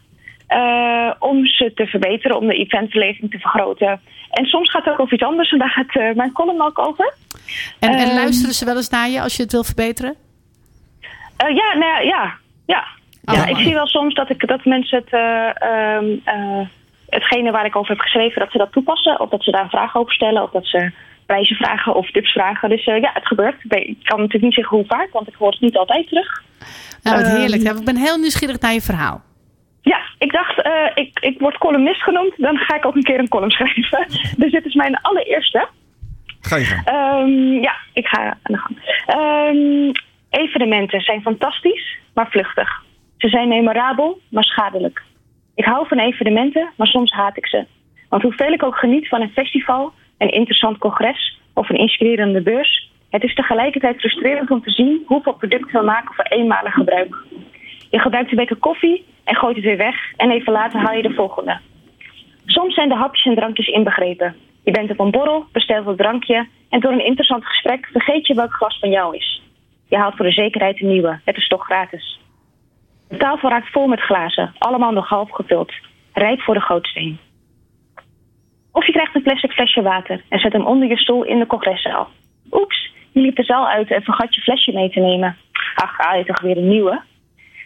Uh, 0.49 1.11
om 1.19 1.45
ze 1.45 1.71
te 1.75 1.85
verbeteren, 1.85 2.37
om 2.37 2.47
de 2.47 2.53
eventbeleving 2.53 3.31
te 3.31 3.39
vergroten. 3.39 4.01
En 4.29 4.45
soms 4.45 4.71
gaat 4.71 4.83
het 4.83 4.93
ook 4.93 4.99
over 4.99 5.13
iets 5.13 5.23
anders 5.23 5.51
en 5.51 5.57
daar 5.57 5.69
gaat 5.69 6.15
mijn 6.15 6.31
column 6.31 6.61
ook 6.61 6.79
over. 6.79 7.13
En, 7.79 7.93
en 7.93 8.13
luisteren 8.13 8.53
ze 8.53 8.65
wel 8.65 8.75
eens 8.75 8.89
naar 8.89 9.09
je 9.09 9.21
als 9.21 9.35
je 9.35 9.43
het 9.43 9.51
wil 9.51 9.63
verbeteren? 9.63 10.15
ja, 11.37 11.77
nou 11.77 12.05
ja, 12.05 12.33
ja. 12.65 12.85
Oh, 13.25 13.35
ja, 13.35 13.45
ik 13.45 13.57
zie 13.57 13.73
wel 13.73 13.87
soms 13.87 14.13
dat, 14.13 14.29
ik, 14.29 14.47
dat 14.47 14.65
mensen 14.65 15.03
het, 15.05 15.13
uh, 15.13 16.59
hetgene 17.09 17.51
waar 17.51 17.65
ik 17.65 17.75
over 17.75 17.89
heb 17.89 17.99
geschreven, 17.99 18.39
dat 18.39 18.51
ze 18.51 18.57
dat 18.57 18.71
toepassen. 18.71 19.19
Of 19.19 19.29
dat 19.29 19.43
ze 19.43 19.51
daar 19.51 19.63
een 19.63 19.69
vraag 19.69 19.95
over 19.95 20.13
stellen. 20.13 20.43
Of 20.43 20.51
dat 20.51 20.65
ze 20.65 20.91
prijzen 21.25 21.55
vragen 21.55 21.95
of 21.95 22.11
tips 22.11 22.31
vragen. 22.31 22.69
Dus 22.69 22.85
uh, 22.85 23.01
ja, 23.01 23.11
het 23.13 23.27
gebeurt. 23.27 23.55
Ik 23.63 23.97
kan 24.03 24.17
natuurlijk 24.17 24.43
niet 24.43 24.53
zeggen 24.53 24.77
hoe 24.77 24.85
vaak, 24.85 25.09
want 25.11 25.27
ik 25.27 25.35
hoor 25.35 25.51
het 25.51 25.61
niet 25.61 25.77
altijd 25.77 26.07
terug. 26.07 26.43
Nou, 27.03 27.17
wat 27.17 27.27
heerlijk. 27.27 27.67
Um, 27.67 27.77
ik 27.77 27.85
ben 27.85 27.97
heel 27.97 28.17
nieuwsgierig 28.17 28.59
naar 28.59 28.73
je 28.73 28.81
verhaal. 28.81 29.21
Ja, 29.81 29.99
ik 30.17 30.31
dacht, 30.31 30.65
uh, 30.65 30.91
ik, 30.93 31.19
ik 31.19 31.39
word 31.39 31.57
columnist 31.57 32.03
genoemd. 32.03 32.33
Dan 32.37 32.57
ga 32.57 32.75
ik 32.75 32.85
ook 32.85 32.95
een 32.95 33.03
keer 33.03 33.19
een 33.19 33.27
column 33.27 33.51
schrijven. 33.57 34.07
dus 34.37 34.51
dit 34.51 34.65
is 34.65 34.73
mijn 34.73 35.01
allereerste. 35.01 35.67
Ga 36.41 36.55
je 36.55 36.65
gang. 36.65 36.87
Um, 36.87 37.61
ja, 37.61 37.75
ik 37.93 38.07
ga 38.07 38.37
aan 38.43 38.55
de 38.55 38.57
gang. 38.57 38.77
Um, 39.55 39.91
evenementen 40.29 41.01
zijn 41.01 41.21
fantastisch, 41.21 41.97
maar 42.13 42.29
vluchtig. 42.29 42.83
Ze 43.17 43.29
zijn 43.29 43.47
memorabel, 43.47 44.19
maar 44.29 44.43
schadelijk. 44.43 45.03
Ik 45.57 45.65
hou 45.65 45.87
van 45.87 45.99
evenementen, 45.99 46.69
maar 46.75 46.87
soms 46.87 47.11
haat 47.11 47.37
ik 47.37 47.47
ze. 47.47 47.65
Want 48.09 48.21
hoeveel 48.21 48.51
ik 48.51 48.63
ook 48.63 48.77
geniet 48.77 49.07
van 49.07 49.21
een 49.21 49.29
festival, 49.29 49.93
een 50.17 50.31
interessant 50.31 50.77
congres 50.77 51.39
of 51.53 51.69
een 51.69 51.77
inspirerende 51.77 52.41
beurs, 52.41 52.91
het 53.09 53.23
is 53.23 53.33
tegelijkertijd 53.33 53.99
frustrerend 53.99 54.51
om 54.51 54.61
te 54.61 54.71
zien 54.71 55.03
hoeveel 55.05 55.33
producten 55.33 55.79
we 55.79 55.85
maken 55.85 56.15
voor 56.15 56.25
eenmalig 56.25 56.73
gebruik. 56.73 57.15
Je 57.89 57.99
gebruikt 57.99 58.29
een 58.29 58.37
beker 58.37 58.55
koffie 58.55 59.05
en 59.23 59.35
gooit 59.35 59.55
het 59.55 59.65
weer 59.65 59.77
weg 59.77 59.95
en 60.17 60.31
even 60.31 60.53
later 60.53 60.79
haal 60.79 60.95
je 60.95 61.01
de 61.01 61.13
volgende. 61.13 61.59
Soms 62.45 62.73
zijn 62.73 62.89
de 62.89 62.95
hapjes 62.95 63.25
en 63.25 63.35
drankjes 63.35 63.67
inbegrepen. 63.67 64.35
Je 64.63 64.71
bent 64.71 64.91
op 64.91 64.99
een 64.99 65.11
borrel, 65.11 65.45
bestelt 65.51 65.87
een 65.87 65.95
drankje 65.95 66.47
en 66.69 66.79
door 66.79 66.91
een 66.91 67.05
interessant 67.05 67.45
gesprek 67.45 67.85
vergeet 67.91 68.27
je 68.27 68.33
welk 68.33 68.53
glas 68.53 68.79
van 68.79 68.89
jou 68.89 69.15
is. 69.15 69.41
Je 69.87 69.97
haalt 69.97 70.15
voor 70.15 70.25
de 70.25 70.31
zekerheid 70.31 70.81
een 70.81 70.87
nieuwe, 70.87 71.19
het 71.25 71.37
is 71.37 71.47
toch 71.47 71.65
gratis. 71.65 72.19
De 73.09 73.17
tafel 73.17 73.49
raakt 73.49 73.71
vol 73.71 73.87
met 73.87 73.99
glazen, 73.99 74.53
allemaal 74.57 74.91
nog 74.91 75.09
half 75.09 75.31
gevuld, 75.31 75.73
rijp 76.13 76.41
voor 76.41 76.53
de 76.53 76.61
gootsteen. 76.61 77.19
Of 78.71 78.85
je 78.85 78.91
krijgt 78.91 79.15
een 79.15 79.23
plastic 79.23 79.51
flesje 79.51 79.81
water 79.81 80.23
en 80.29 80.39
zet 80.39 80.53
hem 80.53 80.65
onder 80.65 80.87
je 80.87 80.97
stoel 80.97 81.23
in 81.23 81.39
de 81.39 81.47
congreszaal. 81.47 82.07
Oeps, 82.51 82.93
je 83.11 83.21
liep 83.21 83.35
de 83.35 83.43
zaal 83.43 83.67
uit 83.67 83.91
en 83.91 84.03
vergat 84.03 84.35
je 84.35 84.41
flesje 84.41 84.71
mee 84.71 84.89
te 84.89 84.99
nemen. 84.99 85.37
Ach, 85.75 85.97
haal 85.97 86.17
je 86.17 86.25
toch 86.25 86.41
weer 86.41 86.57
een 86.57 86.67
nieuwe? 86.67 87.01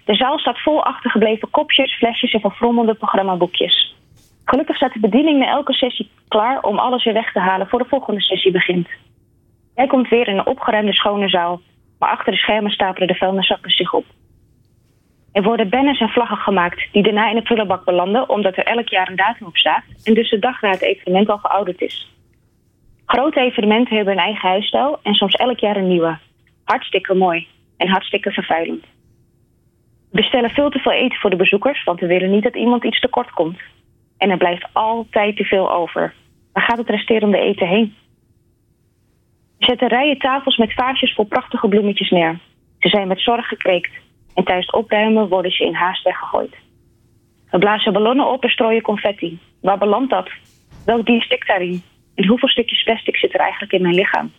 De 0.05 0.15
zaal 0.15 0.39
staat 0.39 0.61
vol 0.61 0.83
achtergebleven 0.83 1.49
kopjes, 1.49 1.97
flesjes 1.97 2.33
en 2.33 2.39
verfrommelde 2.39 2.93
programmaboekjes. 2.93 3.95
Gelukkig 4.45 4.75
staat 4.75 4.93
de 4.93 4.99
bediening 4.99 5.39
na 5.39 5.47
elke 5.47 5.73
sessie 5.73 6.09
klaar 6.27 6.61
om 6.61 6.79
alles 6.79 7.03
weer 7.03 7.13
weg 7.13 7.31
te 7.31 7.39
halen 7.39 7.67
voor 7.67 7.79
de 7.79 7.89
volgende 7.89 8.21
sessie 8.21 8.51
begint. 8.51 8.87
Jij 9.75 9.87
komt 9.87 10.09
weer 10.09 10.27
in 10.27 10.37
een 10.37 10.45
opgeruimde 10.45 10.93
schone 10.93 11.29
zaal, 11.29 11.61
maar 11.99 12.09
achter 12.09 12.31
de 12.31 12.37
schermen 12.37 12.71
stapelen 12.71 13.07
de 13.07 13.15
vuilniszakken 13.15 13.71
zich 13.71 13.93
op. 13.93 14.05
Er 15.31 15.43
worden 15.43 15.69
banners 15.69 15.99
en 15.99 16.09
vlaggen 16.09 16.37
gemaakt 16.37 16.87
die 16.91 17.03
daarna 17.03 17.29
in 17.29 17.35
de 17.35 17.41
prullenbak 17.41 17.85
belanden 17.85 18.29
omdat 18.29 18.57
er 18.57 18.65
elk 18.65 18.89
jaar 18.89 19.09
een 19.09 19.15
datum 19.15 19.47
op 19.47 19.57
staat 19.57 19.83
en 20.03 20.13
dus 20.13 20.29
de 20.29 20.39
dag 20.39 20.61
na 20.61 20.69
het 20.69 20.81
evenement 20.81 21.29
al 21.29 21.39
verouderd 21.39 21.81
is. 21.81 22.11
Grote 23.05 23.39
evenementen 23.39 23.95
hebben 23.95 24.13
een 24.13 24.19
eigen 24.19 24.49
huisstijl 24.49 24.99
en 25.03 25.13
soms 25.13 25.33
elk 25.33 25.59
jaar 25.59 25.75
een 25.75 25.87
nieuwe. 25.87 26.17
Hartstikke 26.63 27.13
mooi 27.13 27.47
en 27.77 27.87
hartstikke 27.87 28.31
vervuilend. 28.31 28.85
We 30.11 30.17
bestellen 30.17 30.49
veel 30.49 30.69
te 30.69 30.79
veel 30.79 30.91
eten 30.91 31.19
voor 31.19 31.29
de 31.29 31.35
bezoekers, 31.35 31.83
want 31.83 31.99
we 31.99 32.07
willen 32.07 32.31
niet 32.31 32.43
dat 32.43 32.55
iemand 32.55 32.83
iets 32.83 32.99
tekort 32.99 33.31
komt. 33.31 33.59
En 34.17 34.29
er 34.29 34.37
blijft 34.37 34.67
altijd 34.73 35.37
te 35.37 35.43
veel 35.43 35.71
over. 35.71 36.13
Waar 36.53 36.63
gaat 36.63 36.77
het 36.77 36.89
resterende 36.89 37.37
eten 37.37 37.67
heen? 37.67 37.95
We 39.57 39.65
zetten 39.65 39.87
rijen 39.87 40.17
tafels 40.17 40.57
met 40.57 40.73
vaasjes 40.73 41.13
vol 41.13 41.25
prachtige 41.25 41.67
bloemetjes 41.67 42.09
neer. 42.09 42.39
Ze 42.79 42.89
zijn 42.89 43.07
met 43.07 43.21
zorg 43.21 43.47
gekweekt. 43.47 43.91
En 44.35 44.43
tijdens 44.43 44.65
het 44.65 44.75
opruimen 44.75 45.27
worden 45.27 45.51
ze 45.51 45.65
in 45.65 45.73
haast 45.73 46.03
weggegooid. 46.03 46.55
We 47.49 47.57
blazen 47.57 47.93
ballonnen 47.93 48.31
op 48.31 48.43
en 48.43 48.49
strooien 48.49 48.81
confetti. 48.81 49.39
Waar 49.61 49.77
belandt 49.77 50.09
dat? 50.09 50.29
Welk 50.85 51.05
dier 51.05 51.21
stikt 51.21 51.47
daarin? 51.47 51.83
En 52.15 52.27
hoeveel 52.27 52.49
stukjes 52.49 52.83
plastic 52.83 53.17
zit 53.17 53.33
er 53.33 53.39
eigenlijk 53.39 53.71
in 53.71 53.81
mijn 53.81 53.95
lichaam? 53.95 54.31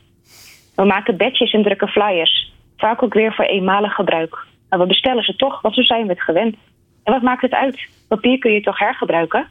We 0.77 0.85
maken 0.85 1.17
badges 1.17 1.53
en 1.53 1.63
drukken 1.63 1.89
flyers. 1.89 2.53
Vaak 2.77 3.03
ook 3.03 3.15
weer 3.15 3.35
voor 3.35 3.45
eenmalig 3.45 3.95
gebruik. 3.95 4.47
Maar 4.69 4.79
we 4.79 4.87
bestellen 4.87 5.23
ze 5.23 5.37
toch, 5.37 5.61
want 5.61 5.75
zo 5.75 5.83
zijn 5.83 6.07
we 6.07 6.13
het 6.13 6.23
gewend. 6.23 6.57
En 7.05 7.13
wat 7.13 7.23
maakt 7.23 7.43
het 7.43 7.53
uit? 7.53 7.89
Papier 8.09 8.39
kun 8.39 8.53
je 8.53 8.61
toch 8.61 8.79
hergebruiken? 8.79 9.49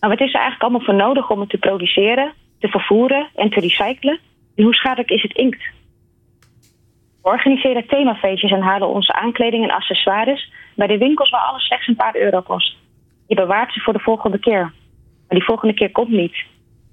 Maar 0.00 0.10
wat 0.10 0.20
is 0.20 0.34
er 0.34 0.40
eigenlijk 0.40 0.62
allemaal 0.62 0.86
voor 0.86 0.94
nodig 0.94 1.30
om 1.30 1.40
het 1.40 1.48
te 1.48 1.58
produceren, 1.58 2.32
te 2.58 2.68
vervoeren 2.68 3.28
en 3.34 3.50
te 3.50 3.60
recyclen? 3.60 4.18
En 4.56 4.64
hoe 4.64 4.74
schadelijk 4.74 5.10
is 5.10 5.22
het 5.22 5.32
inkt? 5.32 5.62
We 7.22 7.28
organiseren 7.28 7.86
themafeestjes 7.86 8.50
en 8.50 8.60
halen 8.60 8.88
onze 8.88 9.12
aankleding 9.12 9.64
en 9.64 9.74
accessoires 9.74 10.52
bij 10.74 10.86
de 10.86 10.98
winkels 10.98 11.30
waar 11.30 11.40
alles 11.40 11.64
slechts 11.66 11.86
een 11.86 11.96
paar 11.96 12.16
euro 12.16 12.40
kost. 12.40 12.76
Je 13.26 13.34
bewaart 13.34 13.72
ze 13.72 13.80
voor 13.80 13.92
de 13.92 13.98
volgende 13.98 14.38
keer. 14.38 14.72
Maar 15.28 15.38
die 15.38 15.44
volgende 15.44 15.74
keer 15.74 15.90
komt 15.90 16.08
niet. 16.08 16.36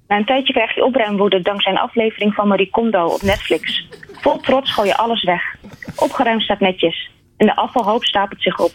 Na 0.07 0.17
een 0.17 0.25
tijdje 0.25 0.53
krijg 0.53 0.75
je 0.75 0.85
opruimwoede 0.85 1.41
dankzij 1.41 1.71
een 1.71 1.77
aflevering 1.77 2.33
van 2.33 2.47
Marie 2.47 2.69
Kondo 2.69 3.05
op 3.05 3.21
Netflix. 3.21 3.87
Vol 4.11 4.37
trots 4.37 4.73
gooi 4.73 4.87
je 4.87 4.97
alles 4.97 5.23
weg. 5.23 5.55
Opgeruimd 5.95 6.41
staat 6.41 6.59
netjes. 6.59 7.09
En 7.37 7.45
de 7.45 7.55
afvalhoop 7.55 8.03
stapelt 8.03 8.41
zich 8.41 8.59
op. 8.59 8.71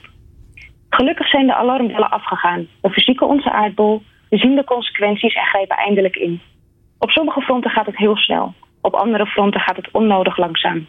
Gelukkig 0.88 1.28
zijn 1.28 1.46
de 1.46 1.54
alarmbellen 1.54 2.10
afgegaan. 2.10 2.66
We 2.82 2.90
verzieken 2.90 3.26
onze 3.26 3.50
aardbol, 3.50 4.02
we 4.28 4.36
zien 4.36 4.54
de 4.54 4.64
consequenties 4.64 5.34
en 5.34 5.44
grijpen 5.44 5.76
eindelijk 5.76 6.16
in. 6.16 6.40
Op 6.98 7.10
sommige 7.10 7.40
fronten 7.40 7.70
gaat 7.70 7.86
het 7.86 7.96
heel 7.96 8.16
snel. 8.16 8.54
Op 8.80 8.94
andere 8.94 9.26
fronten 9.26 9.60
gaat 9.60 9.76
het 9.76 9.90
onnodig 9.92 10.36
langzaam. 10.36 10.86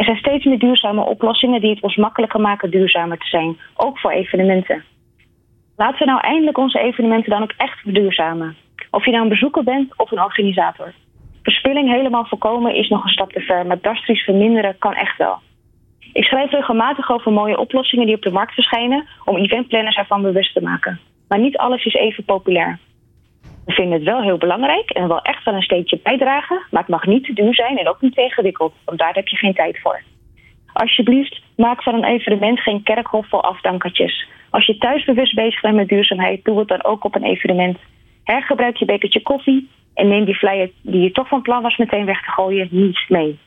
Er 0.00 0.06
zijn 0.06 0.18
steeds 0.18 0.44
meer 0.44 0.58
duurzame 0.58 1.04
oplossingen 1.04 1.60
die 1.60 1.70
het 1.70 1.82
ons 1.82 1.96
makkelijker 1.96 2.40
maken 2.40 2.70
duurzamer 2.70 3.18
te 3.18 3.26
zijn, 3.26 3.58
ook 3.76 3.98
voor 3.98 4.10
evenementen. 4.10 4.84
Laten 5.76 5.98
we 5.98 6.04
nou 6.04 6.20
eindelijk 6.20 6.58
onze 6.58 6.78
evenementen 6.78 7.30
dan 7.30 7.42
ook 7.42 7.52
echt 7.56 7.78
verduurzamen. 7.78 8.56
Of 8.90 9.04
je 9.04 9.10
nou 9.10 9.22
een 9.22 9.28
bezoeker 9.28 9.64
bent 9.64 9.98
of 9.98 10.10
een 10.10 10.22
organisator. 10.22 10.92
Verspilling 11.42 11.90
helemaal 11.90 12.24
voorkomen 12.24 12.74
is 12.74 12.88
nog 12.88 13.04
een 13.04 13.10
stap 13.10 13.32
te 13.32 13.40
ver, 13.40 13.66
maar 13.66 13.80
drastisch 13.80 14.24
verminderen 14.24 14.78
kan 14.78 14.94
echt 14.94 15.16
wel. 15.16 15.38
Ik 16.12 16.24
schrijf 16.24 16.50
regelmatig 16.50 17.10
over 17.10 17.32
mooie 17.32 17.58
oplossingen 17.58 18.06
die 18.06 18.16
op 18.16 18.22
de 18.22 18.30
markt 18.30 18.54
verschijnen 18.54 19.06
om 19.24 19.36
eventplanners 19.36 19.96
ervan 19.96 20.22
bewust 20.22 20.54
te 20.54 20.62
maken. 20.62 21.00
Maar 21.28 21.38
niet 21.38 21.56
alles 21.56 21.84
is 21.84 21.94
even 21.94 22.24
populair. 22.24 22.78
We 23.64 23.72
vinden 23.72 23.94
het 23.94 24.02
wel 24.02 24.22
heel 24.22 24.38
belangrijk 24.38 24.90
en 24.90 25.08
wel 25.08 25.22
echt 25.22 25.44
wel 25.44 25.54
een 25.54 25.62
steentje 25.62 26.00
bijdragen, 26.02 26.62
maar 26.70 26.80
het 26.80 26.90
mag 26.90 27.06
niet 27.06 27.24
te 27.24 27.32
duur 27.32 27.54
zijn 27.54 27.78
en 27.78 27.88
ook 27.88 28.00
niet 28.00 28.14
te 28.14 28.22
ingewikkeld, 28.22 28.72
want 28.84 28.98
daar 28.98 29.14
heb 29.14 29.28
je 29.28 29.36
geen 29.36 29.54
tijd 29.54 29.80
voor. 29.80 30.02
Alsjeblieft, 30.72 31.42
maak 31.56 31.82
van 31.82 31.94
een 31.94 32.04
evenement 32.04 32.60
geen 32.60 32.82
kerkhof 32.82 33.28
vol 33.28 33.42
afdankertjes. 33.42 34.28
Als 34.50 34.66
je 34.66 34.78
thuis 34.78 35.04
bewust 35.04 35.34
bezig 35.34 35.60
bent 35.60 35.74
met 35.74 35.88
duurzaamheid, 35.88 36.44
doe 36.44 36.58
het 36.58 36.68
dan 36.68 36.84
ook 36.84 37.04
op 37.04 37.14
een 37.14 37.24
evenement. 37.24 37.78
Hergebruik 38.24 38.76
je 38.76 38.84
bekertje 38.84 39.22
koffie 39.22 39.68
en 39.94 40.08
neem 40.08 40.24
die 40.24 40.34
flyer 40.34 40.70
die 40.82 41.00
je 41.00 41.10
toch 41.10 41.28
van 41.28 41.42
plan 41.42 41.62
was 41.62 41.76
meteen 41.76 42.04
weg 42.04 42.24
te 42.24 42.30
gooien 42.30 42.68
niet 42.70 43.04
mee. 43.08 43.38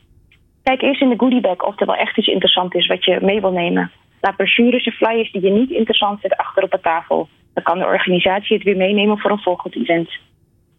Kijk 0.64 0.82
eerst 0.82 1.02
in 1.02 1.10
de 1.10 1.20
goodiebag 1.20 1.62
of 1.62 1.80
er 1.80 1.86
wel 1.86 1.96
echt 1.96 2.18
iets 2.18 2.28
interessant 2.28 2.76
is 2.76 2.88
wat 2.88 3.06
je 3.06 3.20
mee 3.22 3.42
wil 3.42 3.52
nemen. 3.52 3.92
Laat 4.22 4.36
brochures 4.36 4.86
en 4.86 4.92
flyers 4.92 5.32
die 5.32 5.42
je 5.42 5.50
niet 5.50 5.70
interessant 5.70 6.20
vindt 6.20 6.38
achter 6.38 6.64
op 6.64 6.72
de 6.72 6.80
tafel. 6.80 7.28
Dan 7.54 7.64
kan 7.64 7.80
de 7.80 7.86
organisatie 7.86 8.56
het 8.56 8.66
weer 8.66 8.78
meenemen 8.78 9.18
voor 9.18 9.32
een 9.32 9.40
volgend 9.40 9.76
event. 9.76 10.10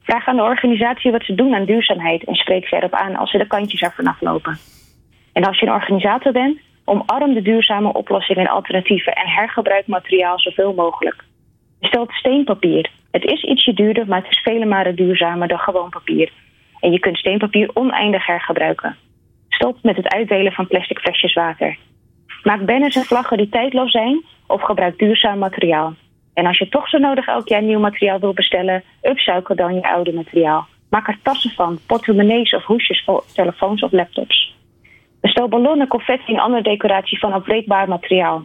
Vraag 0.02 0.26
aan 0.26 0.36
de 0.36 0.42
organisatie 0.42 1.10
wat 1.10 1.24
ze 1.24 1.34
doen 1.34 1.54
aan 1.54 1.64
duurzaamheid 1.64 2.24
en 2.24 2.34
spreek 2.34 2.68
ze 2.68 2.76
erop 2.76 2.92
aan 2.92 3.16
als 3.16 3.30
ze 3.30 3.38
de 3.38 3.46
kantjes 3.46 3.80
ervan 3.80 4.06
aflopen. 4.06 4.58
En 5.32 5.44
als 5.44 5.58
je 5.58 5.66
een 5.66 5.72
organisator 5.72 6.32
bent, 6.32 6.58
omarm 6.84 7.34
de 7.34 7.42
duurzame 7.42 7.92
oplossingen 7.92 8.46
en 8.46 8.52
alternatieven 8.52 9.12
en 9.12 9.26
hergebruik 9.26 9.86
materiaal 9.86 10.38
zoveel 10.40 10.74
mogelijk. 10.74 11.24
Bestel 11.80 12.06
steenpapier. 12.08 12.90
Het 13.10 13.24
is 13.24 13.42
ietsje 13.42 13.72
duurder, 13.72 14.06
maar 14.06 14.22
het 14.22 14.30
is 14.30 14.42
vele 14.42 14.64
malen 14.64 14.96
duurzamer 14.96 15.48
dan 15.48 15.58
gewoon 15.58 15.90
papier. 15.90 16.32
En 16.80 16.92
je 16.92 16.98
kunt 16.98 17.16
steenpapier 17.16 17.70
oneindig 17.74 18.26
hergebruiken. 18.26 18.96
Stop 19.48 19.78
met 19.82 19.96
het 19.96 20.08
uitdelen 20.08 20.52
van 20.52 20.66
plastic 20.66 20.98
flesjes 20.98 21.34
water. 21.34 21.76
Maak 22.42 22.64
banners 22.66 22.96
en 22.96 23.04
vlaggen 23.04 23.36
die 23.36 23.48
tijdloos 23.48 23.90
zijn 23.90 24.24
of 24.46 24.62
gebruik 24.62 24.98
duurzaam 24.98 25.38
materiaal. 25.38 25.94
En 26.34 26.46
als 26.46 26.58
je 26.58 26.68
toch 26.68 26.88
zo 26.88 26.98
nodig 26.98 27.26
elk 27.26 27.48
jaar 27.48 27.62
nieuw 27.62 27.78
materiaal 27.78 28.18
wil 28.18 28.32
bestellen, 28.32 28.82
upcycle 29.02 29.54
dan 29.54 29.74
je 29.74 29.82
oude 29.82 30.12
materiaal. 30.12 30.66
Maak 30.90 31.08
er 31.08 31.18
tassen 31.22 31.50
van, 31.50 31.78
portemonnees 31.86 32.54
of 32.54 32.64
hoesjes 32.64 33.04
voor 33.04 33.24
telefoons 33.32 33.82
of 33.82 33.92
laptops. 33.92 34.54
Bestel 35.20 35.48
ballonnen, 35.48 35.88
confetti 35.88 36.32
en 36.32 36.38
andere 36.38 36.62
decoratie 36.62 37.18
van 37.18 37.32
afbreekbaar 37.32 37.88
materiaal. 37.88 38.44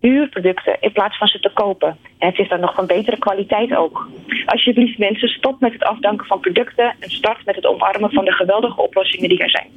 Huur 0.00 0.28
producten 0.28 0.76
in 0.80 0.92
plaats 0.92 1.18
van 1.18 1.28
ze 1.28 1.40
te 1.40 1.50
kopen. 1.54 1.96
En 2.18 2.28
het 2.28 2.38
is 2.38 2.48
dan 2.48 2.60
nog 2.60 2.74
van 2.74 2.86
betere 2.86 3.18
kwaliteit 3.18 3.76
ook. 3.76 4.08
Alsjeblieft 4.46 4.98
mensen, 4.98 5.28
stop 5.28 5.60
met 5.60 5.72
het 5.72 5.82
afdanken 5.82 6.26
van 6.26 6.40
producten 6.40 6.94
en 7.00 7.10
start 7.10 7.44
met 7.44 7.54
het 7.54 7.66
omarmen 7.66 8.10
van 8.10 8.24
de 8.24 8.32
geweldige 8.32 8.80
oplossingen 8.80 9.28
die 9.28 9.38
er 9.38 9.50
zijn. 9.50 9.68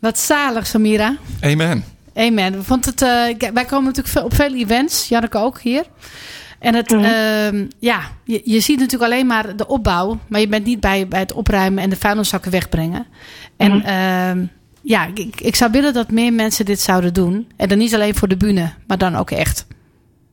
Wat 0.00 0.18
zalig, 0.18 0.66
Samira. 0.66 1.16
Amen. 1.40 1.97
Amen. 2.18 2.64
Vonden 2.64 2.90
het, 2.90 3.02
eh, 3.02 3.50
wij 3.52 3.64
komen 3.64 3.84
natuurlijk 3.84 4.24
op 4.24 4.34
veel 4.34 4.54
events, 4.54 5.08
Janneke 5.08 5.38
ook 5.38 5.60
hier. 5.60 5.84
En 6.58 6.74
het, 6.74 6.92
ehm, 6.92 7.66
ja, 7.78 8.00
je, 8.24 8.40
je 8.44 8.60
ziet 8.60 8.78
natuurlijk 8.78 9.12
alleen 9.12 9.26
maar 9.26 9.56
de 9.56 9.66
opbouw, 9.66 10.18
maar 10.28 10.40
je 10.40 10.48
bent 10.48 10.64
niet 10.64 10.80
bij, 10.80 11.08
bij 11.08 11.20
het 11.20 11.32
opruimen 11.32 11.82
en 11.82 11.90
de 11.90 11.96
vuilniszakken 11.96 12.50
wegbrengen. 12.50 13.06
En 13.56 13.76
Mhm. 13.76 13.86
ehm, 13.86 14.44
ja, 14.82 15.08
ik, 15.14 15.40
ik 15.40 15.56
zou 15.56 15.70
willen 15.70 15.92
dat 15.92 16.10
meer 16.10 16.32
mensen 16.32 16.64
dit 16.64 16.80
zouden 16.80 17.14
doen. 17.14 17.48
En 17.56 17.68
dan 17.68 17.78
niet 17.78 17.94
alleen 17.94 18.14
voor 18.14 18.28
de 18.28 18.36
bühne, 18.36 18.72
maar 18.86 18.98
dan 18.98 19.16
ook 19.16 19.30
echt. 19.30 19.66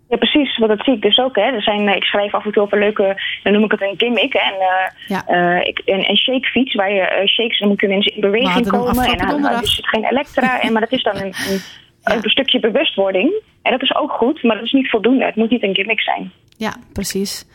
Ja, 0.09 0.17
precies. 0.17 0.57
Want 0.57 0.71
dat 0.71 0.85
zie 0.85 0.93
ik 0.95 1.01
dus 1.01 1.17
ook. 1.17 1.35
Hè. 1.35 1.41
Er 1.41 1.61
zijn, 1.61 1.87
eh, 1.87 1.95
ik 1.95 2.03
schrijf 2.03 2.33
af 2.33 2.45
en 2.45 2.51
toe 2.51 2.63
over 2.63 2.79
leuke, 2.79 3.21
dan 3.43 3.53
noem 3.53 3.63
ik 3.63 3.71
het 3.71 3.81
een 3.81 3.93
gimmick. 3.97 4.33
hè. 4.33 4.39
En, 4.39 4.59
eh, 4.59 5.07
Ja. 5.07 5.23
eh, 5.27 5.67
ik, 5.67 5.81
een, 5.85 6.09
een 6.09 6.17
shakefiets 6.17 6.73
waar 6.73 6.91
je 6.93 7.01
eh, 7.01 7.27
shakes, 7.27 7.59
dan 7.59 7.67
moeten 7.67 7.89
mensen 7.89 8.15
in 8.15 8.21
We 8.21 8.27
beweging 8.27 8.67
komen. 8.69 9.05
En 9.05 9.27
dan 9.27 9.61
is 9.61 9.75
het 9.75 9.87
geen 9.87 10.05
elektra. 10.05 10.61
en, 10.61 10.71
maar 10.71 10.81
dat 10.81 10.91
is 10.91 11.03
dan 11.03 11.15
een, 11.15 11.33
een, 11.49 11.59
Ja. 12.03 12.13
een 12.15 12.29
stukje 12.29 12.59
bewustwording. 12.59 13.33
En 13.61 13.71
dat 13.71 13.81
is 13.81 13.95
ook 13.95 14.11
goed, 14.11 14.43
maar 14.43 14.55
dat 14.55 14.65
is 14.65 14.71
niet 14.71 14.89
voldoende. 14.89 15.25
Het 15.25 15.35
moet 15.35 15.49
niet 15.49 15.63
een 15.63 15.75
gimmick 15.75 16.01
zijn. 16.01 16.31
Ja, 16.57 16.73
precies. 16.93 17.45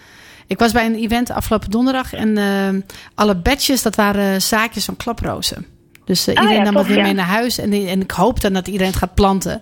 Ik 0.47 0.59
was 0.59 0.73
bij 0.73 0.87
een 0.87 0.95
event 0.95 1.31
afgelopen 1.31 1.71
donderdag 1.71 2.13
en 2.15 2.39
alle 3.15 3.37
badges, 3.37 3.83
dat 3.83 3.95
waren 3.97 4.41
zaakjes 4.43 4.85
van 4.85 4.97
klaprozen. 4.97 5.67
Dus 6.05 6.29
Ah, 6.29 6.35
iedereen 6.35 6.57
ja, 6.57 6.63
nam 6.63 6.77
het 6.77 6.87
weer 6.87 7.03
mee 7.03 7.13
naar 7.15 7.27
huis. 7.27 7.59
En, 7.59 7.73
en 7.73 8.01
ik 8.01 8.11
hoop 8.11 8.41
dan 8.41 8.53
dat 8.53 8.67
iedereen 8.67 8.87
het 8.89 8.97
gaat 8.97 9.15
planten. 9.15 9.61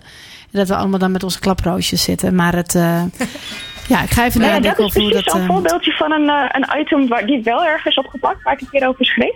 En 0.51 0.59
dat 0.59 0.67
we 0.67 0.75
allemaal 0.75 0.99
dan 0.99 1.11
met 1.11 1.23
onze 1.23 1.39
klaproosjes 1.39 2.03
zitten. 2.03 2.35
Maar 2.35 2.55
het, 2.55 2.75
eh, 2.75 3.03
ja, 3.93 4.01
ik 4.01 4.09
ga 4.09 4.25
even 4.25 4.41
Nou 4.41 4.53
ja, 4.53 4.59
nadenken 4.59 4.63
dat 4.63 4.79
is 4.79 4.85
over 4.85 5.01
hoe 5.01 5.09
precies 5.09 5.25
dat... 5.25 5.33
zo'n 5.33 5.41
eh, 5.41 5.47
voorbeeldje 5.47 5.91
van 5.91 6.11
een, 6.11 6.29
eh, 6.29 6.45
een 6.49 6.79
item 6.79 7.07
waar, 7.07 7.25
die 7.25 7.43
wel 7.43 7.65
ergens 7.65 7.97
opgepakt, 7.97 8.43
waar 8.43 8.53
ik 8.53 8.61
een 8.61 8.69
keer 8.69 8.87
over 8.87 9.05
schreef. 9.05 9.35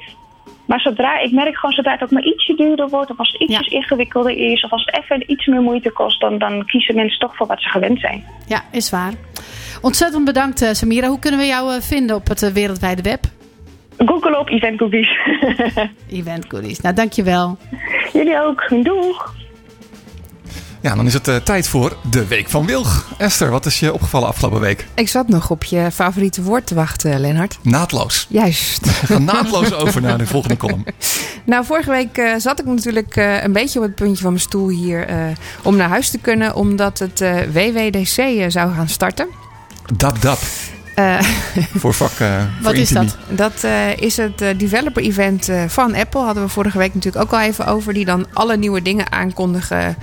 Maar 0.66 0.80
zodra, 0.80 1.20
ik 1.20 1.32
merk 1.32 1.56
gewoon 1.58 1.76
zodra 1.76 1.92
het 1.92 2.04
ook 2.04 2.12
maar 2.12 2.24
ietsje 2.24 2.56
duurder 2.56 2.90
wordt, 2.90 3.12
of 3.12 3.18
als 3.18 3.32
het 3.32 3.42
ietsjes 3.42 3.68
ingewikkelder 3.68 4.52
is, 4.52 4.64
of 4.64 4.72
als 4.72 4.86
het 4.86 5.04
even 5.04 5.32
iets 5.32 5.46
meer 5.46 5.62
moeite 5.62 5.92
kost, 5.92 6.20
dan, 6.20 6.38
dan 6.38 6.66
kiezen 6.66 6.96
mensen 6.96 7.20
toch 7.20 7.36
voor 7.36 7.48
wat 7.48 7.62
ze 7.62 7.70
gewend 7.70 8.00
zijn. 8.00 8.24
Ja, 8.48 8.62
is 8.72 8.90
waar. 8.90 9.14
Ontzettend 9.82 10.26
bedankt, 10.26 10.62
eh, 10.62 10.72
Samira. 10.72 11.08
Hoe 11.08 11.20
kunnen 11.20 11.40
we 11.40 11.46
jou 11.46 11.82
vinden 11.82 12.16
op 12.16 12.28
het 12.28 12.54
wereldwijde 12.54 13.02
web? 13.02 13.24
Google 13.98 14.40
op 14.40 14.50
Event 14.50 14.78
Cookies. 14.78 15.18
Event 16.20 16.46
Goodies. 16.48 16.82
Nou, 16.82 16.96
dankjewel. 16.96 17.58
Jullie 18.14 18.42
ook. 18.42 18.70
Doeg! 18.84 19.43
Ja, 20.84 20.96
dan 20.96 21.06
is 21.06 21.14
het 21.14 21.28
eh, 21.28 21.36
tijd 21.36 21.68
voor 21.68 21.98
de 22.10 22.28
Week 22.28 22.50
van 22.50 22.66
Wilg. 22.66 23.08
Esther, 23.18 23.50
wat 23.50 23.66
is 23.66 23.80
je 23.80 23.94
opgevallen 23.94 24.28
afgelopen 24.28 24.60
week? 24.60 24.86
Ik 24.96 25.08
zat 25.10 25.28
nog 25.28 25.50
op 25.50 25.64
je 25.64 25.92
favoriete 25.94 26.42
woord 26.42 26.68
te 26.68 26.76
wachten, 26.76 27.20
Lennart. 27.20 27.58
Naadloos. 27.62 28.28
Juist. 28.30 28.86
Naadloos 29.20 29.74
over 29.74 30.02
naar 30.02 30.18
de 30.18 30.28
volgende 30.28 30.58
column. 30.58 30.86
Nou, 31.46 31.66
vorige 31.66 31.90
week 31.90 32.18
eh, 32.18 32.34
zat 32.38 32.60
ik 32.60 32.66
natuurlijk 32.66 33.16
eh, 33.16 33.44
een 33.44 33.52
beetje 33.52 33.80
op 33.80 33.86
het 33.86 33.96
puntje 33.96 34.22
van 34.22 34.32
mijn 34.32 34.44
stoel 34.44 34.68
hier 34.68 35.08
eh, 35.08 35.18
om 35.64 35.76
naar 35.76 35.90
huis 35.90 36.10
te 36.10 36.18
kunnen, 36.18 36.56
omdat 36.56 37.00
het 37.00 37.22
eh, 37.22 37.36
WWDC 37.52 38.18
eh, 38.18 38.46
zou 38.48 38.74
gaan 38.74 38.88
starten. 38.90 39.28
Dap 39.96 40.22
dap. 40.22 40.40
Eh, 40.96 41.20
Voor 41.82 41.94
vak. 41.94 42.12
eh, 42.20 42.38
voor 42.38 42.64
Wat 42.64 42.74
is 42.74 42.90
dat? 42.90 43.18
dat 43.30 43.64
eh, 43.64 43.98
is 43.98 44.18
het 44.18 44.38
developer 44.58 45.04
event 45.04 45.50
van 45.68 45.96
Apple. 45.96 46.22
Hadden 46.22 46.44
we 46.44 46.50
vorige 46.50 46.78
week 46.78 46.94
natuurlijk 46.94 47.24
ook 47.24 47.34
al 47.34 47.40
even 47.40 47.66
over. 47.66 47.94
Die 47.94 48.06
dan 48.06 48.26
alle 48.34 48.58
nieuwe 48.58 48.82
dingen 48.82 49.12
aankondigen. 49.12 49.98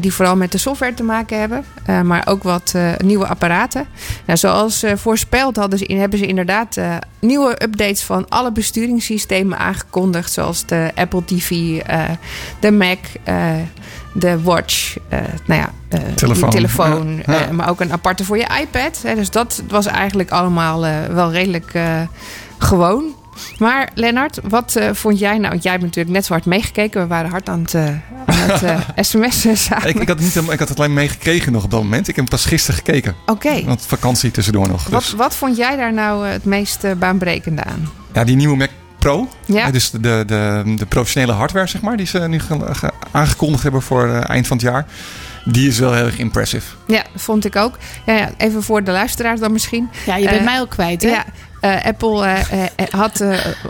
die 0.00 0.12
vooral 0.12 0.36
met 0.36 0.52
de 0.52 0.58
software 0.58 0.94
te 0.94 1.02
maken 1.02 1.38
hebben. 1.38 1.64
Maar 2.06 2.26
ook 2.26 2.42
wat 2.42 2.74
nieuwe 2.98 3.26
apparaten. 3.26 3.86
Nou, 4.26 4.38
zoals 4.38 4.84
voorspeld 4.94 5.56
hadden 5.56 5.78
ze, 5.78 5.92
hebben 5.92 6.18
ze 6.18 6.26
inderdaad 6.26 6.76
nieuwe 7.20 7.62
updates 7.62 8.02
van 8.02 8.28
alle 8.28 8.52
besturingssystemen 8.52 9.58
aangekondigd. 9.58 10.32
Zoals 10.32 10.66
de 10.66 10.90
Apple 10.94 11.24
TV, 11.24 11.50
de 12.60 12.70
Mac. 12.70 12.98
De 14.12 14.42
watch, 14.42 14.96
eh, 15.08 15.18
nou 15.44 15.60
ja, 15.60 15.70
eh, 15.88 16.00
Telefoon, 16.14 16.50
telefoon 16.50 17.22
ja, 17.26 17.46
eh, 17.46 17.50
maar 17.50 17.68
ook 17.68 17.80
een 17.80 17.92
aparte 17.92 18.24
voor 18.24 18.36
je 18.36 18.46
iPad. 18.60 19.00
Hè. 19.02 19.14
Dus 19.14 19.30
dat 19.30 19.62
was 19.68 19.86
eigenlijk 19.86 20.30
allemaal 20.30 20.80
wel 21.14 21.32
redelijk 21.32 21.72
gewoon. 22.58 23.04
Maar 23.58 23.90
Lennart, 23.94 24.38
wat 24.48 24.78
vond 24.92 25.18
jij 25.18 25.38
nou? 25.38 25.48
Want 25.50 25.62
jij 25.62 25.72
hebt 25.72 25.84
natuurlijk 25.84 26.14
net 26.14 26.24
zo 26.24 26.32
hard 26.32 26.44
meegekeken. 26.44 27.00
We 27.00 27.06
waren 27.06 27.30
hard 27.30 27.48
aan 27.48 27.60
het, 27.60 27.74
aan 27.74 28.02
het 28.26 28.62
eh, 28.62 28.80
sms'en 29.04 29.56
samen. 29.56 29.88
Ik, 29.88 30.00
ik, 30.00 30.08
had 30.08 30.18
niet, 30.18 30.36
ik 30.36 30.58
had 30.58 30.68
het 30.68 30.78
alleen 30.78 30.92
meegekregen 30.92 31.52
nog 31.52 31.64
op 31.64 31.70
dat 31.70 31.82
moment. 31.82 32.08
Ik 32.08 32.16
heb 32.16 32.28
pas 32.28 32.44
gisteren 32.44 32.76
gekeken. 32.84 33.14
Oké, 33.26 33.64
Want 33.64 33.86
vakantie 33.86 34.30
tussendoor 34.30 34.68
nog. 34.68 34.88
wat, 34.88 35.00
Dus. 35.00 35.12
wat 35.12 35.34
vond 35.34 35.56
jij 35.56 35.76
daar 35.76 35.92
nou 35.92 36.26
het 36.26 36.44
meest 36.44 36.98
baanbrekende 36.98 37.64
aan? 37.64 37.88
Ja, 38.12 38.24
die 38.24 38.36
nieuwe 38.36 38.56
Mac 38.56 38.70
Pro. 38.98 39.28
Ja. 39.46 39.70
Dus 39.70 39.90
de, 39.90 39.98
de, 40.00 40.62
de, 40.76 40.86
professionele 40.88 41.32
hardware, 41.32 41.66
zeg 41.66 41.80
maar. 41.80 41.96
Die 41.96 42.06
ze 42.06 42.18
nu 42.18 42.40
ge- 42.40 42.74
ge- 42.74 42.92
aangekondigd 43.10 43.62
hebben 43.62 43.82
voor 43.82 44.08
eh, 44.08 44.28
eind 44.30 44.46
van 44.46 44.56
het 44.56 44.66
jaar. 44.66 44.86
Die 45.44 45.68
is 45.68 45.78
wel 45.78 45.92
heel 45.94 46.04
erg 46.04 46.18
impressive. 46.18 46.74
Ja, 46.86 47.02
vond 47.16 47.44
ik 47.44 47.56
ook. 47.56 47.78
Ja, 48.06 48.14
ja, 48.14 48.30
even 48.36 48.62
voor 48.62 48.84
de 48.84 48.90
luisteraars 48.90 49.40
dan 49.40 49.52
misschien. 49.52 49.88
Ja, 50.06 50.16
je 50.16 50.24
bent 50.24 50.36
Eh, 50.38 50.44
mij 50.44 50.60
ook 50.60 50.70
kwijt, 50.70 51.02
hè? 51.02 51.08
Ja, 51.08 51.24
eh, 51.60 51.84
Apple 51.84 52.36
had 52.90 53.20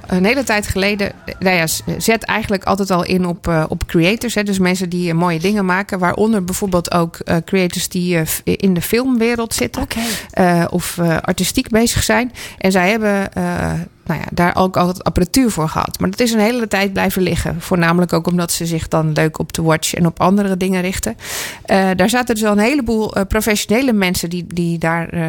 een 0.07 0.24
hele 0.24 0.45
tijd 0.45 0.66
geleden, 0.66 1.12
nou 1.39 1.57
ja, 1.57 1.66
zet 1.99 2.22
eigenlijk 2.24 2.64
altijd 2.64 2.91
al 2.91 3.05
in 3.05 3.26
op, 3.26 3.49
eh, 3.49 3.64
op 3.68 3.87
creators. 3.87 4.35
Hè, 4.35 4.43
dus 4.43 4.59
mensen 4.59 4.89
die 4.89 5.14
mooie 5.14 5.39
dingen 5.39 5.64
maken. 5.64 5.99
Waaronder 5.99 6.45
bijvoorbeeld 6.45 6.93
ook 6.93 7.16
eh, 7.16 7.37
creators 7.45 7.89
die 7.89 8.20
in 8.45 8.74
de 8.74 8.83
filmwereld 8.83 9.55
zitten. 9.55 9.87
Eh, 10.31 10.64
of 10.70 10.99
artistiek 11.20 11.68
bezig 11.68 12.03
zijn. 12.03 12.33
En 12.59 12.72
zij 12.72 12.91
hebben 12.91 13.33
eh, 13.33 13.72
nou 14.09 14.20
ja, 14.20 14.26
daar 14.32 14.56
ook 14.56 14.76
altijd 14.76 15.04
apparatuur 15.04 15.50
voor 15.50 15.68
gehad. 15.68 15.98
Maar 16.00 16.11
dat 16.11 16.20
is 16.20 16.32
een 16.32 16.40
hele 16.40 16.68
tijd 16.68 16.92
blijven 16.92 17.22
liggen. 17.22 17.56
Voornamelijk 17.59 18.12
ook 18.12 18.26
omdat 18.26 18.52
ze 18.52 18.66
zich 18.66 18.88
dan 18.88 19.12
leuk 19.12 19.38
op 19.38 19.52
de 19.52 19.62
watch 19.62 19.94
en 19.94 20.06
op 20.06 20.20
andere 20.20 20.56
dingen 20.56 20.80
richten. 20.80 21.16
Eh, 21.64 21.86
daar 21.96 22.09
zaten 22.09 22.34
dus 22.34 22.44
al 22.44 22.52
een 22.52 22.59
heleboel 22.59 23.14
eh, 23.14 23.22
professionele 23.28 23.92
mensen 23.92 24.30
die, 24.30 24.46
die 24.54 24.78
daar 24.78 25.09
eh, 25.09 25.28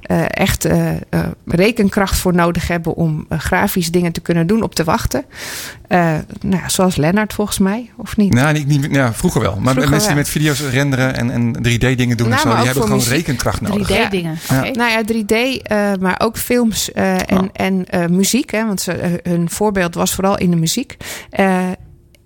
eh, 0.00 0.24
echt 0.28 0.68
rekenkracht 1.46 2.16
voor 2.16 2.34
nodig 2.34 2.68
hebben 2.68 2.94
om 2.94 3.26
grafisch 3.28 3.90
dingen 3.90 4.12
te 4.12 4.20
kunnen 4.20 4.46
doen 4.46 4.62
op 4.62 4.74
te 4.74 4.84
wachten. 4.84 5.24
Eh, 5.88 5.98
nou 6.40 6.62
ja, 6.62 6.68
zoals 6.68 6.96
Lennart 6.96 7.32
volgens 7.32 7.58
mij, 7.58 7.90
of 7.96 8.16
niet? 8.16 8.32
Nou, 8.32 8.52
niet, 8.52 8.66
niet, 8.66 8.86
ja, 8.90 9.12
vroeger 9.12 9.40
wel. 9.40 9.56
Maar 9.60 9.70
Vroeger 9.72 9.90
mensen 9.90 10.08
die 10.08 10.16
met 10.18 10.28
video's 10.28 10.60
renderen 10.60 11.16
en, 11.16 11.30
en 11.30 11.56
3D-dingen 11.56 12.16
doen 12.16 12.28
Nou, 12.28 12.40
en 12.42 12.48
zo, 12.50 12.56
die 12.56 12.64
hebben 12.64 12.82
gewoon 12.82 12.98
muziek. 12.98 13.12
rekenkracht 13.14 13.60
nodig. 13.60 13.90
3D-dingen. 13.90 14.38
Ja. 14.48 14.58
Oké. 14.58 14.70
Nou 14.70 14.90
ja, 14.90 15.02
3D, 15.02 15.62
eh, 15.62 15.92
maar 16.00 16.20
ook 16.22 16.36
films 16.38 16.92
eh, 16.92 17.14
en, 17.14 17.38
Oh. 17.38 17.48
en 17.52 17.84
eh, 17.88 18.06
muziek. 18.14 18.50
Hè, 18.50 18.66
want 18.66 18.80
ze, 18.80 18.92
eh, 18.92 19.10
hun 19.32 19.50
voorbeeld 19.50 19.94
was 19.94 20.14
vooral 20.14 20.38
in 20.38 20.50
de 20.50 20.56
muziek. 20.56 20.96
Eh, 21.30 21.66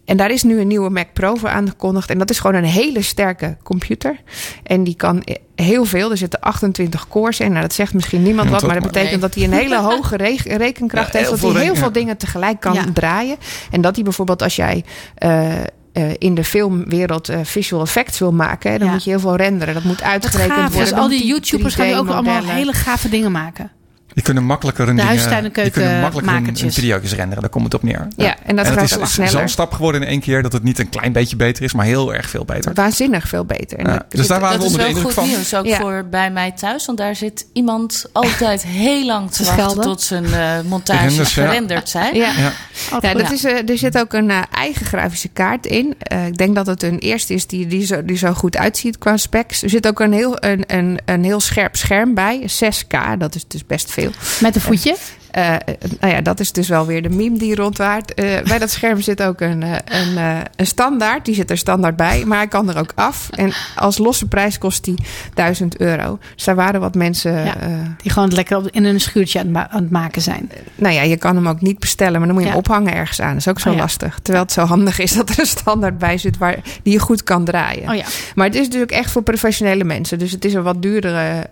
en 0.05 0.17
daar 0.17 0.31
is 0.31 0.43
nu 0.43 0.61
een 0.61 0.67
nieuwe 0.67 0.91
Mac 0.91 1.07
Pro 1.13 1.35
voor 1.35 1.49
aangekondigd. 1.49 2.11
En 2.11 2.19
dat 2.19 2.31
is 2.31 2.39
gewoon 2.39 2.57
een 2.57 2.65
hele 2.69 3.03
sterke 3.03 3.57
computer. 3.63 4.17
En 4.63 4.85
die 4.85 4.95
kan 4.97 5.23
eh, 5.23 5.35
heel 5.55 5.85
veel. 5.85 6.11
Er 6.11 6.17
zitten 6.17 6.41
28 6.41 7.09
cores 7.09 7.41
in. 7.41 7.49
Nou, 7.51 7.61
dat 7.63 7.73
zegt 7.73 7.95
misschien 7.95 8.23
niemand 8.23 8.51
wat. 8.51 8.63
Maar 8.67 8.81
dat 8.81 8.93
betekent 8.93 9.21
dat 9.21 9.35
hij 9.35 9.45
een 9.45 9.53
hele 9.53 9.79
hoge 9.91 10.17
re- 10.17 10.37
rekenkracht 10.57 11.13
Ja, 11.13 11.19
heeft. 11.19 11.31
Dat 11.31 11.41
hij 11.41 11.51
heel 11.51 11.61
reken- 11.61 11.77
veel 11.77 11.93
dingen 11.93 12.17
tegelijk 12.17 12.61
kan 12.61 12.73
Ja. 12.75 12.85
draaien. 12.95 13.37
En 13.71 13.81
dat 13.81 13.95
hij 13.95 14.05
bijvoorbeeld 14.05 14.43
als 14.43 14.57
jij... 14.57 14.85
eh, 15.15 15.57
eh, 15.93 16.05
in 16.19 16.35
de 16.35 16.45
filmwereld 16.45 17.29
eh, 17.29 17.39
visual 17.43 17.83
effects 17.83 18.19
wil 18.19 18.33
maken, 18.33 18.71
hè, 18.73 18.79
dan 18.79 18.87
Ja. 18.87 18.93
moet 18.93 19.05
je 19.05 19.11
heel 19.11 19.21
veel 19.21 19.37
renderen. 19.37 19.75
Dat 19.75 19.83
moet 19.85 20.03
uitgerekend 20.03 20.57
worden. 20.59 20.79
Dus 20.79 20.93
al 20.93 21.09
die 21.09 21.27
YouTubers 21.27 21.75
gaan 21.75 21.87
ook 21.93 21.95
allemaal 22.09 22.23
3D-modellen. 22.23 22.55
hele 22.55 22.73
gave 22.73 23.09
dingen 23.09 23.33
maken. 23.33 23.71
Die 24.15 24.23
kunnen 24.23 24.45
makkelijker 24.45 24.89
een 24.89 24.97
De 24.97 25.03
dingen- 25.03 26.01
makkelijker 26.01 26.35
een, 26.35 26.47
een 26.49 27.01
renderen. 27.17 27.41
Daar 27.41 27.51
komt 27.51 27.65
het 27.65 27.75
op 27.75 27.83
neer. 27.83 28.09
Ja, 28.17 28.37
en 28.45 28.57
dat 28.57 28.67
en 28.67 28.73
ook 28.73 28.81
is 28.81 29.13
sneller. 29.13 29.31
zo'n 29.33 29.49
stap 29.49 29.73
geworden 29.73 30.03
in 30.03 30.09
één 30.09 30.21
keer 30.21 30.43
dat 30.43 30.53
het 30.53 30.63
niet 30.63 30.79
een 30.79 30.89
klein 30.89 31.13
beetje 31.13 31.37
beter 31.37 31.65
is, 31.65 31.73
maar 31.73 31.85
heel 31.87 32.15
erg 32.15 32.29
veel 32.31 32.45
beter. 32.45 32.75
Waanzinnig 32.75 33.29
veel 33.29 33.45
beter. 33.45 33.79
En 33.79 33.87
Ja, 33.87 33.93
dat- 33.93 34.05
dus 34.09 34.27
daar 34.27 34.41
waren 34.41 34.59
Dat 34.61 34.67
we 34.71 34.75
is 34.75 34.79
onder 34.79 34.87
de 34.87 34.93
wel 34.95 35.03
indruk 35.03 35.15
goed 35.17 35.25
van. 35.25 35.37
nieuws, 35.37 35.55
ook 35.55 35.67
Ja. 35.67 35.77
voor 35.77 36.07
bij 36.11 36.31
mij 36.31 36.53
thuis. 36.53 36.87
Want 36.87 36.99
daar 36.99 37.17
zit 37.17 37.47
iemand 37.53 38.05
altijd 38.13 38.63
heel 38.83 39.05
lang 39.07 39.31
te 39.31 39.37
Te 39.37 39.45
wachten 39.45 39.65
schelden. 39.65 39.85
tot 39.85 40.01
zijn 40.03 40.25
eh 40.25 40.61
montage 40.69 41.07
Renders, 41.07 41.35
ja. 41.35 41.47
gerenderd 41.47 41.89
zijn. 41.89 42.15
Ja. 42.15 42.33
Ja. 42.37 42.53
Ja, 43.01 43.15
dat 43.15 43.31
is, 43.33 43.45
eh, 43.45 43.69
er 43.69 43.79
zit 43.79 43.99
ook 43.99 44.13
een 44.13 44.31
eh, 44.31 44.43
eigen 44.53 44.87
grafische 44.87 45.29
kaart 45.29 45.67
in. 45.67 45.95
Eh, 45.99 46.27
ik 46.27 46.37
denk 46.39 46.55
dat 46.55 46.67
het 46.67 46.83
een 46.83 46.99
eerste 46.99 47.35
is 47.35 47.47
die, 47.47 47.67
die, 47.67 47.87
zo, 47.87 48.05
die 48.05 48.17
zo 48.17 48.33
goed 48.33 48.57
uitziet 48.57 48.99
qua 48.99 49.17
specs. 49.17 49.63
Er 49.63 49.71
zit 49.71 49.87
ook 49.87 50.01
een 50.01 50.13
heel, 50.13 50.37
een, 50.45 50.65
een, 50.67 50.99
een 51.05 51.25
heel 51.25 51.41
scherp 51.41 51.77
scherm 51.77 52.15
bij. 52.15 52.49
6K, 52.65 53.17
dat 53.19 53.35
is 53.35 53.45
dus 53.49 53.67
best 53.67 53.93
Met 54.41 54.55
een 54.55 54.61
voetje. 54.61 54.97
Eh, 55.31 55.55
nou 56.01 56.13
ja, 56.15 56.21
dat 56.21 56.41
is 56.41 56.53
dus 56.53 56.69
wel 56.69 56.87
weer 56.87 57.03
de 57.03 57.09
meme 57.09 57.39
die 57.39 57.55
rondwaart. 57.55 58.15
Eh, 58.15 58.43
bij 58.45 58.59
dat 58.59 58.71
scherm 58.71 59.01
zit 59.01 59.23
ook 59.23 59.41
een, 59.41 59.63
eh, 59.63 59.73
een, 59.85 60.17
een 60.57 60.67
standaard. 60.67 61.25
Die 61.25 61.35
zit 61.35 61.51
er 61.51 61.59
standaard 61.59 61.97
bij, 61.97 62.25
maar 62.27 62.39
hij 62.39 62.49
kan 62.49 62.69
er 62.69 62.79
ook 62.79 62.93
af. 62.95 63.29
En 63.31 63.53
als 63.77 63.99
losse 63.99 64.29
prijs 64.29 64.59
kost 64.59 64.85
die 64.85 64.95
1000 65.35 65.77
euro. 65.81 66.19
Dus 66.35 66.45
daar 66.45 66.55
waren 66.55 66.81
wat 66.81 66.95
mensen... 66.95 67.45
Ja. 67.45 67.55
Die 68.03 68.11
gewoon 68.11 68.33
lekker 68.33 68.63
in 68.71 68.85
een 68.85 69.01
schuurtje 69.01 69.39
aan 69.39 69.45
het, 69.45 69.55
ma- 69.55 69.71
aan 69.71 69.83
het 69.83 69.91
maken 69.91 70.23
zijn. 70.23 70.51
nou 70.75 70.95
ja, 70.95 71.03
je 71.03 71.17
kan 71.17 71.37
hem 71.37 71.49
ook 71.49 71.61
niet 71.61 71.79
bestellen, 71.79 72.19
maar 72.19 72.27
dan 72.27 72.33
moet 72.35 72.43
je 72.45 72.51
hem 72.51 72.59
ophangen 72.59 72.95
ergens 72.95 73.21
aan. 73.21 73.29
Dat 73.29 73.39
is 73.39 73.49
ook 73.49 73.61
zo 73.61 73.69
Oh 73.69 73.75
ja. 73.75 73.81
lastig. 73.81 74.19
Terwijl 74.23 74.45
het 74.45 74.53
zo 74.53 74.65
handig 74.65 74.99
is 74.99 75.13
dat 75.13 75.29
er 75.31 75.39
een 75.41 75.47
standaard 75.47 75.99
bij 75.99 76.19
zit 76.19 76.39
waar, 76.39 76.57
die 76.83 76.93
je 76.93 76.99
goed 76.99 77.23
kan 77.23 77.45
draaien. 77.45 77.89
Oh 77.89 77.95
ja. 77.97 78.05
Maar 78.35 78.47
het 78.47 78.55
is 78.55 78.65
natuurlijk 78.65 78.93
echt 78.93 79.11
voor 79.11 79.23
professionele 79.23 79.85
mensen. 79.85 80.19
Dus 80.19 80.33
het 80.33 80.45
is 80.45 80.55
een 80.55 80.63
wat 80.63 80.83
duurdere 80.83 81.47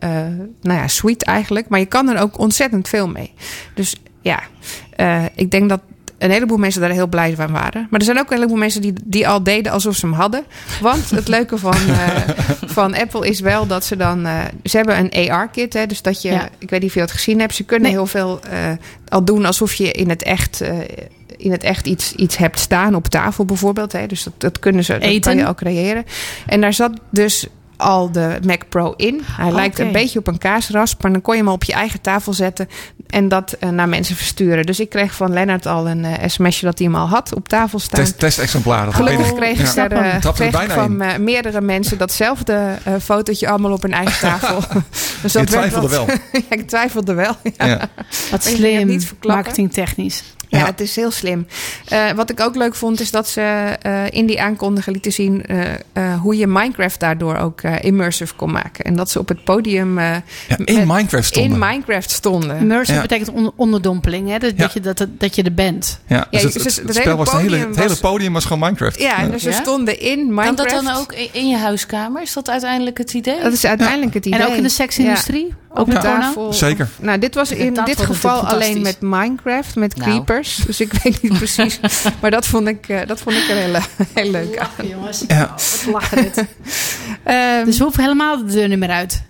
nou 0.62 0.79
ja, 0.79 0.89
suite 0.89 1.24
eigenlijk. 1.24 1.68
Maar 1.68 1.79
je 1.79 1.87
kan 1.87 2.09
er 2.09 2.20
ook 2.20 2.39
ontzettend 2.39 2.89
veel 2.89 3.09
mee. 3.09 3.33
Dus 3.77 3.97
ja, 4.20 4.41
eh, 4.97 5.24
ik 5.35 5.51
denk 5.51 5.68
dat 5.68 5.81
een 6.18 6.31
heleboel 6.31 6.57
mensen 6.57 6.81
daar 6.81 6.91
heel 6.91 7.07
blij 7.07 7.35
van 7.35 7.53
waren. 7.53 7.87
Maar 7.91 8.01
er 8.01 8.07
zijn 8.07 8.18
ook 8.18 8.31
een 8.31 8.37
heleboel 8.37 8.57
mensen 8.57 8.81
die, 8.81 8.93
die 9.05 9.29
al 9.29 9.43
deden 9.43 9.72
alsof 9.72 9.97
ze 9.97 10.07
hem 10.07 10.14
hadden. 10.14 10.45
Want 10.81 11.11
het 11.11 11.29
leuke 11.29 11.59
van, 11.59 11.74
eh, 11.89 12.09
van 12.66 12.95
Apple 12.95 13.29
is 13.29 13.41
wel 13.41 13.66
dat 13.66 13.85
ze 13.85 13.97
dan... 13.97 14.27
eh, 14.27 14.41
ze 14.64 14.77
hebben 14.77 14.99
een 15.14 15.31
AR-kit, 15.31 15.72
hè, 15.72 15.87
dus 15.87 16.03
dat 16.03 16.22
je... 16.22 16.31
Ja. 16.31 16.49
Ik 16.59 16.70
weet 16.70 16.81
niet 16.81 16.89
of 16.89 16.95
je 16.95 17.01
dat 17.01 17.11
gezien 17.12 17.41
hebt. 17.41 17.55
Ze 17.55 17.64
kunnen 17.64 17.89
Nee. 17.89 17.97
heel 17.97 18.07
veel 18.07 18.41
al 19.09 19.24
doen 19.24 19.45
alsof 19.45 19.74
je 19.74 19.93
in 19.93 20.09
het 20.09 20.22
echt... 20.22 20.62
in 21.37 21.51
het 21.51 21.62
echt 21.62 21.87
iets, 21.87 22.12
iets 22.12 22.37
hebt 22.37 22.59
staan 22.59 22.95
op 22.95 23.07
tafel 23.09 23.45
bijvoorbeeld. 23.45 23.93
Hè. 23.93 24.07
Dus 24.07 24.22
dat, 24.22 24.33
dat 24.39 24.59
kunnen 24.59 24.85
ze, 24.85 24.93
dat 24.93 25.03
Eten. 25.03 25.20
kan 25.20 25.37
je 25.37 25.47
ook 25.47 25.57
creëren. 25.57 26.05
En 26.47 26.61
daar 26.61 26.72
zat 26.74 26.93
dus 27.11 27.47
al 27.77 28.12
de 28.12 28.39
Mac 28.47 28.61
Pro 28.68 28.95
in. 28.97 29.22
Hij 29.24 29.53
lijkt 29.53 29.79
een 29.79 29.93
beetje 29.93 30.18
op 30.18 30.27
een 30.27 30.39
kaasrasp, 30.39 31.03
maar 31.03 31.12
dan 31.12 31.22
kon 31.22 31.37
je 31.37 31.43
hem 31.43 31.51
op 31.53 31.64
je 31.64 31.72
eigen 31.72 32.01
tafel 32.01 32.33
zetten 32.33 32.68
en 33.07 33.29
dat 33.29 33.53
eh, 33.53 33.68
naar 33.68 33.89
mensen 33.89 34.16
versturen. 34.16 34.66
Dus 34.66 34.81
ik 34.81 34.89
kreeg 34.89 35.14
van 35.14 35.33
Lennart 35.33 35.66
al 35.66 35.89
een 35.89 36.05
eh, 36.05 36.29
sms'je 36.29 36.66
dat 36.66 36.79
hij 36.79 36.87
hem 36.87 36.97
al 36.97 37.09
had 37.09 37.35
op 37.35 37.49
tafel 37.49 37.79
staan. 37.79 38.01
Test, 38.01 38.18
testexemplaren. 38.18 38.85
dat 38.85 38.95
Gelukkig 38.95 39.18
weet 39.22 39.31
ik. 39.31 39.37
kreeg 39.37 39.51
ik 39.61 39.74
Ja. 39.74 39.89
eh, 39.89 40.33
kreeg 40.35 40.47
ik 40.47 40.53
bijna 40.53 40.74
van 40.74 41.01
eh, 41.01 41.18
meerdere 41.18 41.61
mensen 41.61 41.99
datzelfde 41.99 42.74
eh, 42.85 42.93
fotootje 43.03 43.49
allemaal 43.49 43.72
op 43.72 43.83
hun 43.83 43.93
eigen 43.93 44.20
tafel. 44.20 44.61
dus 45.22 45.33
Je 45.33 45.39
werd 45.39 45.51
twijfelde 45.51 45.89
wat- 45.89 46.07
wel. 46.07 46.07
ja, 46.33 46.41
ik 46.57 46.68
twijfelde 46.68 47.14
wel. 47.14 47.37
Ja. 47.57 47.66
Ja. 47.66 47.81
Wat 48.31 48.45
slim, 48.45 49.01
marketingtechnisch. 49.27 50.22
Ja, 50.49 50.59
Ja. 50.59 50.64
het 50.64 50.80
is 50.80 50.97
heel 50.97 51.11
slim. 51.11 51.47
Eh, 51.88 52.11
wat 52.11 52.30
ik 52.30 52.40
ook 52.40 52.55
leuk 52.57 52.74
vond, 52.74 53.01
is 53.01 53.11
dat 53.11 53.28
ze 53.28 53.40
eh, 53.82 54.11
in 54.11 54.26
die 54.26 54.40
aankondiging 54.42 54.94
lieten 54.94 55.12
zien 55.12 55.47
eh, 55.47 55.72
eh, 55.92 56.20
hoe 56.20 56.36
je 56.36 56.47
Minecraft 56.47 57.01
daardoor 57.01 57.36
ook 57.36 57.61
immersive 57.62 58.34
kon 58.34 58.51
maken. 58.53 58.84
En 58.84 58.97
dat 58.97 59.11
ze 59.11 59.18
op 59.18 59.28
het 59.28 59.44
podium 59.44 59.99
eh, 59.99 60.05
Ja, 60.49 60.57
in 60.64 60.74
met- 60.76 60.86
Minecraft 60.86 61.26
stonden. 61.26 61.53
in 61.53 61.59
Minecraft 61.59 62.11
stonden. 62.11 62.57
Immersive 62.59 62.94
Ja. 62.97 63.01
betekent 63.03 63.30
on- 63.30 63.53
onderdompeling. 63.57 64.28
Hè? 64.28 64.38
Dat, 64.38 64.51
Ja. 64.51 64.57
dat, 64.57 64.72
je, 64.72 64.80
dat, 64.80 65.07
dat 65.09 65.34
je 65.34 65.42
er 65.42 65.55
bent. 65.55 66.01
Ja, 66.07 66.26
dus 66.30 66.42
het, 66.42 66.53
dus 66.53 66.64
het, 66.64 66.76
hele 66.76 66.92
spel 67.01 67.16
was, 67.16 67.32
hele, 67.32 67.42
podium 67.44 67.66
het 67.68 67.76
hele 67.76 67.88
was- 67.88 68.01
podium 68.01 68.32
was 68.32 68.44
gewoon 68.44 68.59
Minecraft. 68.59 69.01
Ja, 69.01 69.18
en 69.18 69.30
dus 69.30 69.42
ze 69.42 69.53
stonden 69.53 70.01
in 70.01 70.16
Kan 70.16 70.34
Minecraft. 70.34 70.57
dat 70.70 70.84
dan 70.84 70.97
ook 70.97 71.12
in- 71.32 71.49
je 71.49 71.57
huiskamer? 71.57 72.22
Is 72.22 72.32
dat 72.32 72.49
uiteindelijk 72.51 72.99
het 72.99 73.12
idee? 73.14 73.40
Dat 73.42 73.53
is 73.53 73.66
uiteindelijk 73.66 74.14
het 74.14 74.26
idee. 74.26 74.40
En 74.40 74.47
ook 74.47 74.55
in 74.57 74.62
de 74.62 74.68
seksindustrie? 74.68 75.55
Ook 75.70 75.78
Op 75.86 75.92
met 75.92 76.01
tafel. 76.03 76.53
Zeker. 76.53 76.88
Nou, 77.01 77.18
dit 77.18 77.34
was 77.34 77.51
in 77.53 77.74
dit 77.84 78.01
geval 78.01 78.47
alleen 78.47 78.82
met. 78.82 78.97
Minecraft, 79.01 79.74
met 79.76 79.97
Nou. 79.97 80.11
Dus 80.66 80.80
ik 80.80 80.92
weet 80.92 81.22
niet 81.22 81.32
precies. 81.32 81.80
maar 82.20 82.30
dat 82.30 82.47
vond 82.47 82.68
ik, 82.68 82.88
eh, 82.88 83.07
dat 83.07 83.20
vond 83.20 83.36
ik 83.36 83.49
er 83.49 83.57
heel, 83.57 83.80
heel 84.22 84.30
leuk 84.30 84.59
aan. 84.59 84.66
Lachen, 84.68 84.88
jongens. 84.88 85.24
Ja. 85.28 85.49
Wat 85.51 85.84
lachen 85.92 86.22
dit. 86.22 86.44
Ehm, 87.24 87.64
Dus 87.64 87.76
we 87.78 87.82
hoeven 87.84 88.03
helemaal 88.03 88.38
de 88.47 88.53
deur 88.53 88.68
niet 88.68 88.78
meer 88.78 88.90
uit. 88.90 89.22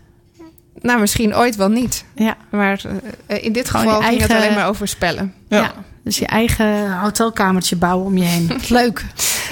nou, 0.80 1.00
misschien 1.00 1.36
ooit 1.36 1.56
wel 1.56 1.68
niet. 1.68 2.04
Ja. 2.14 2.36
Maar 2.50 2.80
eh, 3.26 3.44
in 3.44 3.52
dit 3.52 3.68
Gewoon 3.70 3.86
geval 3.86 4.00
je 4.00 4.06
ging 4.06 4.20
het 4.20 4.30
eigen- 4.30 4.46
alleen 4.48 4.58
maar 4.60 4.68
over 4.68 4.88
spellen. 4.88 5.34
Ja. 5.48 5.58
Ja. 5.60 5.72
Dus 6.04 6.18
je 6.18 6.26
eigen 6.26 6.98
hotelkamertje 6.98 7.76
bouwen 7.76 8.06
om 8.06 8.16
je 8.16 8.24
heen. 8.24 8.50
Leuk. 8.68 9.04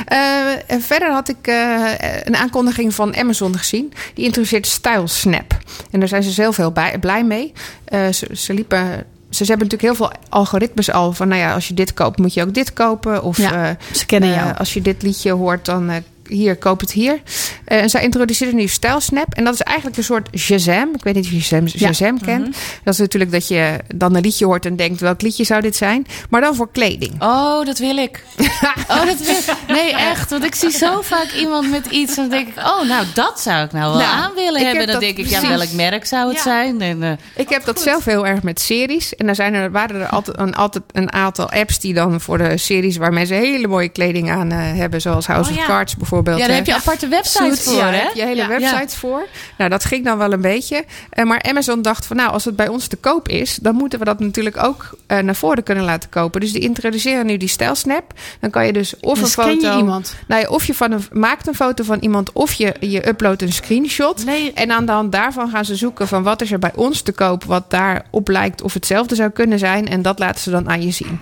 Eh, 0.07 0.71
en 0.71 0.83
verder 0.83 1.11
had 1.13 1.29
ik 1.29 1.37
eh, 1.47 1.83
een 2.25 2.37
aankondiging 2.37 2.95
van 2.95 3.17
Amazon 3.17 3.59
gezien. 3.59 3.93
Die 4.15 4.25
introduceert 4.25 4.67
Style 4.67 5.07
Snap. 5.07 5.57
En 5.91 5.99
daar 5.99 6.09
zijn 6.09 6.23
ze 6.23 6.31
zelf 6.31 6.57
heel 6.57 6.73
bij, 6.73 6.99
blij 6.99 7.25
mee. 7.25 7.53
Eh, 7.85 8.09
ze, 8.09 8.27
ze 8.33 8.55
liepen... 8.55 9.05
Ze 9.35 9.45
hebben 9.45 9.69
natuurlijk 9.69 9.99
heel 9.99 10.09
veel 10.09 10.19
algoritmes 10.29 10.91
al 10.93 11.13
van, 11.13 11.29
nou 11.29 11.41
ja, 11.41 11.55
als 11.55 11.69
je 11.69 11.75
dit 11.75 11.95
koopt, 11.95 12.19
moet 12.19 12.35
je 12.35 12.43
ook 12.43 12.55
dit 12.55 12.73
kopen. 12.73 13.23
Of 13.23 13.39
Ja, 13.39 13.69
eh, 13.69 13.77
Ze 13.93 14.07
kennen 14.07 14.35
eh, 14.35 14.59
als 14.59 14.75
je 14.75 14.81
dit 14.81 15.03
liedje 15.03 15.33
hoort, 15.33 15.65
dan 15.65 15.91
eh, 15.91 15.97
hier, 16.29 16.57
koop 16.57 16.81
het 16.81 16.93
hier. 16.93 17.23
Eh, 17.65 17.83
en 17.83 17.91
zij 17.91 18.03
introduceerde 18.03 18.55
nu 18.55 18.67
StyleSnap. 18.69 19.35
En 19.35 19.45
dat 19.45 19.55
is 19.55 19.61
eigenlijk 19.61 19.97
een 19.97 20.05
soort 20.05 20.29
Shazam. 20.39 20.95
Ik 20.95 21.03
weet 21.05 21.15
niet 21.15 21.25
of 21.25 21.31
je 21.31 21.41
Shazam, 21.41 21.69
Shazam 21.69 22.21
kent. 22.21 22.57
Dat 22.85 22.95
is 22.95 23.01
natuurlijk 23.01 23.33
dat 23.33 23.49
je 23.49 23.79
dan 23.95 24.15
een 24.15 24.23
liedje 24.23 24.45
hoort 24.45 24.67
en 24.67 24.77
denkt... 24.77 25.01
welk 25.01 25.23
liedje 25.23 25.45
zou 25.45 25.61
dit 25.61 25.77
zijn? 25.77 26.07
Maar 26.31 26.41
dan 26.41 26.55
voor 26.55 26.71
kleding. 26.73 27.13
Oh, 27.23 27.65
dat 27.67 27.79
wil 27.79 27.97
ik. 27.97 28.25
Oh, 28.89 29.07
dat 29.07 29.19
wil 29.19 29.35
ik. 29.35 29.55
Nee, 29.69 29.93
echt. 29.95 30.31
Want 30.31 30.45
ik 30.45 30.55
zie 30.55 30.71
zo 30.71 31.01
vaak 31.01 31.33
iemand 31.33 31.71
met 31.71 31.87
iets. 31.87 32.17
En 32.17 32.29
dan 32.29 32.31
denk 32.31 32.49
ik, 32.49 32.57
oh, 32.59 32.83
nou, 32.89 33.07
dat 33.15 33.41
zou 33.41 33.65
ik 33.65 33.73
nou 33.73 33.85
wel 33.91 34.01
Nou, 34.01 34.13
aan 34.23 34.35
willen 34.35 34.61
hebben. 34.65 34.81
heb 34.81 34.91
Dan 34.91 35.01
denk 35.01 35.17
ik, 35.19 35.27
ja, 35.27 35.49
welk 35.49 35.73
merk 35.73 36.05
zou 36.07 36.27
het 36.29 36.37
Ja. 36.37 36.43
zijn? 36.43 36.81
En, 36.81 37.03
eh, 37.03 37.11
Ik 37.37 37.49
heb 37.49 37.65
dat 37.65 37.81
zelf 37.81 38.05
heel 38.05 38.27
erg 38.27 38.43
met 38.43 38.61
series. 38.61 39.15
En 39.17 39.27
daar 39.27 39.35
zijn 39.35 39.55
er, 39.55 39.71
waren 39.71 40.01
er 40.01 40.07
altijd 40.09 40.39
een, 40.39 40.55
altijd 40.55 40.85
een 40.93 41.13
aantal 41.13 41.51
apps 41.51 41.79
die 41.81 41.95
dan 41.95 42.21
voor 42.21 42.39
de 42.39 42.57
series... 42.57 42.97
waar 42.97 43.13
mensen 43.13 43.37
hele 43.37 43.69
mooie 43.69 43.89
kleding 43.89 44.31
aan 44.31 44.51
eh, 44.53 44.59
hebben. 44.59 45.01
Zoals 45.01 45.27
House 45.27 45.51
Oh, 45.51 45.57
of 45.57 45.63
ja. 45.63 45.67
Cards 45.69 45.97
bijvoorbeeld. 45.97 46.13
Ja, 46.17 46.47
daar 46.47 46.57
heb 46.57 46.67
je 46.67 46.75
aparte 46.75 47.09
websites 47.09 47.63
voor, 47.63 47.75
ja, 47.75 47.91
hè? 47.91 48.09
je 48.15 48.25
hele 48.25 48.35
Ja. 48.35 48.49
websites 48.49 48.95
voor. 48.95 49.27
Nou, 49.59 49.71
dat 49.71 49.85
ging 49.85 50.05
dan 50.05 50.19
wel 50.19 50.33
een 50.33 50.41
beetje. 50.41 50.85
Eh, 51.11 51.25
maar 51.25 51.43
Amazon 51.43 51.83
dacht 51.83 52.07
van, 52.07 52.17
nou, 52.17 52.31
als 52.31 52.45
het 52.45 52.57
bij 52.57 52.69
ons 52.69 52.87
te 52.87 52.97
koop 52.97 53.29
is... 53.29 53.57
dan 53.57 53.75
moeten 53.75 53.99
we 53.99 54.05
dat 54.05 54.21
natuurlijk 54.21 54.63
ook 54.65 54.97
eh, 55.07 55.19
naar 55.19 55.35
voren 55.37 55.63
kunnen 55.63 55.85
laten 55.85 56.09
kopen. 56.11 56.41
Dus 56.41 56.53
die 56.53 56.63
introduceren 56.63 57.27
nu 57.27 57.37
die 57.37 57.49
stijlsnap. 57.49 58.13
Dan 58.41 58.51
kan 58.51 58.67
je 58.67 58.73
dus 58.73 58.95
of 59.01 59.19
Dan 59.35 59.45
een 59.45 59.55
je 59.55 59.61
foto... 59.61 59.79
iemand. 59.79 60.15
Nou 60.29 60.41
ja, 60.41 60.49
of 60.49 60.65
je 60.65 60.75
van 60.75 60.93
een, 60.93 61.05
maakt 61.13 61.47
een 61.47 61.55
foto 61.55 61.85
van 61.85 61.99
iemand... 62.01 62.33
of 62.33 62.53
je, 62.53 62.75
je 62.81 63.09
uploadt 63.09 63.43
een 63.43 63.53
screenshot. 63.53 64.25
Nee. 64.25 64.53
En 64.53 64.73
aan 64.73 64.87
de 64.87 64.93
hand 64.93 65.13
daarvan 65.13 65.49
gaan 65.51 65.65
ze 65.65 65.77
zoeken 65.77 66.09
van... 66.09 66.23
wat 66.23 66.43
is 66.43 66.53
er 66.53 66.59
bij 66.59 66.73
ons 66.75 67.03
te 67.03 67.13
koop 67.13 67.45
wat 67.45 67.71
daarop 67.71 68.29
lijkt... 68.29 68.63
of 68.63 68.75
hetzelfde 68.75 69.15
zou 69.15 69.31
kunnen 69.31 69.59
zijn. 69.59 69.89
En 69.89 70.03
dat 70.03 70.19
laten 70.19 70.41
ze 70.41 70.51
dan 70.51 70.69
aan 70.69 70.83
je 70.83 70.91
zien. 70.91 71.21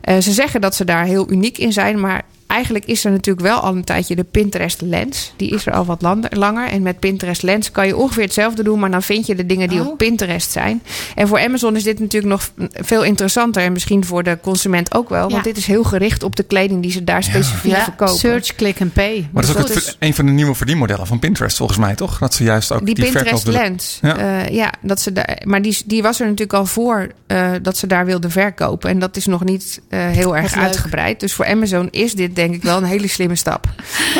Eh, 0.00 0.18
ze 0.18 0.32
zeggen 0.32 0.60
dat 0.60 0.74
ze 0.74 0.84
daar 0.84 1.04
heel 1.04 1.30
uniek 1.30 1.58
in 1.58 1.72
zijn... 1.72 2.00
maar 2.00 2.22
eigenlijk 2.54 2.84
is 2.84 3.04
er 3.04 3.10
natuurlijk 3.10 3.46
wel 3.46 3.58
al 3.60 3.74
een 3.76 3.84
tijdje 3.84 4.16
de 4.16 4.24
Pinterest 4.24 4.80
Lens. 4.80 5.32
Die 5.36 5.50
is 5.54 5.66
er 5.66 5.72
al 5.72 5.84
wat 5.84 6.02
lan- 6.02 6.24
langer. 6.30 6.68
En 6.68 6.82
met 6.82 6.98
Pinterest 6.98 7.42
Lens 7.42 7.70
kan 7.70 7.86
je 7.86 7.96
ongeveer 7.96 8.22
hetzelfde 8.22 8.62
doen, 8.62 8.78
maar 8.78 8.90
dan 8.90 9.02
vind 9.02 9.26
je 9.26 9.34
de 9.34 9.46
dingen 9.46 9.68
die 9.68 9.80
Oh. 9.80 9.86
op 9.88 9.98
Pinterest 9.98 10.50
zijn. 10.50 10.82
En 11.14 11.28
voor 11.28 11.38
Amazon 11.40 11.76
is 11.76 11.82
dit 11.82 11.98
natuurlijk 12.00 12.32
nog 12.32 12.50
veel 12.72 13.02
interessanter. 13.04 13.62
En 13.62 13.72
misschien 13.72 14.04
voor 14.04 14.22
de 14.22 14.38
consument 14.42 14.94
ook 14.94 15.08
wel. 15.08 15.20
Want 15.20 15.32
Ja. 15.32 15.42
dit 15.42 15.56
is 15.56 15.66
heel 15.66 15.84
gericht 15.84 16.22
op 16.22 16.36
de 16.36 16.42
kleding 16.42 16.82
die 16.82 16.90
ze 16.90 17.04
daar 17.04 17.22
specifiek 17.22 17.70
Ja, 17.72 17.82
verkopen. 17.84 18.14
search, 18.16 18.54
click 18.54 18.80
en 18.80 18.90
pay. 18.92 19.28
Maar 19.32 19.42
dat 19.46 19.56
is 19.56 19.62
ook 19.62 19.68
het, 19.68 19.76
is- 19.76 19.96
een 19.98 20.14
van 20.14 20.26
de 20.26 20.32
nieuwe 20.32 20.54
verdienmodellen 20.54 21.06
van 21.06 21.18
Pinterest, 21.18 21.56
volgens 21.56 21.78
mij, 21.78 21.94
toch? 21.94 22.18
Dat 22.18 22.34
ze 22.34 22.44
juist 22.44 22.72
ook 22.72 22.84
die, 22.86 22.94
die, 22.94 23.04
Pinterest 23.04 23.46
Lens. 23.46 23.98
Ja. 24.02 24.18
Ja, 24.18 24.42
ja 24.50 24.72
dat 24.80 25.00
ze 25.00 25.12
daar, 25.12 25.38
maar 25.44 25.62
die, 25.62 25.78
die 25.86 26.02
was 26.02 26.18
er 26.20 26.24
natuurlijk 26.24 26.52
al 26.52 26.66
voor 26.66 27.08
eh, 27.26 27.50
dat 27.62 27.76
ze 27.76 27.86
daar 27.86 28.04
wilden 28.06 28.30
verkopen. 28.30 28.90
En 28.90 28.98
dat 28.98 29.16
is 29.16 29.26
nog 29.26 29.44
niet 29.44 29.80
eh, 29.88 30.06
heel 30.08 30.36
erg 30.36 30.54
uitgebreid. 30.54 31.20
Dus 31.20 31.32
voor 31.32 31.46
Amazon 31.46 31.88
is 31.90 32.12
dit 32.14 32.36
denk 32.48 32.54
ik 32.54 32.62
wel 32.62 32.76
een 32.76 32.84
hele 32.84 33.08
slimme 33.08 33.36
stap. 33.36 33.66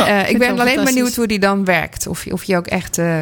Eh, 0.07 0.21
ik 0.21 0.29
ik 0.29 0.39
ben 0.39 0.61
alleen 0.61 0.85
benieuwd 0.85 1.15
hoe 1.15 1.27
die 1.27 1.39
dan 1.39 1.65
werkt. 1.65 2.07
Of, 2.07 2.25
je- 2.25 2.33
of 2.33 2.45
je 2.45 2.57
ook 2.57 2.67
echt 2.67 2.99
eh, 2.99 3.21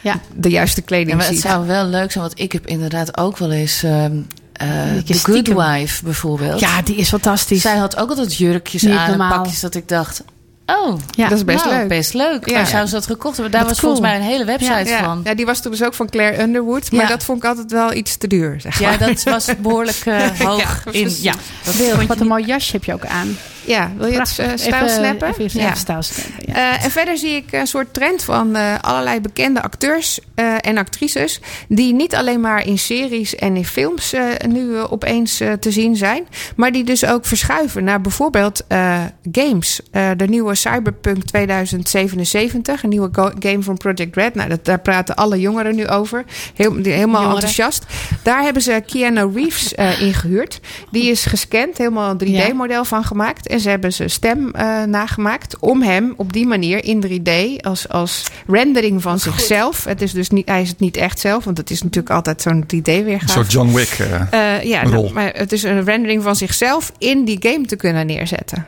Ja. 0.00 0.20
de 0.34 0.48
juiste 0.50 0.80
Ja, 0.80 0.86
kleding 0.86 1.16
maar 1.16 1.26
het 1.26 1.34
ziet. 1.34 1.44
zou 1.44 1.66
wel 1.66 1.84
leuk 1.86 2.12
zijn, 2.12 2.24
want 2.24 2.38
ik 2.40 2.52
heb 2.52 2.66
inderdaad 2.66 3.16
ook 3.18 3.38
wel 3.38 3.50
eens... 3.52 3.82
ehm 3.82 4.12
eh, 4.52 4.68
The 5.06 5.14
Good 5.14 5.16
stiekem. 5.16 5.56
Wife 5.56 6.04
bijvoorbeeld. 6.04 6.60
Ja, 6.60 6.82
die 6.82 6.96
is 6.96 7.08
fantastisch. 7.08 7.60
Zij 7.62 7.76
had 7.76 7.96
ook 7.96 8.08
altijd 8.08 8.36
jurkjes 8.36 8.82
Niet 8.82 8.92
aan 8.96 9.04
en 9.04 9.08
normaal. 9.18 9.38
pakjes 9.42 9.60
dat 9.60 9.74
ik 9.74 9.88
dacht... 9.88 10.22
Oh, 10.66 10.98
Ja. 11.10 11.28
dat 11.28 11.38
is 11.38 11.44
best 11.44 11.64
nou, 11.64 11.76
leuk. 11.76 11.88
best 11.88 12.14
leuk. 12.14 12.48
Ja. 12.48 12.54
Waar 12.54 12.66
zou 12.66 12.86
ze 12.86 12.92
dat 12.92 13.06
gekocht 13.06 13.36
hebben? 13.36 13.52
Daar 13.58 13.64
was 13.68 13.80
volgens 13.80 14.00
mij 14.00 14.16
een 14.16 14.22
hele 14.22 14.44
website 14.44 14.88
ja, 14.88 15.04
van. 15.04 15.20
ja, 15.24 15.34
die 15.34 15.46
was 15.46 15.60
toen 15.62 15.70
dus 15.70 15.82
ook 15.84 15.94
van 15.94 16.08
Claire 16.10 16.42
Underwood. 16.42 16.92
Maar 16.92 17.00
Ja. 17.02 17.08
dat 17.08 17.24
vond 17.24 17.38
ik 17.38 17.44
altijd 17.48 17.72
wel 17.72 17.92
iets 17.94 18.16
te 18.16 18.26
duur. 18.26 18.60
Zeg 18.60 18.78
Ja, 18.78 18.88
maar. 18.88 18.98
dat 18.98 19.22
was 19.22 19.48
behoorlijk 19.58 20.00
eh, 20.04 20.28
hoog. 20.46 20.84
in, 20.90 21.12
ja, 21.20 21.34
dat 21.64 22.06
wat 22.06 22.20
een 22.20 22.26
mooi 22.26 22.44
jasje 22.44 22.72
heb 22.72 22.84
je 22.84 22.92
ook 22.92 23.06
aan. 23.06 23.36
Ja, 23.64 23.90
wil 23.96 24.06
je 24.06 24.18
het 24.18 24.36
uh, 24.40 24.46
stijl 24.54 24.88
snappen? 24.88 25.28
Even, 25.28 25.44
even, 25.44 25.60
Ja. 25.60 25.66
even 25.66 25.78
stijl 25.78 26.02
snappen, 26.02 26.44
ja. 26.46 26.54
Eh, 26.74 26.84
en 26.84 26.90
verder 26.90 27.18
zie 27.18 27.36
ik 27.36 27.52
een 27.52 27.66
soort 27.66 27.94
trend 27.94 28.24
van 28.24 28.56
eh, 28.56 28.74
allerlei 28.80 29.20
bekende 29.20 29.62
acteurs 29.62 30.20
eh, 30.34 30.54
en 30.60 30.78
actrices. 30.78 31.40
die 31.68 31.94
niet 31.94 32.14
alleen 32.14 32.40
maar 32.40 32.66
in 32.66 32.78
series 32.78 33.34
en 33.34 33.56
in 33.56 33.64
films 33.64 34.12
eh, 34.12 34.22
nu 34.48 34.76
eh, 34.76 34.92
opeens 34.92 35.40
eh, 35.40 35.52
te 35.52 35.70
zien 35.70 35.96
zijn. 35.96 36.26
maar 36.56 36.72
die 36.72 36.84
dus 36.84 37.04
ook 37.06 37.26
verschuiven 37.26 37.84
naar 37.84 38.00
bijvoorbeeld 38.00 38.64
eh, 38.68 39.00
games. 39.32 39.80
Eh, 39.90 40.10
de 40.16 40.26
nieuwe 40.28 40.54
Cyberpunk 40.54 41.22
2077, 41.24 42.82
een 42.82 42.88
nieuwe 42.88 43.10
game 43.38 43.62
van 43.62 43.76
Project 43.76 44.16
Red. 44.16 44.34
Nou, 44.34 44.48
dat, 44.48 44.64
daar 44.64 44.80
praten 44.80 45.16
alle 45.16 45.40
jongeren 45.40 45.74
nu 45.74 45.88
over. 45.88 46.24
Heel, 46.54 46.82
die, 46.82 46.92
helemaal 46.92 47.06
Jongeren. 47.22 47.34
enthousiast. 47.34 47.84
Daar 48.22 48.42
hebben 48.42 48.62
ze 48.62 48.82
Keanu 48.86 49.30
Reeves 49.34 49.74
eh 49.74 50.00
ingehuurd. 50.00 50.60
Die 50.90 51.10
is 51.10 51.24
gescand, 51.24 51.78
helemaal 51.78 52.10
een 52.18 52.50
3D-model 52.50 52.84
van 52.84 53.04
gemaakt. 53.04 53.46
En 53.52 53.60
ze 53.60 53.68
hebben 53.68 53.92
zijn 53.92 54.10
stem 54.10 54.50
eh, 54.50 54.82
nagemaakt. 54.82 55.58
Om 55.58 55.82
hem 55.82 56.12
op 56.16 56.32
die 56.32 56.46
manier 56.46 56.84
in 56.84 57.04
3D 57.06 57.60
als, 57.60 57.88
als 57.88 58.24
rendering 58.46 59.02
van 59.02 59.18
zichzelf. 59.18 59.84
Het 59.84 60.02
is 60.02 60.12
dus 60.12 60.30
niet, 60.30 60.48
hij 60.48 60.62
is 60.62 60.68
het 60.68 60.80
niet 60.80 60.96
echt 60.96 61.20
zelf, 61.20 61.44
want 61.44 61.58
het 61.58 61.70
is 61.70 61.82
natuurlijk 61.82 62.14
altijd 62.14 62.42
zo'n 62.42 62.64
3D-weergave. 62.64 63.22
Een 63.22 63.28
soort 63.28 63.52
John 63.52 63.72
Wick. 63.72 63.98
Eh, 64.30 64.62
ja, 64.62 64.82
rol. 64.82 64.90
nou, 65.02 65.12
maar 65.12 65.32
het 65.36 65.52
is 65.52 65.62
een 65.62 65.84
rendering 65.84 66.22
van 66.22 66.36
zichzelf 66.36 66.92
in 66.98 67.24
die 67.24 67.38
game 67.40 67.66
te 67.66 67.76
kunnen 67.76 68.06
neerzetten. 68.06 68.66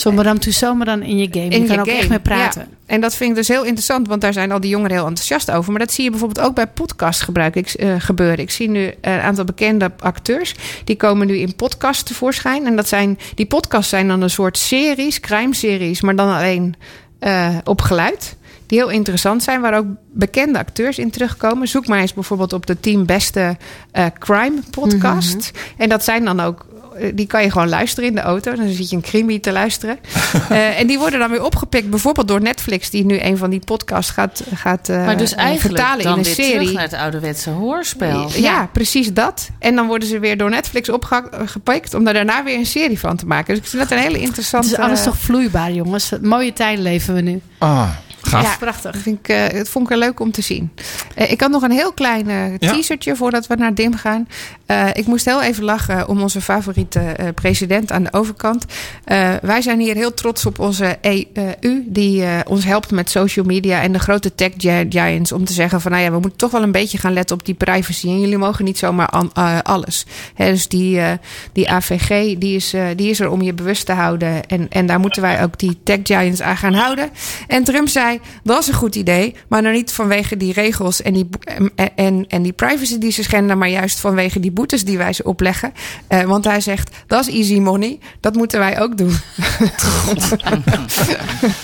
Zo 0.00 0.12
Madame 0.12 0.38
Tussauds, 0.38 0.76
maar 0.76 0.86
dan 0.86 1.02
in 1.02 1.18
je 1.18 1.28
game. 1.30 1.48
In 1.48 1.60
je 1.60 1.66
kan 1.66 1.74
je 1.74 1.80
ook 1.80 1.86
game. 1.86 1.98
echt 1.98 2.08
mee 2.08 2.20
praten. 2.20 2.60
Ja. 2.60 2.76
En 2.86 3.00
dat 3.00 3.14
vind 3.14 3.30
ik 3.30 3.36
dus 3.36 3.48
heel 3.48 3.64
interessant, 3.64 4.08
want 4.08 4.20
daar 4.20 4.32
zijn 4.32 4.52
al 4.52 4.60
die 4.60 4.70
jongeren 4.70 4.96
heel 4.96 5.06
enthousiast 5.06 5.50
over. 5.50 5.70
Maar 5.70 5.80
dat 5.80 5.92
zie 5.92 6.04
je 6.04 6.10
bijvoorbeeld 6.10 6.46
ook 6.46 6.54
bij 6.54 6.66
podcast 6.66 7.20
gebruik 7.20 7.56
ik, 7.56 7.68
eh, 7.68 7.94
gebeuren. 7.98 8.38
Ik 8.38 8.50
zie 8.50 8.68
nu 8.68 8.92
een 9.00 9.20
aantal 9.20 9.44
bekende 9.44 9.90
acteurs, 9.98 10.54
die 10.84 10.96
komen 10.96 11.26
nu 11.26 11.36
in 11.36 11.54
podcasts 11.54 12.02
tevoorschijn. 12.02 12.66
En 12.66 12.76
dat 12.76 12.88
zijn, 12.88 13.18
die 13.34 13.46
podcasts 13.46 13.88
zijn 13.90 14.08
dan 14.08 14.22
een 14.22 14.30
soort 14.30 14.58
series, 14.58 15.20
crime-series, 15.20 16.00
maar 16.00 16.16
dan 16.16 16.34
alleen 16.34 16.74
eh, 17.18 17.56
op 17.64 17.80
geluid. 17.80 18.36
Die 18.66 18.78
heel 18.78 18.90
interessant 18.90 19.42
zijn, 19.42 19.60
waar 19.60 19.76
ook 19.76 19.86
bekende 20.12 20.58
acteurs 20.58 20.98
in 20.98 21.10
terugkomen. 21.10 21.68
Zoek 21.68 21.86
maar 21.86 22.00
eens 22.00 22.14
bijvoorbeeld 22.14 22.52
op 22.52 22.66
de 22.66 22.80
10 22.80 23.06
beste 23.06 23.56
eh, 23.92 24.06
crime 24.18 24.60
podcast. 24.70 25.50
En 25.76 25.88
dat 25.88 26.04
zijn 26.04 26.24
dan 26.24 26.40
ook 26.40 26.66
die 27.14 27.26
kan 27.26 27.42
je 27.42 27.50
gewoon 27.50 27.68
luisteren 27.68 28.08
in 28.08 28.14
de 28.14 28.20
auto. 28.20 28.54
Dan 28.54 28.68
zit 28.68 28.90
je 28.90 28.96
een 28.96 29.02
crimi 29.02 29.40
te 29.40 29.52
luisteren. 29.52 29.98
Eh, 30.48 30.80
en 30.80 30.86
die 30.86 30.98
worden 30.98 31.18
dan 31.18 31.30
weer 31.30 31.44
opgepikt, 31.44 31.90
bijvoorbeeld 31.90 32.28
door 32.28 32.40
Netflix, 32.42 32.90
die 32.90 33.04
nu 33.04 33.20
een 33.20 33.36
van 33.36 33.50
die 33.50 33.60
podcasts 33.64 34.10
gaat, 34.10 34.42
gaat 34.54 34.88
eh, 34.88 35.04
maar 35.04 35.16
dus 35.16 35.32
eh, 35.34 35.38
eigenlijk 35.38 35.76
vertalen 35.76 36.04
dan 36.04 36.12
in 36.12 36.18
een 36.18 36.24
weer 36.24 36.34
serie. 36.34 36.58
terug 36.58 36.72
naar 36.72 36.82
het 36.82 36.94
ouderwetse 36.94 37.50
hoorspel. 37.50 38.30
Ja, 38.34 38.68
precies 38.72 39.12
dat. 39.12 39.50
En 39.58 39.74
dan 39.74 39.86
worden 39.86 40.08
ze 40.08 40.18
weer 40.18 40.36
door 40.36 40.50
Netflix 40.50 40.88
opgepikt 40.88 41.94
om 41.94 42.04
daar 42.04 42.14
daarna 42.14 42.44
weer 42.44 42.58
een 42.58 42.66
serie 42.66 42.98
van 42.98 43.16
te 43.16 43.26
maken. 43.26 43.54
Dus 43.54 43.62
ik 43.62 43.70
vind 43.70 43.82
dat 43.82 43.90
een 43.90 44.04
hele 44.04 44.18
Het 44.18 44.26
interessante. 44.26 44.68
is 44.68 44.76
alles 44.76 45.02
toch 45.02 45.16
vloeibaar, 45.16 45.72
jongens. 45.72 46.12
Mooie 46.20 46.52
tijden 46.52 46.82
leven 46.82 47.14
we 47.14 47.20
nu. 47.20 47.40
Ah, 47.58 47.88
gaaf. 48.22 48.42
Ja, 48.42 48.56
prachtig. 48.58 48.92
Dat 48.92 49.02
vind 49.02 49.18
ik, 49.18 49.28
eh, 49.28 49.42
het 49.58 49.68
vond 49.68 49.84
ik 49.86 49.92
er 49.92 49.98
leuk 49.98 50.20
om 50.20 50.30
te 50.32 50.40
zien. 50.42 50.70
Eh, 51.14 51.30
ik 51.30 51.40
had 51.40 51.50
nog 51.50 51.62
een 51.62 51.70
heel 51.70 51.92
klein 51.92 52.28
Ja. 52.28 52.56
teasertje 52.58 53.16
voordat 53.16 53.46
we 53.46 53.54
naar 53.54 53.74
Dim 53.74 53.94
gaan. 53.96 54.28
Eh, 54.66 54.86
ik 54.92 55.06
moest 55.06 55.24
heel 55.24 55.42
even 55.42 55.64
lachen 55.64 56.08
om 56.08 56.20
onze 56.22 56.40
favoriete 56.40 56.98
eh, 57.00 57.26
president 57.34 57.92
aan 57.92 58.02
de 58.02 58.12
overkant. 58.12 58.64
Eh, 59.04 59.30
wij 59.42 59.62
zijn 59.62 59.80
hier 59.80 59.94
heel 59.94 60.14
trots 60.14 60.46
op 60.46 60.58
onze 60.58 60.98
EU, 61.00 61.82
die 61.86 62.22
eh, 62.24 62.38
ons 62.48 62.64
helpt 62.64 62.90
met 62.90 63.10
social 63.10 63.44
media 63.44 63.82
en 63.82 63.92
de 63.92 63.98
grote 63.98 64.34
tech 64.34 64.50
gi- 64.56 64.86
giants. 64.88 65.32
Om 65.32 65.44
te 65.44 65.52
zeggen 65.52 65.80
van 65.80 65.90
nou 65.90 66.02
ja, 66.04 66.10
we 66.10 66.18
moeten 66.18 66.38
toch 66.38 66.50
wel 66.50 66.62
een 66.62 66.72
beetje 66.72 66.98
gaan 66.98 67.12
letten 67.12 67.36
op 67.36 67.44
die 67.44 67.54
privacy. 67.54 68.06
En 68.06 68.20
jullie 68.20 68.38
mogen 68.38 68.64
niet 68.64 68.78
zomaar 68.78 69.08
an- 69.08 69.32
alles. 69.62 70.06
Hè, 70.34 70.50
dus 70.50 70.68
die, 70.68 71.00
eh, 71.00 71.12
die 71.52 71.70
AVG, 71.70 72.38
die 72.38 72.56
is, 72.56 72.74
die 72.96 73.10
is 73.10 73.20
er 73.20 73.30
om 73.30 73.42
je 73.42 73.52
bewust 73.54 73.86
te 73.86 73.92
houden. 73.92 74.46
En, 74.46 74.66
en 74.68 74.86
daar 74.86 75.00
moeten 75.00 75.22
wij 75.22 75.42
ook 75.42 75.58
die 75.58 75.78
tech 75.84 75.98
giants 76.02 76.42
aan 76.42 76.56
gaan 76.56 76.74
houden. 76.74 77.10
En 77.46 77.64
Trump 77.64 77.88
zei, 77.88 78.09
dat 78.42 78.58
is 78.60 78.68
een 78.68 78.74
goed 78.74 78.94
idee. 78.94 79.34
Maar 79.48 79.62
nou 79.62 79.74
niet 79.74 79.92
vanwege 79.92 80.36
die 80.36 80.52
regels 80.52 81.02
en 81.02 81.12
die, 81.12 81.28
en, 81.74 81.90
en, 81.94 82.24
en 82.28 82.42
die 82.42 82.52
privacy 82.52 82.98
die 82.98 83.12
ze 83.12 83.22
schenden. 83.22 83.58
Maar 83.58 83.68
juist 83.68 84.00
vanwege 84.00 84.40
die 84.40 84.50
boetes 84.50 84.84
die 84.84 84.98
wij 84.98 85.12
ze 85.12 85.22
opleggen. 85.24 85.72
Eh, 86.06 86.22
want 86.22 86.44
hij 86.44 86.60
zegt, 86.60 86.96
dat 87.06 87.26
is 87.28 87.34
easy 87.34 87.58
money. 87.58 87.98
Dat 88.20 88.34
moeten 88.34 88.58
wij 88.58 88.80
ook 88.80 88.96
doen. 88.96 89.12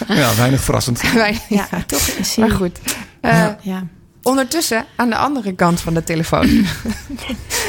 Ja, 0.08 0.34
weinig 0.34 0.60
verrassend. 0.60 1.00
Ja, 1.48 1.68
toch 1.86 2.36
Maar 2.36 2.50
goed. 2.50 2.78
Eh, 3.20 3.48
Ja. 3.62 3.86
Ondertussen, 4.26 4.84
aan 4.96 5.08
de 5.10 5.16
andere 5.16 5.52
kant 5.54 5.80
van 5.80 5.94
de 5.94 6.04
telefoon. 6.04 6.46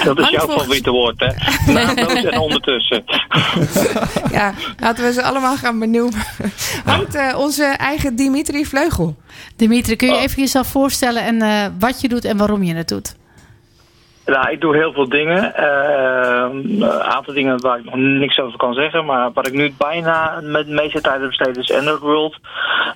Dat 0.04 0.20
is 0.20 0.30
jouw 0.30 0.48
favoriete 0.48 0.92
woord, 0.92 1.20
hè? 1.20 1.32
Naamloos 1.74 2.24
en 2.24 2.40
ondertussen. 2.40 3.04
ja, 4.32 4.54
laten 4.80 5.04
we 5.04 5.14
ze 5.14 5.24
allemaal 5.24 5.58
gaan 5.58 5.80
benoemen. 5.80 6.24
Hangt 6.86 7.16
eh, 7.16 7.36
onze 7.38 7.64
eigen 7.64 8.16
Dimitri 8.16 8.66
Vleugel. 8.66 9.16
Dimitri, 9.56 9.96
kun 9.96 10.08
je 10.08 10.14
Oh. 10.14 10.22
even 10.22 10.42
jezelf 10.42 10.68
voorstellen 10.68 11.24
en 11.24 11.42
eh, 11.42 11.66
wat 11.80 12.02
je 12.02 12.08
doet 12.08 12.26
en 12.26 12.38
waarom 12.38 12.64
je 12.64 12.76
het 12.76 12.88
doet? 12.88 13.16
Nou, 14.28 14.52
ik 14.52 14.62
doe 14.62 14.76
heel 14.76 14.94
veel 14.94 15.10
dingen. 15.10 15.56
Eh, 15.56 16.48
een 16.52 16.84
aantal 16.84 17.34
dingen 17.34 17.62
waar 17.62 17.80
ik 17.80 17.86
nog 17.86 17.96
niks 17.96 18.40
over 18.40 18.58
kan 18.58 18.74
zeggen. 18.74 19.06
Maar 19.06 19.32
wat 19.34 19.48
ik 19.48 19.54
nu 19.54 19.74
bijna 19.78 20.40
met 20.44 20.66
de 20.66 20.74
meeste 20.74 21.02
tijd 21.02 21.20
heb 21.20 21.30
besteed 21.30 21.58
is 21.58 21.74
Android 21.74 22.00
World. 22.00 22.38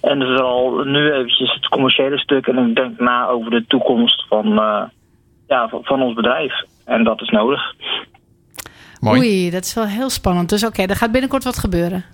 En 0.01 0.21
vooral 0.21 0.83
nu 0.83 1.11
eventjes 1.11 1.53
het 1.53 1.67
commerciële 1.67 2.17
stuk. 2.19 2.47
En 2.47 2.67
ik 2.67 2.75
denk 2.75 2.99
na 2.99 3.27
over 3.27 3.51
de 3.51 3.65
toekomst 3.67 4.25
van, 4.27 4.59
eh, 4.59 4.83
ja, 5.47 5.69
van, 5.69 5.83
van 5.83 6.01
ons 6.01 6.13
bedrijf. 6.13 6.53
En 6.85 7.03
dat 7.03 7.21
is 7.21 7.29
nodig. 7.29 7.73
Mooi. 8.99 9.19
Oei, 9.19 9.49
dat 9.49 9.63
is 9.63 9.73
wel 9.73 9.87
heel 9.87 10.09
spannend. 10.09 10.49
Dus 10.49 10.65
oké, 10.65 10.81
er 10.81 10.95
gaat 10.95 11.11
binnenkort 11.11 11.43
wat 11.43 11.59
gebeuren. 11.59 12.05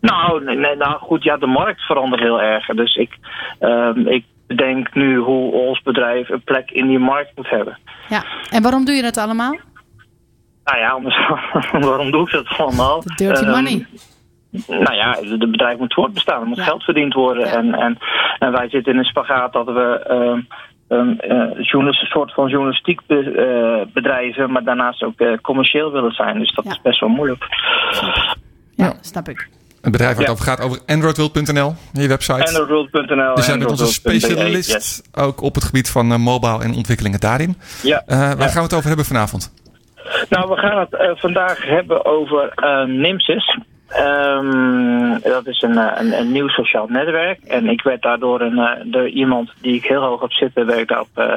Nou, 0.00 0.44
nee, 0.44 0.56
nee, 0.56 0.76
nou 0.76 0.98
goed, 0.98 1.22
ja, 1.22 1.36
de 1.36 1.46
markt 1.46 1.80
verandert 1.80 2.22
heel 2.22 2.40
erg. 2.40 2.66
Dus 2.66 2.94
ik, 2.94 3.18
ehm, 3.58 4.06
ik 4.06 4.24
bedenk 4.48 4.94
nu 4.94 5.16
hoe 5.16 5.52
ons 5.52 5.82
bedrijf 5.82 6.28
een 6.28 6.42
plek 6.44 6.70
in 6.70 6.86
die 6.88 6.98
markt 6.98 7.30
moet 7.36 7.50
hebben. 7.50 7.78
Ja. 8.08 8.24
En 8.50 8.62
waarom 8.62 8.84
doe 8.84 8.94
je 8.94 9.02
dat 9.02 9.16
allemaal? 9.16 9.56
Nou 10.64 10.78
ja, 10.78 10.88
anders, 10.90 11.28
waarom 11.88 12.10
doe 12.10 12.22
ik 12.26 12.30
dat 12.32 12.58
allemaal? 12.58 13.02
Dirty 13.16 13.42
Ehm, 13.44 13.50
money. 13.50 13.86
Nou 14.68 14.94
ja, 14.94 15.16
het 15.20 15.38
bedrijf 15.50 15.78
moet 15.78 15.94
voortbestaan. 15.94 16.40
Er 16.40 16.46
moet 16.46 16.60
geld 16.60 16.82
verdiend 16.84 17.14
worden. 17.14 17.44
En, 17.50 17.74
en, 17.74 17.98
en 18.38 18.52
wij 18.52 18.68
zitten 18.68 18.92
in 18.92 18.98
een 18.98 19.04
spagaat 19.04 19.52
dat 19.52 19.66
we 19.66 20.00
ehm, 20.08 20.40
een 21.18 21.92
soort 21.92 22.32
van 22.34 22.48
journalistiek 22.48 23.00
be- 23.06 23.30
eh, 23.30 23.92
bedrijven, 23.92 24.52
maar 24.52 24.64
daarnaast 24.64 25.02
ook 25.02 25.20
eh, 25.20 25.32
commercieel 25.42 25.92
willen 25.92 26.12
zijn. 26.12 26.38
Dus 26.38 26.54
dat 26.54 26.64
is 26.66 26.80
best 26.80 27.00
wel 27.00 27.08
moeilijk. 27.08 27.44
Ja, 28.74 28.92
snap 29.00 29.28
ik. 29.28 29.48
Een 29.88 29.94
bedrijf 29.94 30.16
waar 30.16 30.24
het 30.24 30.32
over 30.32 30.44
gaat 30.44 30.60
over 30.60 30.78
androidworld.nl, 30.86 31.74
je 31.92 32.08
website. 32.08 32.46
Androidworld.nl. 32.46 33.34
Dus 33.34 33.46
jij 33.46 33.58
bent 33.58 33.70
onze 33.70 33.86
specialist 33.86 34.72
yes. 34.72 35.02
ook 35.14 35.40
op 35.40 35.54
het 35.54 35.64
gebied 35.64 35.90
van 35.90 36.12
eh, 36.12 36.18
mobile 36.18 36.62
en 36.62 36.74
ontwikkelingen 36.74 37.20
daarin. 37.20 37.56
Ja. 37.82 38.02
Eh, 38.06 38.18
waar 38.18 38.48
gaan 38.48 38.54
we 38.54 38.60
het 38.60 38.74
over 38.74 38.86
hebben 38.86 39.04
vanavond? 39.04 39.52
Nou, 40.28 40.48
we 40.48 40.56
gaan 40.56 40.78
het 40.78 40.94
eh, 40.94 41.10
vandaag 41.14 41.64
hebben 41.64 42.04
over 42.04 42.52
Nimsys. 42.86 43.58
Ehm, 43.88 45.18
dat 45.22 45.46
is 45.46 45.62
een, 45.62 45.76
een, 45.76 46.18
een 46.18 46.32
nieuw 46.32 46.48
sociaal 46.48 46.86
netwerk. 46.88 47.40
En 47.42 47.68
ik 47.68 47.82
werd 47.82 48.02
daardoor 48.02 48.40
een, 48.40 48.90
door 48.90 49.08
iemand 49.08 49.52
die 49.60 49.74
ik 49.74 49.84
heel 49.84 50.02
hoog 50.02 50.22
op 50.22 50.32
zitten, 50.32 50.66
werd 50.66 50.80
ik 50.80 50.88
daarop 50.88 51.08
eh, 51.14 51.32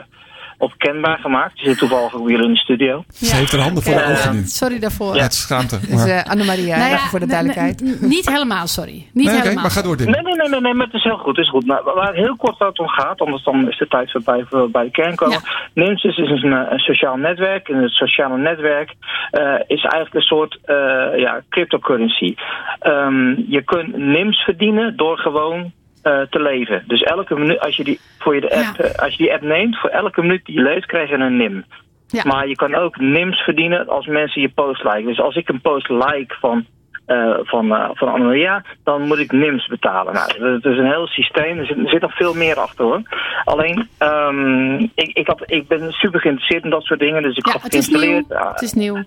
op 0.62 0.74
kenbaar 0.78 1.18
gemaakt. 1.20 1.56
Die 1.56 1.66
zit 1.66 1.78
toevallig 1.78 2.16
ook 2.16 2.28
weer 2.28 2.42
in 2.44 2.52
de 2.52 2.58
studio. 2.58 3.04
Ze 3.14 3.36
heeft 3.36 3.52
haar 3.52 3.62
handen 3.62 3.84
voor 3.84 3.94
de 3.94 4.06
ogen 4.06 4.36
nu. 4.36 4.42
Sorry 4.46 4.80
daarvoor. 4.80 5.16
Ja, 5.16 5.22
het 5.22 5.32
is 5.34 5.42
schaamte. 5.42 5.80
Dus 5.80 5.90
Maar- 5.90 6.08
eh 6.08 6.24
Annemaria, 6.32 6.78
Nou 6.78 6.90
ja, 6.90 6.96
even 6.96 7.10
voor 7.10 7.20
de 7.20 7.26
duidelijkheid. 7.28 8.02
Niet 8.02 8.30
helemaal, 8.30 8.68
sorry. 8.68 8.92
Niet 8.94 9.14
Nee, 9.14 9.26
oké, 9.26 9.42
helemaal. 9.42 9.62
maar 9.62 9.72
ga 9.72 9.82
door. 9.82 9.96
Nee, 9.96 10.06
nee, 10.08 10.36
nee, 10.36 10.50
nee, 10.50 10.62
nee, 10.62 10.74
maar 10.74 10.86
het 10.86 10.96
is 10.96 11.04
heel 11.04 11.18
goed. 11.18 11.36
Het 11.36 11.46
is 11.46 11.50
goed. 11.50 11.66
Maar 11.66 11.84
waar 11.84 12.14
heel 12.14 12.36
kort 12.36 12.60
het 12.60 12.80
om 12.80 12.88
gaat, 12.88 13.20
anders 13.22 13.44
dan 13.44 13.70
is 13.70 13.78
de 13.78 13.88
tijd 13.88 14.12
voorbij 14.12 14.46
voor 14.50 14.62
we 14.62 14.70
bij 14.70 14.84
de 14.84 14.92
kern 14.92 15.16
komen. 15.16 15.40
Nimsys 15.74 16.18
is 16.18 16.28
dus 16.30 16.44
een, 16.44 16.54
eh, 16.54 16.72
een 16.72 16.80
sociaal 16.80 17.16
netwerk. 17.18 17.68
En 17.70 17.82
het 17.82 17.92
sociale 17.92 18.38
netwerk 18.38 18.94
eh, 19.32 19.54
is 19.68 19.82
eigenlijk 19.82 20.14
een 20.14 20.22
soort 20.22 20.60
eh, 20.64 20.76
ja, 21.20 21.42
cryptocurrency. 21.50 22.36
Ehm, 22.80 23.30
je 23.48 23.62
kunt 23.66 23.98
NIMS 23.98 24.38
verdienen 24.44 24.98
door 24.98 25.18
gewoon 25.18 25.72
eh, 26.02 26.22
te 26.30 26.42
leven. 26.42 26.84
Dus 26.88 27.02
elke 27.02 27.36
minuut, 27.40 27.60
als 27.60 27.76
je 27.76 27.84
die, 27.84 28.00
voor 28.20 28.36
je 28.36 28.42
de 28.42 28.56
app, 28.56 28.78
eh, 28.80 29.04
als 29.04 29.12
je 29.16 29.24
die 29.24 29.34
app 29.34 29.42
neemt, 29.42 29.78
voor 29.80 29.90
elke 29.90 30.22
minuut 30.22 30.46
die 30.46 30.56
je 30.56 30.62
leeft, 30.62 30.86
krijg 30.86 31.10
je 31.10 31.16
een 31.16 31.38
NIM. 31.38 31.66
Ja. 32.08 32.22
Maar 32.26 32.48
je 32.48 32.56
kan 32.56 32.76
ook 32.76 32.98
NIMS 32.98 33.40
verdienen 33.40 33.88
als 33.88 34.06
mensen 34.06 34.42
je 34.42 34.50
post 34.50 34.84
liken. 34.84 35.06
Dus 35.06 35.20
als 35.20 35.36
ik 35.36 35.50
een 35.50 35.62
post 35.62 35.90
like 35.90 36.36
van, 36.40 36.66
eh 37.06 37.38
van, 37.44 37.68
van 37.94 38.08
Anne-Maria, 38.08 38.64
dan 38.84 39.02
moet 39.02 39.18
ik 39.18 39.32
NIMS 39.32 39.68
betalen. 39.68 40.14
Nou, 40.14 40.40
dat 40.62 40.72
is 40.72 40.78
een 40.78 40.92
heel 40.92 41.08
systeem. 41.08 41.60
Er 41.60 41.66
zit, 41.66 41.78
er 41.78 41.90
zit 41.90 42.02
nog 42.02 42.16
veel 42.16 42.34
meer 42.34 42.56
achter 42.60 42.86
hoor. 42.86 43.02
Alleen, 43.44 43.90
ehm, 43.98 44.74
ik, 44.80 45.12
ik, 45.14 45.28
had, 45.28 45.44
ik 45.46 45.68
ben 45.68 45.92
super 45.92 46.20
geïnteresseerd 46.20 46.64
in 46.64 46.70
dat 46.70 46.84
soort 46.84 47.00
dingen. 47.00 47.22
Dus 47.24 47.38
ik 47.38 47.46
Ja, 47.46 47.52
had 47.52 47.62
het 47.62 47.74
is 47.74 47.86
geïnstalleerd. 47.88 48.28
nieuw. 48.30 48.52
Het 48.52 48.62
is 48.62 48.74
nieuw. 48.74 49.04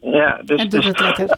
Ja, 0.00 0.40
dus, 0.44 0.60
En 0.60 0.68
doet 0.68 0.70
dus, 0.70 0.86
het 0.86 1.00
lekker. 1.00 1.36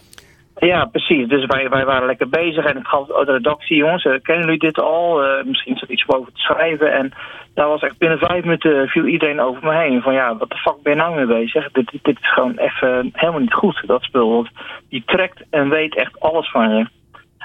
Ja, 0.61 0.85
precies. 0.85 1.29
Dus 1.29 1.47
wij, 1.47 1.69
wij 1.69 1.85
waren 1.85 2.07
lekker 2.07 2.29
bezig 2.29 2.65
en 2.65 2.77
ik 2.77 2.87
gaf 2.87 3.07
de 3.07 3.23
redactie, 3.33 3.77
jongens, 3.77 4.05
eh, 4.05 4.15
kennen 4.23 4.45
jullie 4.45 4.59
dit 4.61 4.81
al? 4.81 5.23
Eh, 5.25 5.45
misschien 5.45 5.75
is 5.75 5.83
er 5.83 5.91
iets 5.91 6.05
over 6.09 6.33
te 6.33 6.41
schrijven. 6.41 6.93
En 6.93 7.13
daar 7.55 7.69
was 7.69 7.83
echt 7.83 7.99
binnen 7.99 8.19
vijf 8.19 8.45
minuten 8.45 8.89
viel 8.89 9.05
iedereen 9.05 9.41
over 9.41 9.65
me 9.65 9.75
heen. 9.75 10.03
Van 10.03 10.13
ja, 10.13 10.37
wat 10.37 10.49
de 10.51 10.57
fuck 10.57 10.83
ben 10.83 10.93
je 10.93 10.99
nou 10.99 11.15
mee 11.17 11.27
bezig? 11.27 11.71
Dit, 11.73 11.91
dit, 11.91 12.05
dit 12.05 12.19
is 12.21 12.33
gewoon 12.33 12.57
even 12.57 13.11
helemaal 13.13 13.41
niet 13.41 13.53
goed, 13.55 13.83
dat 13.87 14.03
spul. 14.03 14.31
Want 14.33 14.49
die 14.89 15.03
trekt 15.07 15.43
en 15.51 15.69
weet 15.69 15.97
echt 15.97 16.21
alles 16.21 16.51
van 16.51 16.77
je. 16.77 16.87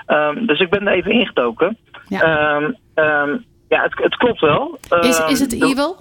Ehm, 0.05 0.45
dus 0.45 0.59
ik 0.59 0.69
ben 0.69 0.87
er 0.87 0.93
even 0.93 1.11
ingedoken. 1.11 1.77
Ja. 2.07 2.21
Ehm, 2.21 2.71
ehm, 2.93 3.37
ja, 3.69 3.81
het, 3.81 3.93
het 4.03 4.15
klopt 4.15 4.39
wel. 4.39 4.77
Is, 5.01 5.19
is 5.25 5.39
het 5.39 5.53
evil? 5.63 5.95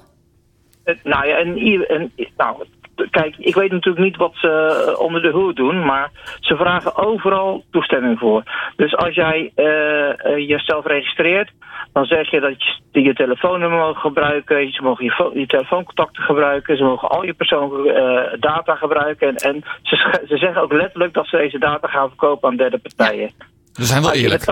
nou 1.03 1.27
ja, 1.27 1.37
en, 1.37 1.59
i- 1.67 1.83
en, 1.83 2.13
nou, 2.37 2.65
kijk, 3.11 3.35
ik 3.39 3.55
weet 3.55 3.71
natuurlijk 3.71 4.05
niet 4.05 4.17
wat 4.17 4.33
ze 4.35 4.49
eh, 4.49 5.01
onder 5.01 5.23
de 5.23 5.31
hoed 5.31 5.57
doen, 5.57 5.85
maar 5.85 6.11
ze 6.41 6.57
vragen 6.57 6.97
overal 6.97 7.65
toestemming 7.71 8.19
voor. 8.19 8.43
Dus 8.77 8.97
als 8.97 9.15
jij 9.15 9.53
eh, 9.55 10.11
eh, 10.11 10.49
jezelf 10.49 10.87
registreert, 10.87 11.51
dan 11.93 12.05
zeg 12.05 12.31
je 12.31 12.41
dat 12.41 12.63
je 12.93 13.03
je 13.03 13.15
telefoonnummer 13.15 13.79
mogen 13.79 14.01
gebruiken, 14.01 14.73
ze 14.73 14.83
mogen 14.83 15.05
je, 15.05 15.11
fo- 15.11 15.31
je 15.35 15.47
telefooncontacten 15.47 16.23
gebruiken, 16.23 16.77
ze 16.77 16.85
mogen 16.85 17.09
al 17.09 17.25
je 17.25 17.35
persoonlijke 17.35 18.37
data 18.41 18.75
gebruiken. 18.75 19.29
En, 19.29 19.37
en 19.37 19.65
ze, 19.83 20.23
ze 20.29 20.37
zeggen 20.37 20.63
ook 20.63 20.73
letterlijk 20.73 21.13
dat 21.15 21.27
ze 21.27 21.37
deze 21.37 21.59
data 21.59 21.89
gaan 21.89 22.09
verkopen 22.09 22.49
aan 22.49 22.57
derde 22.57 22.79
partijen. 22.79 23.33
We 23.73 23.85
zijn 23.85 24.03
wel 24.03 24.13
eerlijk. 24.13 24.45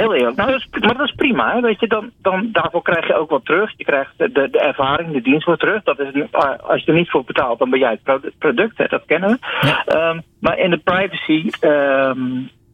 Heel 0.00 0.14
eerlijk. 0.14 0.36
Nou, 0.36 0.50
dat 0.50 0.60
is, 0.60 0.80
maar 0.80 0.96
dat 0.96 1.06
is 1.08 1.14
prima. 1.14 1.52
Hè? 1.54 1.60
Weet 1.60 1.80
je, 1.80 1.86
dan, 1.86 2.10
dan, 2.22 2.48
daarvoor 2.52 2.82
krijg 2.82 3.06
je 3.06 3.14
ook 3.14 3.30
wat 3.30 3.44
terug. 3.44 3.72
Je 3.76 3.84
krijgt 3.84 4.12
de, 4.16 4.30
de, 4.32 4.58
ervaring, 4.58 5.12
de 5.12 5.20
dienst 5.20 5.44
wordt 5.46 5.60
terug. 5.60 5.82
Dat 5.82 5.98
is, 6.00 6.08
een- 6.12 6.28
ah, 6.30 6.58
als 6.58 6.84
je 6.84 6.86
er 6.92 6.98
niet 6.98 7.10
voor 7.10 7.24
betaalt, 7.24 7.58
dan 7.58 7.70
ben 7.70 7.78
jij 7.78 7.90
het 7.90 8.02
produ- 8.02 8.30
product. 8.38 8.78
Hè? 8.78 8.86
Dat 8.86 9.04
kennen 9.06 9.30
we. 9.30 9.38
Ehm, 9.86 10.20
maar 10.40 10.58
in 10.58 10.70
de 10.70 10.76
privacy 10.76 11.50
ehm, 11.60 12.20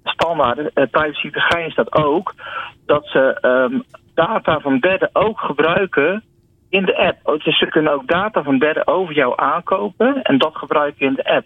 standaarden, 0.05 0.71
eh, 0.75 0.85
privacy 0.91 1.31
staat 1.69 1.95
ook 1.95 2.35
dat 2.87 3.07
ze 3.07 3.39
ehm, 3.41 3.79
data 4.15 4.61
van 4.61 4.79
derden 4.79 5.11
ook 5.13 5.41
gebruiken 5.41 6.23
in 6.71 6.85
de 6.85 6.97
app. 6.97 7.43
Dus 7.45 7.59
ze 7.59 7.67
kunnen 7.67 7.93
ook 7.93 8.07
data 8.07 8.43
van 8.43 8.59
derden 8.59 8.87
over 8.87 9.15
jou 9.15 9.33
aankopen 9.37 10.23
en 10.23 10.39
dat 10.39 10.57
gebruiken 10.57 11.07
in 11.07 11.15
de 11.15 11.25
app. 11.25 11.45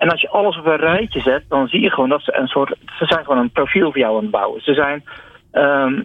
En 0.00 0.08
als 0.08 0.20
je 0.20 0.28
alles 0.28 0.58
op 0.58 0.66
een 0.66 0.76
rijtje 0.76 1.20
zet, 1.20 1.44
dan 1.48 1.68
zie 1.68 1.80
je 1.80 1.90
gewoon 1.90 2.08
dat 2.08 2.22
ze 2.22 2.36
een 2.36 2.46
soort. 2.46 2.74
Ze 2.98 3.04
zijn 3.06 3.24
gewoon 3.24 3.38
een 3.38 3.50
profiel 3.50 3.90
voor 3.90 3.98
jou 3.98 4.16
aan 4.16 4.22
het 4.22 4.30
bouwen. 4.30 4.60
Ze 4.60 4.74
zijn. 4.74 5.04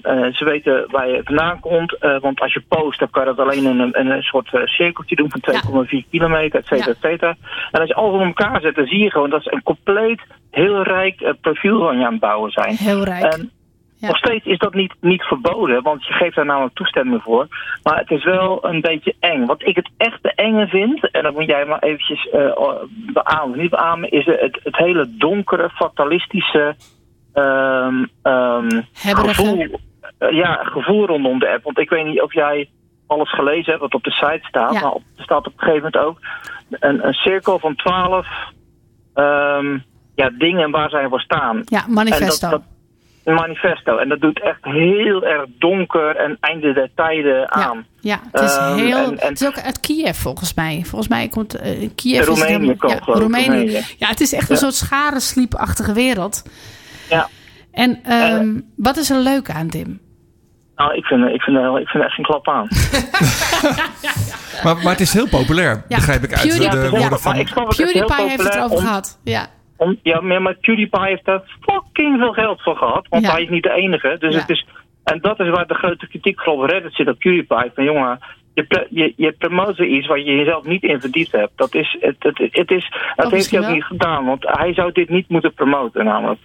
eh, 0.02 0.34
ze 0.34 0.46
weten 0.46 0.86
waar 0.92 1.08
je 1.10 1.22
vandaan 1.24 1.60
komt. 1.60 1.94
eh, 1.98 2.20
want 2.20 2.40
als 2.42 2.54
je 2.54 2.64
post, 2.68 3.00
dan 3.00 3.10
kan 3.10 3.26
je 3.26 3.34
dat 3.36 3.46
alleen 3.48 3.66
in 3.66 3.80
een, 3.80 3.92
in 3.94 4.10
een 4.10 4.22
soort 4.22 4.54
eh, 4.54 4.62
cirkeltje 4.66 5.16
doen 5.16 5.32
van 5.32 5.42
2,4 5.86 6.10
kilometer, 6.10 6.60
et 6.60 6.66
cetera, 6.68 6.92
et 6.92 6.98
cetera. 7.02 7.36
En 7.72 7.80
als 7.80 7.90
je 7.90 7.96
alles 7.96 8.14
op 8.14 8.22
elkaar 8.26 8.62
zet, 8.62 8.76
dan 8.76 8.86
zie 8.86 9.00
je 9.00 9.12
gewoon 9.12 9.30
dat 9.30 9.44
ze 9.44 9.54
een 9.54 9.64
compleet 9.64 10.22
heel 10.52 10.82
rijk 10.84 11.34
profiel 11.42 11.80
van 11.80 11.98
je 12.00 12.06
aan 12.06 12.12
het 12.12 12.22
bouwen 12.22 12.52
zijn. 12.52 12.76
Heel 12.76 13.04
rijk. 13.04 13.34
En 13.34 13.52
nog 14.08 14.18
steeds 14.18 14.46
is 14.46 14.58
dat 14.58 14.74
niet, 14.74 14.94
niet 15.02 15.22
verboden, 15.24 15.84
want 15.84 16.06
je 16.06 16.14
geeft 16.14 16.36
daar 16.36 16.46
namelijk 16.46 16.76
toestemming 16.76 17.22
voor. 17.22 17.48
Maar 17.84 17.98
het 17.98 18.12
is 18.12 18.24
wel 18.24 18.66
een 18.66 18.82
beetje 18.82 19.16
eng. 19.20 19.46
Wat 19.46 19.68
ik 19.68 19.76
het 19.76 19.90
echte 19.98 20.32
enge 20.36 20.68
vind, 20.68 21.12
en 21.12 21.24
dat 21.24 21.34
moet 21.34 21.46
jij 21.46 21.66
maar 21.66 21.80
eventjes 21.80 22.30
eh 22.30 22.52
beamen, 23.14 23.58
niet 23.58 23.70
beamen, 23.70 24.12
is 24.12 24.26
het, 24.26 24.60
het 24.64 24.76
hele 24.78 25.16
donkere, 25.18 25.70
fatalistische 25.70 26.76
ehm, 27.34 28.06
ehm, 28.22 28.82
gevoel, 28.94 29.80
eh, 30.18 30.32
ja, 30.32 30.60
gevoel 30.64 31.06
rondom 31.06 31.40
de 31.40 31.50
app. 31.50 31.64
Want 31.64 31.80
ik 31.80 31.90
weet 31.90 32.06
niet 32.06 32.22
of 32.22 32.34
jij 32.34 32.70
alles 33.08 33.34
gelezen 33.34 33.70
hebt 33.70 33.82
wat 33.82 33.94
op 33.94 34.04
de 34.04 34.12
site 34.12 34.48
staat, 34.48 34.74
Ja. 34.74 34.80
maar 34.82 34.92
op, 34.92 35.04
er 35.18 35.24
staat 35.24 35.48
op 35.48 35.54
een 35.54 35.60
gegeven 35.60 35.92
moment 35.94 35.98
ook 35.98 36.20
een, 36.70 37.08
een 37.08 37.14
cirkel 37.14 37.60
van 37.60 37.76
twaalf 37.76 38.28
ehm, 39.14 39.78
ja, 40.16 40.30
dingen 40.38 40.72
waar 40.72 40.90
zij 40.90 41.08
voor 41.08 41.22
staan. 41.22 41.62
Ja, 41.66 41.86
manifesto. 41.88 42.46
En 42.46 42.52
dat- 42.52 42.62
dat- 42.62 42.75
een 43.26 43.34
manifesto. 43.34 43.98
En 43.98 44.10
dat 44.10 44.20
doet 44.22 44.42
echt 44.42 44.58
heel 44.62 45.24
erg 45.26 45.46
donker 45.60 46.16
en 46.16 46.38
einde 46.40 46.74
der 46.74 46.90
tijden 46.96 47.52
aan. 47.52 47.86
Ja, 48.00 48.20
het 48.32 48.42
is 48.42 48.56
Ehm, 48.56 48.76
heel. 48.78 48.98
en- 48.98 49.20
en- 49.20 49.28
het 49.30 49.42
is 49.42 49.48
ook 49.48 49.60
uit 49.60 49.80
Kiev 49.80 50.18
volgens 50.18 50.54
mij. 50.54 50.82
Volgens 50.86 51.08
mij 51.10 51.28
komt 51.28 51.56
eh, 51.56 51.90
Kiev. 51.96 52.20
is 52.20 52.26
Roemenië 52.28 52.68
ja, 52.68 53.00
Roemenië. 53.06 53.46
Roemenië. 53.48 53.82
Ja, 53.98 54.08
het 54.08 54.22
is 54.22 54.34
echt 54.34 54.50
een 54.50 54.56
Ja. 54.56 54.62
soort 54.62 54.74
scharensliepachtige 54.74 55.94
wereld. 55.94 56.44
Ja. 57.10 57.28
En 57.72 58.00
ehm, 58.04 58.60
wat 58.76 58.98
is 58.98 59.10
er 59.10 59.18
leuk 59.20 59.50
aan, 59.50 59.70
Tim? 59.70 60.00
Nou, 60.76 60.96
ik 60.96 61.06
vind, 61.06 61.26
ik, 61.30 61.42
vind, 61.42 61.58
ik 61.80 61.88
vind 61.88 62.04
echt 62.04 62.18
een 62.18 62.24
klap 62.24 62.48
aan. 62.50 62.68
Maar, 64.64 64.76
maar 64.76 64.92
het 64.92 65.00
is 65.00 65.14
heel 65.14 65.28
populair, 65.28 65.84
Ja, 65.88 65.96
begrijp 65.96 66.24
ik 66.24 66.34
uit 66.34 66.42
de, 66.42 66.48
PewDiePie- 66.48 66.80
de 66.82 66.90
woorden 66.90 67.20
van... 67.20 67.34
PewDiePie 67.76 68.28
heeft 68.28 68.44
het 68.44 68.56
erover 68.56 68.78
om- 68.78 68.84
gehad. 68.84 69.20
Ja. 69.24 69.48
Om, 69.78 70.00
ja, 70.04 70.20
maar 70.22 70.54
PewDiePie 70.62 71.02
heeft 71.06 71.26
daar 71.26 71.42
fucking 71.62 72.18
veel 72.20 72.32
geld 72.34 72.62
voor 72.62 72.78
gehad. 72.78 73.06
Want 73.10 73.26
Ja. 73.26 73.32
hij 73.32 73.42
is 73.44 73.50
niet 73.50 73.64
de 73.64 73.72
enige. 73.74 74.16
Dus 74.20 74.34
Ja. 74.34 74.40
het 74.40 74.50
is, 74.50 74.66
en 75.04 75.20
dat 75.22 75.40
is 75.40 75.50
waar 75.50 75.68
de 75.68 75.74
grote 75.74 76.08
kritiek 76.08 76.48
op 76.48 76.62
Reddit 76.64 76.96
zit 76.96 77.08
op 77.10 77.20
PewDiePie. 77.20 77.72
Van 77.76 77.84
jongen, 77.84 78.20
je, 78.54 78.88
je, 78.90 79.14
je 79.16 79.32
promoot 79.32 79.78
weer 79.78 79.88
iets 79.88 80.08
waar 80.08 80.20
je 80.20 80.36
jezelf 80.36 80.66
niet 80.66 80.84
in 80.84 81.00
verdiept 81.00 81.32
hebt. 81.32 81.52
Dat, 81.56 81.76
is, 81.76 81.98
het, 82.00 82.16
het, 82.20 82.38
het 82.52 82.72
is, 82.72 82.92
dat 83.16 83.32
heeft 83.32 83.50
hij 83.50 83.60
ook 83.60 83.66
wel. 83.66 83.74
niet 83.76 83.84
gedaan. 83.84 84.26
Want 84.26 84.44
hij 84.48 84.74
zou 84.74 84.92
dit 84.92 85.10
niet 85.10 85.30
moeten 85.30 85.54
promoten 85.54 86.06
namelijk. 86.06 86.40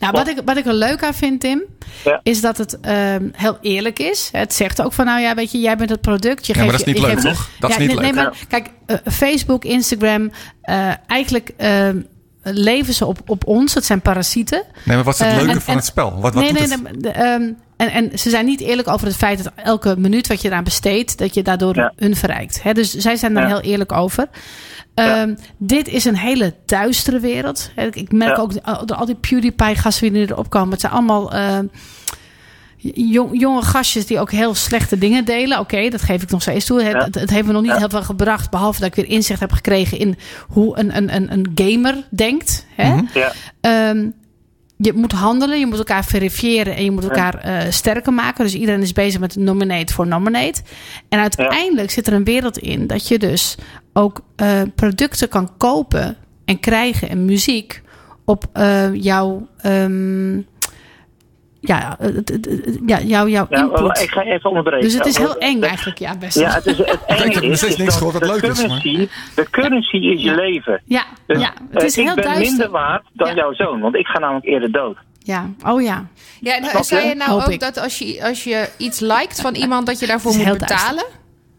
Nou, 0.00 0.12
wat 0.12 0.28
ik, 0.28 0.40
wat 0.44 0.56
ik 0.56 0.66
er 0.66 0.74
leuk 0.74 1.02
aan 1.02 1.14
vind, 1.14 1.40
Tim, 1.40 1.62
Ja. 2.04 2.20
is 2.22 2.40
dat 2.40 2.56
het 2.56 2.80
ehm, 2.80 3.28
heel 3.32 3.58
eerlijk 3.60 3.98
is. 3.98 4.28
Het 4.32 4.52
zegt 4.52 4.82
ook 4.84 4.92
van, 4.92 5.04
nou 5.04 5.20
ja, 5.20 5.34
weet 5.34 5.52
je, 5.52 5.58
jij 5.58 5.76
bent 5.76 5.90
het 5.90 6.00
product. 6.00 6.46
Je 6.46 6.52
Ja, 6.54 6.58
maar 6.60 6.70
geeft 6.70 6.84
dat 6.84 6.94
is 6.94 7.00
niet 7.00 7.02
je 7.02 7.14
leuk, 7.14 7.20
geeft- 7.20 7.36
toch? 7.36 7.58
Dat 7.60 7.70
is 7.70 7.76
niet 7.78 7.86
nee, 7.88 7.96
leuk. 7.96 8.04
nee, 8.14 8.14
maar 8.24 8.34
kijk, 8.48 8.70
eh, 8.86 8.96
Facebook, 9.12 9.64
Instagram, 9.64 10.30
eh, 10.62 10.92
eigenlijk 11.06 11.48
ehm, 11.56 12.00
leven 12.44 12.94
ze 12.94 13.06
op, 13.06 13.18
op 13.26 13.46
ons. 13.46 13.74
Het 13.74 13.84
zijn 13.84 14.00
parasieten. 14.00 14.62
Nee, 14.84 14.96
maar 14.96 15.04
wat 15.04 15.14
is 15.14 15.20
het 15.20 15.28
Eh, 15.28 15.36
leuke 15.36 15.50
en- 15.52 15.60
van 15.60 15.72
en- 15.72 15.78
het 15.78 15.86
spel? 15.88 16.10
Wat, 16.20 16.34
wat 16.34 16.42
nee, 16.42 16.52
doet 16.52 16.58
nee, 16.58 16.68
het? 16.70 16.82
nee, 16.82 16.96
de, 17.00 17.08
ehm, 17.10 17.42
en, 17.76 17.90
en 17.90 18.18
ze 18.18 18.30
zijn 18.30 18.44
niet 18.46 18.60
eerlijk 18.60 18.88
over 18.88 19.06
het 19.06 19.16
feit 19.16 19.44
dat 19.44 19.52
elke 19.56 19.94
minuut 19.98 20.26
wat 20.26 20.42
je 20.42 20.48
eraan 20.48 20.64
besteedt, 20.64 21.18
dat 21.18 21.34
je 21.34 21.42
daardoor 21.42 21.76
Ja. 21.76 21.92
hun 21.96 22.16
verrijkt. 22.16 22.62
Hè, 22.62 22.72
dus 22.72 22.94
zij 22.94 23.16
zijn 23.16 23.34
daar 23.34 23.42
Ja. 23.42 23.48
heel 23.48 23.60
eerlijk 23.60 23.92
over. 23.92 24.28
Ehm, 24.94 25.34
Dit 25.58 25.88
is 25.88 26.04
een 26.04 26.16
hele 26.16 26.54
duistere 26.66 27.20
wereld. 27.20 27.70
Hè, 27.74 27.86
Ik, 27.86 28.12
merk 28.12 28.36
Ja. 28.36 28.42
ook 28.42 28.52
al, 28.62 28.86
al 28.86 29.06
die 29.06 29.14
PewDiePie-gasten 29.14 30.12
die 30.12 30.30
erop 30.30 30.50
komen. 30.50 30.70
Het 30.70 30.80
zijn 30.80 30.92
allemaal 30.92 31.32
eh, 31.32 31.58
jong- 32.94 33.40
jonge 33.40 33.62
gastjes 33.62 34.06
die 34.06 34.18
ook 34.18 34.30
heel 34.30 34.54
slechte 34.54 34.98
dingen 34.98 35.24
delen. 35.24 35.58
Oké, 35.58 35.88
dat 35.88 36.02
geef 36.02 36.22
ik 36.22 36.30
nog 36.30 36.42
steeds 36.42 36.66
toe. 36.66 36.82
Het, 36.82 36.92
Ja. 36.92 37.04
het, 37.04 37.14
het 37.14 37.30
heeft 37.30 37.46
me 37.46 37.52
nog 37.52 37.62
niet 37.62 37.70
Ja. 37.70 37.78
heel 37.78 37.88
veel 37.90 38.02
gebracht. 38.02 38.50
Behalve 38.50 38.80
dat 38.80 38.88
ik 38.88 38.94
weer 38.94 39.08
inzicht 39.16 39.40
heb 39.40 39.52
gekregen 39.52 39.98
in 39.98 40.16
hoe 40.48 40.78
een, 40.78 40.96
een, 40.96 41.14
een, 41.14 41.32
een 41.32 41.50
gamer 41.54 41.96
denkt. 42.10 42.66
Hè? 42.76 43.00
Ja. 43.14 43.32
Ehm, 43.60 44.08
je 44.76 44.92
moet 44.92 45.12
handelen, 45.12 45.58
je 45.58 45.66
moet 45.66 45.78
elkaar 45.78 46.04
verifiëren 46.04 46.76
en 46.76 46.84
je 46.84 46.90
moet 46.90 47.02
elkaar 47.04 47.34
eh, 47.38 47.70
sterker 47.70 48.12
maken. 48.12 48.44
Dus 48.44 48.54
iedereen 48.54 48.82
is 48.82 48.92
bezig 48.92 49.20
met 49.20 49.36
nominate 49.36 49.92
voor 49.92 50.06
nominate. 50.06 50.62
En 51.08 51.18
uiteindelijk 51.20 51.90
zit 51.90 52.06
er 52.06 52.12
een 52.12 52.24
wereld 52.24 52.58
in 52.58 52.86
dat 52.86 53.08
je 53.08 53.18
dus 53.18 53.54
ook 53.92 54.20
eh, 54.36 54.62
producten 54.74 55.28
kan 55.28 55.56
kopen 55.56 56.16
en 56.44 56.60
krijgen 56.60 57.08
en 57.08 57.24
muziek 57.24 57.82
op 58.24 58.44
eh, 58.52 58.94
jouw. 58.94 59.48
ehm, 59.60 60.40
ja, 61.66 61.96
het- 61.98 62.14
het- 62.28 62.44
het- 62.44 62.78
ja, 62.86 63.00
jouw, 63.00 63.26
jouw 63.28 63.46
Ja, 63.50 63.58
input. 63.60 64.00
ik 64.00 64.10
ga 64.10 64.22
even 64.22 64.48
onderbreken. 64.48 64.84
Dus 64.84 64.94
het 64.94 65.06
is 65.06 65.16
heel 65.18 65.38
eng 65.38 65.62
eigenlijk, 65.62 65.98
ja, 65.98 66.16
best. 66.16 66.38
Ja, 66.38 66.50
het 66.50 66.66
is 66.66 66.78
het 66.78 66.86
Ik 66.88 66.98
enge 67.06 67.22
heb 67.32 67.42
nog 67.42 67.42
is, 67.52 67.58
steeds 67.58 67.76
niks 67.76 67.88
dat 67.90 67.94
gehoord 67.98 68.12
wat 68.14 68.22
de 68.22 68.28
leuk 68.28 68.42
is, 68.52 68.66
maar- 68.66 68.80
currency, 68.80 69.08
De 69.34 69.50
currency 69.50 69.96
is 69.96 70.22
je 70.22 70.34
leven. 70.34 70.82
Ja, 70.84 71.04
Dus, 71.26 71.40
ja, 71.40 71.52
het 71.70 71.82
is 71.82 71.96
eh, 71.96 72.04
heel 72.04 72.08
ik 72.16 72.22
ben 72.22 72.24
duister. 72.24 72.48
minder 72.48 72.70
waard 72.70 73.04
dan 73.12 73.28
Ja. 73.28 73.34
jouw 73.34 73.52
zoon, 73.54 73.80
want 73.80 73.94
ik 73.94 74.06
ga 74.06 74.18
namelijk 74.18 74.46
eerder 74.46 74.72
dood. 74.72 74.96
Ja, 75.18 75.50
oh 75.66 75.82
ja. 75.82 76.06
Ja, 76.40 76.56
en 76.56 76.84
zei 76.84 77.08
je 77.08 77.14
nou 77.14 77.30
Hoop 77.30 77.40
ook 77.42 77.48
ik. 77.48 77.60
dat 77.60 77.78
als 77.78 77.98
je, 77.98 78.24
als 78.24 78.44
je 78.44 78.68
iets 78.78 79.00
liked 79.00 79.40
van 79.40 79.54
iemand, 79.54 79.86
dat 79.86 79.98
je 80.00 80.06
daarvoor 80.06 80.36
moet 80.36 80.68
duister. 80.68 81.04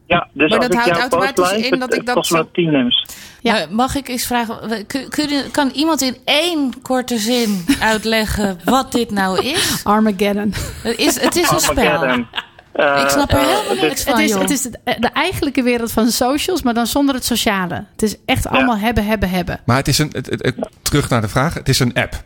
Ja, 0.08 0.28
dus 0.34 0.50
Maar 0.50 0.60
als 0.60 0.68
dat 0.68 0.78
ik 0.78 0.94
houdt 0.94 1.14
automatisch 1.14 1.70
in 1.70 1.80
dat 1.80 1.90
het- 1.90 2.00
ik 2.00 2.06
dat 2.06 2.16
kost 2.16 2.30
zo- 2.32 2.50
10 2.52 2.72
nems. 2.72 3.06
Ja. 3.42 3.54
Maar 3.54 3.68
mag 3.72 3.96
ik 3.96 4.08
eens 4.08 4.26
vragen, 4.26 4.86
kun, 5.10 5.52
kan 5.52 5.70
iemand 5.70 6.02
in 6.02 6.18
één 6.26 6.82
korte 6.82 7.18
zin 7.18 7.66
uitleggen 7.80 8.60
wat 8.64 8.92
dit 8.92 9.12
nou 9.12 9.46
is? 9.46 9.82
Armageddon. 9.84 10.54
Het 10.84 10.98
is, 10.98 11.20
het 11.22 11.36
is 11.36 11.50
een 11.52 11.60
spel. 11.60 11.88
Armageddon. 11.92 12.28
Eh, 12.74 13.02
Ik 13.04 13.10
snap 13.10 13.32
er 13.32 13.38
eh, 13.38 13.44
helemaal 13.48 13.70
het 13.70 13.76
is- 13.78 13.82
niks 13.82 14.04
van, 14.04 14.14
Het 14.14 14.22
is, 14.30 14.34
het 14.36 14.50
is 14.50 14.62
de, 14.62 14.80
de 15.00 15.08
eigenlijke 15.14 15.64
wereld 15.64 15.92
van 15.92 16.08
socials, 16.12 16.62
maar 16.64 16.74
dan 16.74 16.88
zonder 16.88 17.16
het 17.16 17.26
sociale. 17.26 17.86
Het 17.92 18.02
is 18.02 18.16
echt 18.26 18.48
allemaal 18.48 18.78
hebben, 18.78 19.06
hebben, 19.06 19.30
hebben. 19.30 19.60
Maar 19.66 19.78
het 19.78 19.88
is 19.88 19.98
een, 19.98 20.10
het, 20.12 20.26
het- 20.26 20.44
het- 20.44 20.70
terug 20.82 21.10
naar 21.10 21.22
de 21.22 21.28
vraag. 21.28 21.54
Het 21.54 21.70
is 21.70 21.80
een 21.80 21.94
app. 21.94 22.24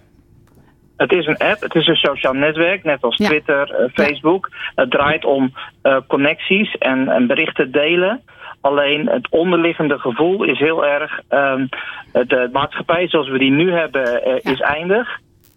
Het 0.99 1.11
is 1.11 1.25
een 1.25 1.37
app, 1.37 1.61
het 1.61 1.75
is 1.75 1.87
een 1.87 1.95
sociaal 1.95 2.33
netwerk, 2.33 2.83
net 2.83 3.01
als 3.01 3.17
Ja. 3.17 3.27
Twitter, 3.27 3.71
eh, 3.71 3.89
Facebook. 3.93 4.49
Het 4.75 4.91
draait 4.91 5.25
om 5.25 5.53
eh, 5.81 5.97
connecties 6.07 6.75
en, 6.77 7.09
en 7.09 7.27
berichten 7.27 7.71
delen. 7.71 8.21
Alleen 8.61 9.07
het 9.09 9.29
onderliggende 9.29 9.99
gevoel 9.99 10.43
is 10.43 10.59
heel 10.59 10.85
erg. 10.85 11.19
ehm, 11.29 11.65
de 12.11 12.49
maatschappij 12.51 13.07
zoals 13.07 13.29
we 13.29 13.37
die 13.37 13.51
nu 13.51 13.71
hebben 13.71 14.23
eh, 14.23 14.51
is 14.53 14.59
eindig. 14.59 15.07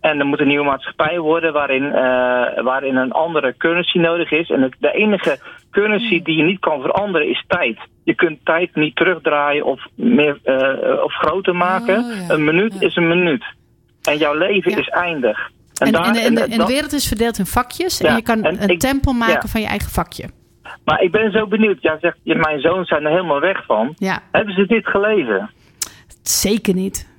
En 0.01 0.19
er 0.19 0.27
moet 0.27 0.41
een 0.41 0.49
nieuwe 0.49 0.65
maatschappij 0.65 1.19
worden 1.19 1.53
waarin, 1.53 1.91
waarin 2.63 2.97
een 2.97 3.13
andere 3.13 3.55
currency 3.57 3.99
nodig 3.99 4.31
is. 4.31 4.51
En 4.51 4.63
het, 4.63 4.75
de 4.79 4.93
enige 4.93 5.39
currency 5.71 6.23
die 6.23 6.37
je 6.37 6.43
niet 6.43 6.61
kan 6.61 6.81
veranderen 6.81 7.29
is 7.29 7.45
tijd. 7.47 7.79
Je 8.05 8.15
kunt 8.15 8.45
tijd 8.45 8.75
niet 8.75 8.97
terugdraaien 8.97 9.65
of, 9.65 9.87
meer, 9.95 10.39
of 11.05 11.13
groter 11.13 11.57
maken. 11.57 11.99
Oh, 11.99 12.27
ja. 12.29 12.35
Een 12.35 12.45
minuut 12.45 12.83
is 12.83 12.97
een 12.97 13.09
minuut. 13.09 13.45
En 14.03 14.17
jouw 14.19 14.35
leven 14.35 14.71
Ja. 14.71 14.79
is 14.79 14.89
eindig. 14.89 15.51
En, 15.79 15.93
daar- 15.93 16.05
en, 16.07 16.15
en, 16.17 16.35
de, 16.35 16.41
en 16.41 16.51
de 16.51 16.57
dat- 16.57 16.69
wereld 16.69 16.93
is 16.93 17.09
verdeeld 17.09 17.39
in 17.39 17.47
vakjes. 17.47 18.01
en 18.01 18.15
je 18.17 18.23
kan 18.23 18.43
en 18.45 18.63
een 18.63 18.69
ik- 18.69 18.79
tempel 18.81 19.13
maken 19.13 19.49
van 19.49 19.61
je 19.61 19.67
eigen 19.67 19.91
vakje. 19.91 20.25
Maar 20.85 21.03
ik 21.03 21.11
ben 21.11 21.33
zo 21.33 21.47
benieuwd. 21.47 21.83
Jij 21.83 21.97
zegt, 22.01 22.19
mijn 22.25 22.61
zoon 22.61 22.85
zijn 22.85 23.05
er 23.05 23.11
helemaal 23.11 23.41
weg 23.41 23.65
van. 23.67 23.95
Hebben 24.33 24.55
ze 24.55 24.67
dit 24.67 24.87
gelezen? 24.87 25.51
zeker 26.23 26.75
niet. 26.75 27.11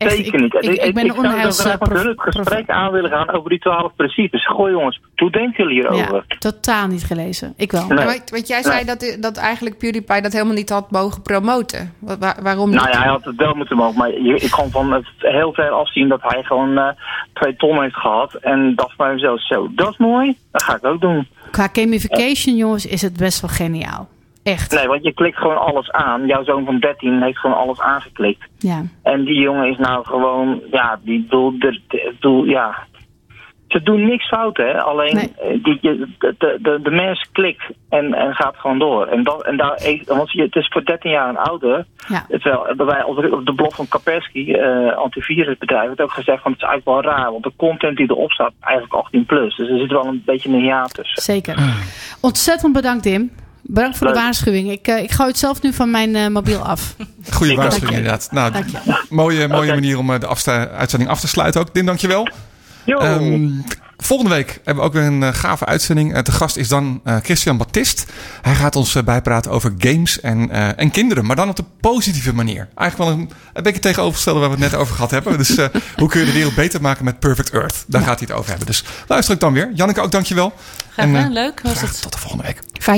Echt, 0.00 0.16
Zeker 0.16 0.34
ik, 0.34 0.40
niet. 0.40 0.54
Ik, 0.54 0.82
ik, 0.82 0.94
ben 0.94 1.08
een 1.08 1.52
zou 1.52 1.76
het 1.78 2.12
gesprek 2.16 2.68
aan 2.70 2.92
willen 2.92 3.10
gaan 3.10 3.30
over 3.30 3.50
die 3.50 3.58
twaalf 3.58 3.92
principes. 3.96 4.46
Gooi 4.46 4.72
jongens, 4.72 5.00
hoe 5.16 5.30
denken 5.30 5.64
jullie 5.64 5.80
hierover? 5.80 6.24
Ja, 6.28 6.36
totaal 6.38 6.86
niet 6.86 7.04
gelezen. 7.04 7.54
Ik 7.56 7.72
wel. 7.72 7.86
Nee. 7.86 8.20
Want 8.30 8.48
jij 8.48 8.62
zei 8.62 8.84
dat, 8.84 9.16
dat 9.20 9.36
eigenlijk 9.36 9.78
PewDiePie 9.78 10.20
dat 10.22 10.32
helemaal 10.32 10.54
niet 10.54 10.70
had 10.70 10.90
mogen 10.90 11.22
promoten. 11.22 11.94
Wa- 11.98 12.18
wa- 12.18 12.36
waarom 12.42 12.70
niet? 12.70 12.78
Nou 12.78 12.90
ja, 12.90 12.98
hij 12.98 13.08
had 13.08 13.24
het 13.24 13.36
wel 13.36 13.54
moeten 13.54 13.76
mogen. 13.76 13.98
Maar 13.98 14.10
je, 14.10 14.34
ik 14.34 14.50
kon 14.50 14.70
van 14.70 14.92
het 14.92 15.06
heel 15.18 15.52
ver 15.52 15.70
afzien 15.70 16.08
dat 16.08 16.20
hij 16.22 16.42
gewoon 16.42 16.78
eh, 16.78 16.88
twee 17.32 17.56
ton 17.56 17.82
heeft 17.82 17.96
gehad. 17.96 18.34
En 18.34 18.72
dacht 18.76 18.96
bij 18.96 19.12
mezelf, 19.12 19.46
zo, 19.46 19.68
dat 19.74 19.90
is 19.90 19.96
mooi. 19.96 20.36
Dat 20.52 20.62
ga 20.62 20.76
ik 20.76 20.84
ook 20.84 21.00
doen. 21.00 21.28
Qua 21.50 21.68
gamification, 21.72 22.56
jongens, 22.56 22.86
is 22.86 23.02
het 23.02 23.16
best 23.16 23.40
wel 23.40 23.50
geniaal. 23.50 24.08
Echt. 24.42 24.72
Nee, 24.74 24.86
want 24.86 25.04
je 25.04 25.14
klikt 25.14 25.36
gewoon 25.36 25.58
alles 25.58 25.90
aan. 25.90 26.26
Jouw 26.26 26.44
zoon 26.44 26.64
van 26.64 26.78
13 26.78 27.22
heeft 27.22 27.38
gewoon 27.38 27.56
alles 27.56 27.80
aangeklikt. 27.80 28.48
Ja. 28.58 28.82
En 29.02 29.24
die 29.24 29.40
jongen 29.40 29.70
is 29.70 29.78
nou 29.78 30.04
gewoon, 30.06 30.60
ja, 30.70 31.00
die 31.02 31.26
de, 31.28 31.80
bedoel, 31.88 32.44
ja. 32.44 32.88
Ze 33.68 33.82
doen 33.82 34.04
niks 34.08 34.28
fout, 34.28 34.56
hè. 34.56 34.82
Alleen 34.82 35.14
Nee. 35.14 35.32
eh, 35.38 35.62
die, 35.62 35.78
de, 35.80 36.08
de, 36.38 36.78
de, 36.82 36.90
mens 36.90 37.28
klikt 37.32 37.62
en, 37.88 38.14
en 38.14 38.34
gaat 38.34 38.56
gewoon 38.56 38.78
door. 38.78 39.06
En, 39.06 39.22
dat, 39.24 39.44
en 39.44 39.56
daar, 39.56 39.72
eh, 39.74 40.02
want 40.06 40.32
je, 40.32 40.42
het 40.42 40.56
is 40.56 40.68
voor 40.72 40.84
13 40.84 41.10
jaar 41.10 41.28
en 41.28 41.36
ouder. 41.36 41.86
Ja. 42.08 42.24
Terwijl 42.28 42.64
hebben 42.66 42.86
wij 42.86 43.02
op 43.02 43.46
de, 43.46 43.54
blog 43.54 43.74
van 43.74 43.88
Kaspersky, 43.88 44.52
eh 44.52 44.96
antivirusbedrijf, 44.96 45.90
het 45.90 46.00
ook 46.00 46.12
gezegd 46.12 46.42
van 46.42 46.52
het 46.52 46.60
is 46.62 46.66
eigenlijk 46.68 47.04
wel 47.04 47.12
raar. 47.14 47.30
Want 47.30 47.42
de 47.44 47.52
content 47.56 47.96
die 47.96 48.10
erop 48.10 48.30
staat, 48.30 48.52
eigenlijk 48.60 48.94
18 48.94 49.24
plus. 49.26 49.56
Dus 49.56 49.68
er 49.68 49.78
zit 49.78 49.90
wel 49.90 50.06
een 50.06 50.22
beetje 50.24 50.48
een 50.48 50.64
jaar 50.64 50.88
tussen. 50.88 51.22
Zeker. 51.22 51.58
Ontzettend 52.20 52.72
bedankt, 52.72 53.02
Tim. 53.02 53.30
Bedankt 53.62 53.96
voor 53.98 54.06
de 54.06 54.12
Leuk. 54.12 54.22
waarschuwing. 54.22 54.70
Ik, 54.70 54.86
eh, 54.88 55.02
ik 55.02 55.10
gooi 55.10 55.28
het 55.28 55.38
zelf 55.38 55.62
nu 55.62 55.72
van 55.72 55.90
mijn 55.90 56.16
eh, 56.16 56.26
mobiel 56.26 56.58
af. 56.60 56.94
Goeie 57.30 57.52
Ik- 57.52 57.58
waarschuwing 57.58 57.96
inderdaad. 57.96 58.28
Nou, 58.32 58.52
Dank 58.52 58.68
je. 58.68 59.04
mooie, 59.10 59.48
mooie 59.48 59.72
manier 59.72 59.98
om 59.98 60.12
eh, 60.12 60.20
de 60.20 60.26
afsta- 60.26 60.68
uitzending 60.68 61.10
af 61.10 61.20
te 61.20 61.28
sluiten 61.28 61.60
ook. 61.60 61.74
Dim, 61.74 61.86
dankjewel. 61.86 62.28
Ehm, 62.86 63.48
volgende 63.96 64.34
week 64.34 64.60
hebben 64.64 64.74
we 64.84 64.88
ook 64.88 64.92
weer 64.94 65.02
een 65.02 65.34
gave 65.34 65.64
uitzending. 65.66 66.18
De 66.22 66.32
gast 66.32 66.56
is 66.56 66.68
dan 66.68 67.00
eh, 67.04 67.16
Christian 67.22 67.56
Baptist. 67.56 68.06
Hij 68.42 68.54
gaat 68.54 68.76
ons 68.76 69.04
bijpraten 69.04 69.50
over 69.50 69.74
games 69.78 70.20
en, 70.20 70.50
eh, 70.50 70.68
en 70.78 70.90
kinderen. 70.90 71.26
Maar 71.26 71.36
dan 71.36 71.48
op 71.48 71.56
de 71.56 71.64
positieve 71.80 72.34
manier. 72.34 72.68
Eigenlijk 72.74 73.10
wel 73.10 73.20
een, 73.20 73.30
een 73.52 73.62
beetje 73.62 73.80
tegenovergestelde 73.80 74.40
waar 74.40 74.48
we 74.50 74.54
het 74.62 74.70
net 74.70 74.80
over 74.80 74.94
gehad 74.94 75.10
hebben. 75.10 75.38
Dus 75.38 75.56
eh, 75.56 75.66
hoe 75.96 76.08
kun 76.08 76.20
je 76.20 76.26
de 76.26 76.32
wereld 76.32 76.54
beter 76.54 76.80
maken 76.80 77.04
met 77.04 77.18
Perfect 77.18 77.50
Earth? 77.50 77.84
Daar 77.86 78.02
gaat 78.02 78.18
hij 78.18 78.28
het 78.28 78.36
over 78.36 78.48
hebben. 78.48 78.66
Dus 78.66 78.84
luister 79.08 79.34
ik 79.34 79.40
dan 79.40 79.52
weer. 79.52 79.70
Janneke 79.74 80.00
ook 80.00 80.12
dankjewel. 80.12 80.52
Graag 80.92 81.06
gedaan, 81.06 81.32
leuk 81.32 81.60
was 81.62 81.72
graag 81.72 81.90
het. 81.90 82.02
tot 82.02 82.12
de 82.12 82.18
volgende 82.18 82.44
week. 82.44 82.56
Fijn 82.56 82.82